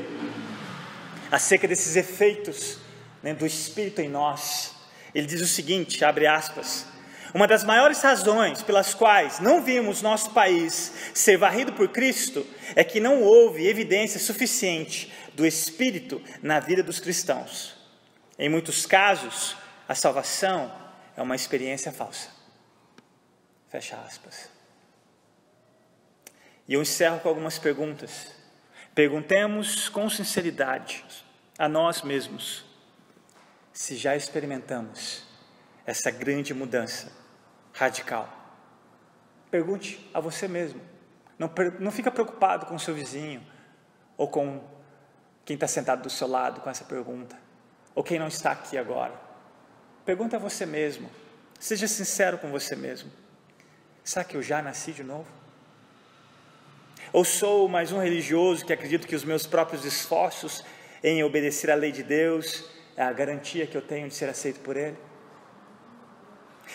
acerca 1.32 1.68
desses 1.68 1.96
efeitos 1.96 2.78
né, 3.22 3.34
do 3.34 3.46
Espírito 3.46 4.02
em 4.02 4.10
nós. 4.10 4.74
Ele 5.14 5.28
diz 5.28 5.42
o 5.42 5.48
seguinte: 5.48 6.04
abre 6.04 6.28
aspas. 6.28 6.86
Uma 7.34 7.48
das 7.48 7.64
maiores 7.64 8.02
razões 8.02 8.64
pelas 8.64 8.96
quais 8.96 9.40
não 9.40 9.64
vimos 9.64 10.02
nosso 10.02 10.32
país 10.32 10.92
ser 11.14 11.38
varrido 11.38 11.72
por 11.74 11.90
Cristo 11.90 12.46
é 12.76 12.84
que 12.84 13.00
não 13.00 13.22
houve 13.22 13.68
evidência 13.68 14.20
suficiente 14.20 15.14
do 15.36 15.46
Espírito 15.46 16.22
na 16.42 16.60
vida 16.60 16.82
dos 16.82 17.00
cristãos. 17.00 17.78
Em 18.38 18.50
muitos 18.50 18.86
casos, 18.88 19.56
a 19.88 19.94
salvação 19.94 20.72
é 21.16 21.22
uma 21.22 21.36
experiência 21.36 21.92
falsa. 21.92 22.30
Fecha 23.70 23.96
aspas. 23.98 24.50
E 26.68 26.74
eu 26.74 26.82
encerro 26.82 27.20
com 27.20 27.30
algumas 27.30 27.60
perguntas. 27.60 28.28
Perguntemos 28.96 29.88
com 29.88 30.10
sinceridade 30.10 31.06
a 31.60 31.70
nós 31.70 32.02
mesmos 32.02 32.69
se 33.74 33.96
já 33.96 34.16
experimentamos 34.16 35.24
essa 35.86 36.12
grande 36.12 36.54
mudança 36.54 37.12
radical. 37.74 38.30
Pergunte 39.50 40.10
a 40.14 40.20
você 40.20 40.48
mesmo. 40.48 40.82
Não, 41.38 41.52
não 41.80 41.92
fica 41.92 42.12
preocupado 42.12 42.66
com 42.66 42.76
o 42.76 42.80
seu 42.80 42.94
vizinho 42.94 43.42
ou 44.18 44.28
com 44.28 44.62
quem 45.46 45.56
está 45.56 45.68
sentado 45.68 46.04
do 46.04 46.10
seu 46.10 46.28
lado 46.28 46.62
com 46.62 46.70
essa 46.70 46.84
pergunta, 46.84 47.36
ou 47.96 48.04
quem 48.04 48.20
não 48.20 48.28
está 48.28 48.52
aqui 48.52 48.78
agora. 48.78 49.14
Pergunta 50.06 50.36
a 50.36 50.40
você 50.40 50.66
mesmo. 50.66 51.10
Seja 51.60 51.88
sincero 51.88 52.38
com 52.38 52.52
você 52.52 52.76
mesmo. 52.76 53.12
Será 54.04 54.24
que 54.24 54.36
eu 54.36 54.44
já 54.44 54.62
nasci 54.62 54.92
de 54.92 55.04
novo? 55.04 55.28
Ou 57.12 57.24
sou 57.24 57.68
mais 57.68 57.92
um 57.92 58.00
religioso 58.00 58.66
que 58.66 58.74
acredito 58.74 59.08
que 59.08 59.16
os 59.16 59.24
meus 59.24 59.48
próprios 59.48 59.86
esforços 59.86 60.64
em 61.04 61.24
obedecer 61.24 61.72
à 61.72 61.76
lei 61.76 61.92
de 61.92 62.04
Deus 62.04 62.66
é 63.00 63.04
a 63.04 63.14
garantia 63.14 63.66
que 63.66 63.78
eu 63.78 63.82
tenho 63.82 64.10
de 64.10 64.14
ser 64.14 64.28
aceito 64.28 64.60
por 64.60 64.76
Ele? 64.76 64.98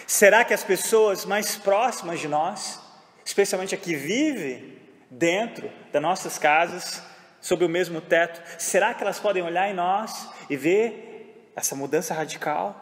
Será 0.07 0.43
que 0.43 0.55
as 0.55 0.65
pessoas 0.65 1.27
mais 1.27 1.55
próximas 1.57 2.19
de 2.19 2.27
nós, 2.27 2.81
especialmente 3.23 3.75
a 3.75 3.79
que 3.79 3.95
vive 3.95 4.81
dentro 5.11 5.71
das 5.93 6.01
nossas 6.01 6.39
casas, 6.39 7.03
sob 7.43 7.63
o 7.63 7.69
mesmo 7.69 8.01
teto, 8.01 8.41
será 8.59 8.95
que 8.95 9.03
elas 9.03 9.21
podem 9.21 9.43
olhar 9.43 9.69
em 9.69 9.75
nós 9.75 10.31
e 10.49 10.57
ver 10.57 11.51
essa 11.55 11.77
mudança 11.77 12.15
radical? 12.15 12.81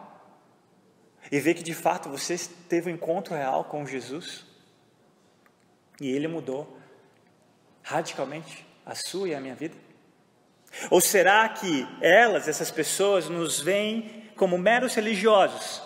E 1.30 1.40
ver 1.40 1.55
que 1.55 1.64
de 1.64 1.74
fato 1.74 2.09
você 2.09 2.38
teve 2.68 2.93
um 2.93 2.95
encontro 2.95 3.34
real 3.34 3.64
com 3.64 3.84
Jesus? 3.84 4.47
E 6.01 6.09
Ele 6.12 6.28
mudou 6.28 6.78
radicalmente 7.82 8.64
a 8.86 8.95
sua 8.95 9.30
e 9.30 9.34
a 9.34 9.40
minha 9.40 9.57
vida? 9.57 9.74
Ou 10.91 11.01
será 11.01 11.49
que 11.49 11.87
elas, 12.01 12.49
essas 12.49 12.70
pessoas, 12.70 13.29
nos 13.29 13.61
veem 13.61 14.31
como 14.37 14.59
meros 14.59 14.95
religiosos, 14.95 15.83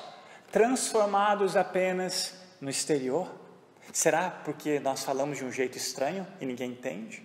transformados 0.51 1.57
apenas 1.57 2.35
no 2.61 2.71
exterior? 2.71 3.31
Será 3.93 4.31
porque 4.31 4.81
nós 4.81 5.05
falamos 5.05 5.39
de 5.39 5.45
um 5.45 5.53
jeito 5.53 5.77
estranho 5.77 6.27
e 6.41 6.47
ninguém 6.47 6.71
entende? 6.71 7.23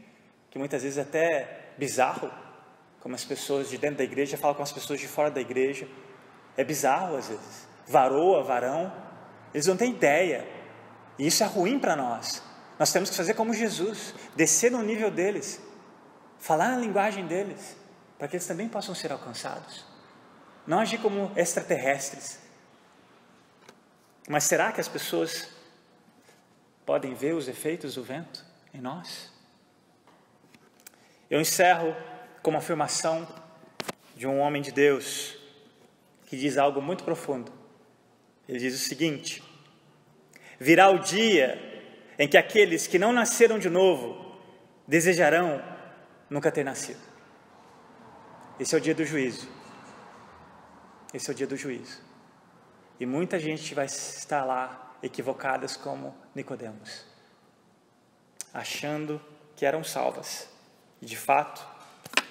Que 0.50 0.60
muitas 0.60 0.84
vezes 0.84 0.98
é 0.98 1.02
até 1.02 1.74
bizarro, 1.78 2.32
como 3.00 3.16
as 3.16 3.24
pessoas 3.24 3.70
de 3.70 3.78
dentro 3.78 3.98
da 3.98 4.04
igreja 4.04 4.38
falam 4.38 4.56
com 4.56 4.64
as 4.64 4.72
pessoas 4.72 5.00
de 5.00 5.08
fora 5.08 5.32
da 5.32 5.42
igreja. 5.42 5.88
É 6.56 6.64
bizarro 6.64 7.16
às 7.16 7.28
vezes. 7.28 7.68
Varoa, 7.88 8.44
varão, 8.44 8.94
eles 9.54 9.68
não 9.68 9.76
têm 9.76 9.92
ideia. 9.92 10.48
E 11.18 11.28
isso 11.28 11.44
é 11.44 11.48
ruim 11.48 11.80
para 11.80 11.96
nós. 11.96 12.44
Nós 12.78 12.92
temos 12.92 13.10
que 13.10 13.16
fazer 13.16 13.34
como 13.34 13.54
Jesus, 13.54 14.14
descer 14.36 14.72
no 14.72 14.82
nível 14.82 15.12
deles, 15.12 15.62
falar 16.42 16.70
na 16.72 16.78
linguagem 16.78 17.26
deles, 17.28 17.78
para 18.18 18.28
que 18.28 18.36
eles 18.36 18.48
também 18.48 18.68
possam 18.68 18.96
ser 18.96 19.12
alcançados. 19.12 19.86
Não 20.66 20.80
agir 20.80 20.98
como 20.98 21.32
extraterrestres. 21.36 22.40
Mas 24.28 24.44
será 24.46 24.72
que 24.72 24.82
as 24.82 24.88
pessoas 24.88 25.50
podem 26.86 27.14
ver 27.14 27.36
os 27.36 27.48
efeitos 27.48 27.96
do 27.96 28.04
vento 28.04 28.44
em 28.74 28.82
nós? 28.82 29.32
Eu 31.30 31.40
encerro 31.40 31.96
com 32.42 32.50
uma 32.50 32.60
afirmação 32.60 33.28
de 34.16 34.26
um 34.26 34.40
homem 34.40 34.62
de 34.62 34.72
Deus 34.72 35.38
que 36.26 36.36
diz 36.36 36.58
algo 36.58 36.82
muito 36.82 37.04
profundo. 37.04 37.52
Ele 38.48 38.60
diz 38.60 38.74
o 38.74 38.84
seguinte: 38.84 39.44
Virá 40.60 40.90
o 40.90 41.00
dia 41.00 41.60
em 42.18 42.28
que 42.28 42.38
aqueles 42.38 42.88
que 42.88 42.98
não 42.98 43.14
nasceram 43.14 43.60
de 43.60 43.70
novo 43.70 44.40
desejarão 44.88 45.71
nunca 46.32 46.50
ter 46.50 46.64
nascido. 46.64 47.02
Esse 48.58 48.74
é 48.74 48.78
o 48.78 48.82
dia 48.82 48.96
do 48.96 49.06
juízo. 49.06 49.50
Esse 51.14 51.30
é 51.30 51.34
o 51.34 51.36
dia 51.36 51.46
do 51.46 51.58
juízo. 51.58 52.02
E 52.98 53.06
muita 53.06 53.38
gente 53.38 53.76
vai 53.76 53.86
estar 53.86 54.46
lá 54.46 54.96
equivocadas 55.04 55.76
como 55.76 56.16
Nicodemos, 56.34 57.04
achando 58.54 59.20
que 59.58 59.66
eram 59.66 59.84
salvas 59.84 60.48
e 61.02 61.06
de 61.06 61.18
fato 61.18 61.68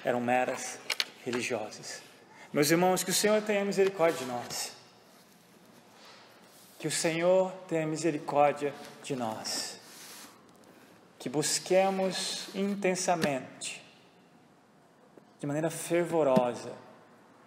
eram 0.03 0.21
meras 0.21 0.79
religiosas. 1.25 2.01
Meus 2.53 2.71
irmãos, 2.71 3.05
que 3.05 3.11
o 3.11 3.15
Senhor 3.15 3.43
tenha 3.43 3.65
misericórdia 3.65 4.19
de 4.19 4.25
nós. 4.25 4.73
Que 6.79 6.89
o 6.89 6.91
Senhor 6.91 7.53
tenha 7.69 7.87
misericórdia 7.87 8.73
de 9.03 9.15
nós 9.15 9.81
que 11.21 11.29
busquemos 11.29 12.49
intensamente, 12.55 13.80
de 15.41 15.47
maneira 15.47 15.71
fervorosa, 15.71 16.73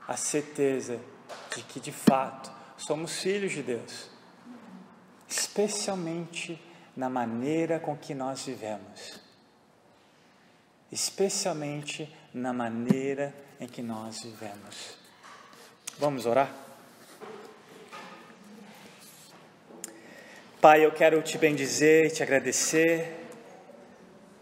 a 0.07 0.17
certeza 0.17 0.99
de 1.55 1.61
que 1.61 1.79
de 1.79 1.91
fato 1.91 2.51
somos 2.75 3.19
filhos 3.19 3.51
de 3.51 3.61
Deus, 3.61 4.09
especialmente 5.29 6.59
na 6.97 7.07
maneira 7.07 7.79
com 7.79 7.95
que 7.95 8.15
nós 8.15 8.45
vivemos, 8.45 9.21
especialmente 10.91 12.11
na 12.33 12.51
maneira 12.51 13.33
em 13.59 13.67
que 13.67 13.83
nós 13.83 14.23
vivemos. 14.23 14.97
Vamos 15.99 16.25
orar? 16.25 16.51
Pai, 20.59 20.83
eu 20.83 20.91
quero 20.91 21.21
te 21.21 21.37
bendizer, 21.37 22.11
te 22.11 22.23
agradecer 22.23 23.19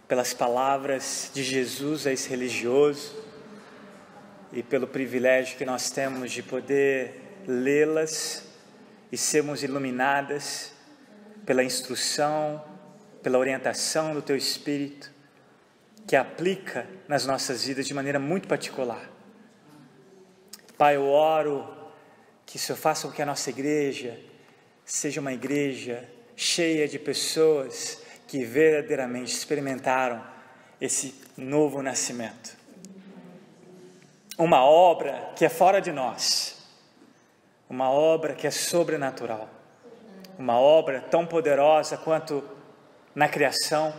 pelas 0.07 0.33
palavras 0.33 1.31
de 1.33 1.43
Jesus 1.43 2.07
a 2.07 2.13
esse 2.13 2.29
religioso 2.29 3.30
e 4.51 4.61
pelo 4.61 4.87
privilégio 4.87 5.57
que 5.57 5.65
nós 5.65 5.89
temos 5.89 6.31
de 6.31 6.43
poder 6.43 7.21
lê-las 7.47 8.43
e 9.11 9.17
sermos 9.17 9.63
iluminadas 9.63 10.73
pela 11.45 11.63
instrução, 11.63 12.63
pela 13.23 13.37
orientação 13.37 14.13
do 14.13 14.21
Teu 14.21 14.35
Espírito, 14.35 15.11
que 16.07 16.15
aplica 16.15 16.87
nas 17.07 17.25
nossas 17.25 17.65
vidas 17.65 17.85
de 17.85 17.93
maneira 17.93 18.19
muito 18.19 18.47
particular. 18.47 19.09
Pai, 20.77 20.95
eu 20.95 21.05
oro 21.05 21.67
que 22.45 22.57
isso 22.57 22.75
faça 22.75 23.07
com 23.07 23.13
que 23.13 23.21
a 23.21 23.25
nossa 23.25 23.49
igreja 23.49 24.19
seja 24.83 25.21
uma 25.21 25.31
igreja 25.31 26.09
cheia 26.35 26.87
de 26.87 26.99
pessoas 26.99 28.01
que 28.27 28.43
verdadeiramente 28.43 29.33
experimentaram 29.33 30.25
esse 30.79 31.15
novo 31.37 31.81
nascimento. 31.81 32.60
Uma 34.41 34.65
obra 34.65 35.29
que 35.35 35.45
é 35.45 35.49
fora 35.49 35.79
de 35.79 35.91
nós, 35.91 36.57
uma 37.69 37.91
obra 37.91 38.33
que 38.33 38.47
é 38.47 38.49
sobrenatural, 38.49 39.47
uma 40.35 40.59
obra 40.59 40.99
tão 40.99 41.27
poderosa 41.27 41.95
quanto 41.95 42.43
na 43.13 43.29
criação, 43.29 43.93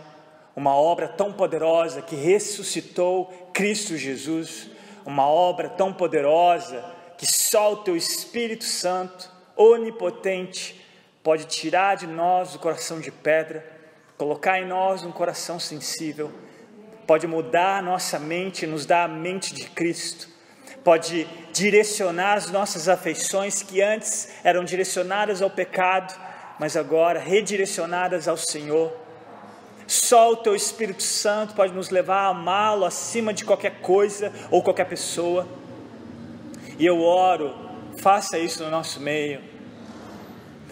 uma 0.53 0.75
obra 0.75 1.07
tão 1.07 1.31
poderosa 1.31 2.01
que 2.01 2.17
ressuscitou 2.17 3.27
Cristo 3.53 3.95
Jesus, 3.95 4.69
uma 5.05 5.29
obra 5.29 5.69
tão 5.69 5.93
poderosa 5.93 6.83
que 7.17 7.25
só 7.25 7.71
o 7.71 7.77
teu 7.77 7.95
Espírito 7.95 8.65
Santo, 8.65 9.31
onipotente, 9.55 10.85
pode 11.23 11.45
tirar 11.45 11.95
de 11.95 12.05
nós 12.05 12.53
o 12.53 12.59
coração 12.59 12.99
de 12.99 13.13
pedra, 13.13 13.65
colocar 14.17 14.59
em 14.59 14.67
nós 14.67 15.05
um 15.05 15.11
coração 15.13 15.57
sensível, 15.57 16.29
pode 17.07 17.27
mudar 17.27 17.81
nossa 17.81 18.19
mente, 18.19 18.67
nos 18.67 18.85
dar 18.85 19.05
a 19.05 19.07
mente 19.07 19.53
de 19.53 19.69
Cristo, 19.69 20.32
pode 20.83 21.27
direcionar 21.51 22.33
as 22.33 22.49
nossas 22.49 22.89
afeições 22.89 23.61
que 23.61 23.81
antes 23.81 24.29
eram 24.43 24.63
direcionadas 24.63 25.41
ao 25.41 25.49
pecado, 25.49 26.13
mas 26.59 26.75
agora 26.75 27.19
redirecionadas 27.19 28.27
ao 28.27 28.37
Senhor. 28.37 28.91
Só 29.87 30.31
o 30.31 30.37
Teu 30.37 30.55
Espírito 30.55 31.03
Santo 31.03 31.53
pode 31.53 31.73
nos 31.73 31.89
levar 31.89 32.23
a 32.23 32.27
amá-lo 32.29 32.85
acima 32.85 33.33
de 33.33 33.45
qualquer 33.45 33.81
coisa 33.81 34.31
ou 34.49 34.63
qualquer 34.63 34.85
pessoa. 34.85 35.47
E 36.79 36.85
eu 36.85 37.01
oro, 37.01 37.53
faça 38.01 38.39
isso 38.39 38.63
no 38.63 38.71
nosso 38.71 38.99
meio 38.99 39.52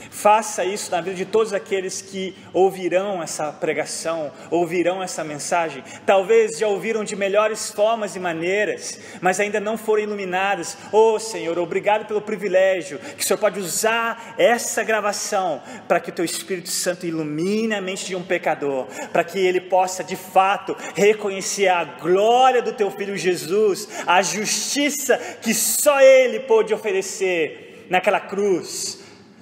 Faça 0.09 0.63
isso 0.65 0.91
na 0.91 1.01
vida 1.01 1.15
de 1.15 1.25
todos 1.25 1.53
aqueles 1.53 2.01
que 2.01 2.35
ouvirão 2.53 3.21
essa 3.21 3.51
pregação, 3.51 4.31
ouvirão 4.49 5.01
essa 5.01 5.23
mensagem. 5.23 5.83
Talvez 6.05 6.57
já 6.57 6.67
ouviram 6.67 7.03
de 7.03 7.15
melhores 7.15 7.71
formas 7.71 8.15
e 8.15 8.19
maneiras, 8.19 8.99
mas 9.21 9.39
ainda 9.39 9.59
não 9.59 9.77
foram 9.77 10.03
iluminadas. 10.03 10.77
Oh 10.91 11.19
Senhor, 11.19 11.57
obrigado 11.59 12.05
pelo 12.05 12.21
privilégio 12.21 12.99
que 12.99 13.23
o 13.23 13.27
Senhor 13.27 13.37
pode 13.37 13.59
usar 13.59 14.35
essa 14.37 14.83
gravação 14.83 15.61
para 15.87 15.99
que 15.99 16.09
o 16.09 16.13
Teu 16.13 16.25
Espírito 16.25 16.69
Santo 16.69 17.05
ilumine 17.05 17.75
a 17.75 17.81
mente 17.81 18.05
de 18.05 18.15
um 18.15 18.23
pecador, 18.23 18.87
para 19.11 19.23
que 19.23 19.39
ele 19.39 19.61
possa 19.61 20.03
de 20.03 20.15
fato 20.15 20.75
reconhecer 20.95 21.67
a 21.67 21.83
glória 21.83 22.61
do 22.61 22.73
Teu 22.73 22.89
Filho 22.91 23.17
Jesus, 23.17 23.87
a 24.05 24.21
justiça 24.21 25.17
que 25.41 25.53
só 25.53 25.99
Ele 26.01 26.41
pôde 26.41 26.73
oferecer 26.73 27.85
naquela 27.89 28.19
cruz 28.19 29.00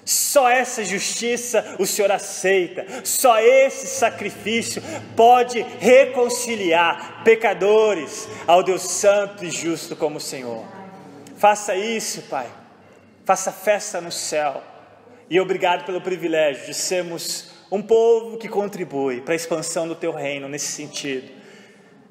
só 0.10 0.50
essa 0.50 0.84
justiça 0.84 1.76
o 1.78 1.86
Senhor 1.86 2.12
aceita, 2.12 2.84
só 3.04 3.40
esse 3.40 3.86
sacrifício 3.86 4.82
pode 5.16 5.62
reconciliar 5.62 7.24
pecadores 7.24 8.28
ao 8.48 8.64
Deus 8.64 8.82
Santo 8.82 9.46
e 9.46 9.52
justo 9.52 9.96
como 9.96 10.18
o 10.18 10.20
Senhor. 10.22 10.66
Faça 11.38 11.76
isso, 11.76 12.24
Pai, 12.24 12.48
faça 13.24 13.52
festa 13.52 14.02
no 14.02 14.12
céu, 14.12 14.64
e 15.30 15.40
obrigado 15.40 15.86
pelo 15.86 16.02
privilégio 16.02 16.66
de 16.66 16.74
sermos 16.74 17.52
um 17.72 17.84
povo 17.84 18.40
que 18.40 18.50
contribui 18.50 19.22
para 19.22 19.34
a 19.34 19.36
expansão 19.36 19.88
do 19.88 19.94
Teu 19.94 20.12
reino 20.12 20.50
nesse 20.50 20.72
sentido. 20.72 21.30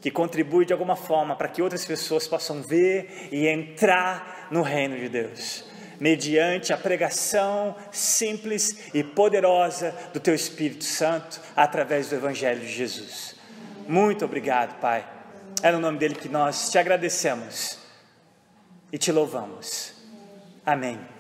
Que 0.01 0.13
contribui 0.13 0.65
de 0.65 0.73
alguma 0.73 0.95
forma 0.95 1.35
para 1.35 1.49
que 1.49 1.61
outras 1.61 1.85
pessoas 1.85 2.29
possam 2.29 2.63
ver 2.63 3.29
e 3.33 3.49
entrar 3.49 4.47
no 4.53 4.63
reino 4.63 4.97
de 4.97 5.09
Deus 5.09 5.68
mediante 6.01 6.73
a 6.73 6.77
pregação 6.77 7.75
simples 7.91 8.91
e 8.95 9.03
poderosa 9.03 9.95
do 10.13 10.21
Teu 10.21 10.35
Espírito 10.35 10.85
Santo 10.85 11.41
através 11.57 12.09
do 12.09 12.15
Evangelho 12.15 12.61
de 12.61 12.73
Jesus. 12.73 13.37
Muito 13.87 14.25
obrigado, 14.25 14.79
Pai. 14.81 15.07
É 15.63 15.73
no 15.73 15.81
nome 15.81 15.99
dele 15.99 16.15
que 16.15 16.29
nós 16.29 16.71
te 16.71 16.79
agradecemos 16.79 17.79
e 18.93 18.99
te 18.99 19.11
louvamos. 19.11 19.93
Amém. 20.65 21.18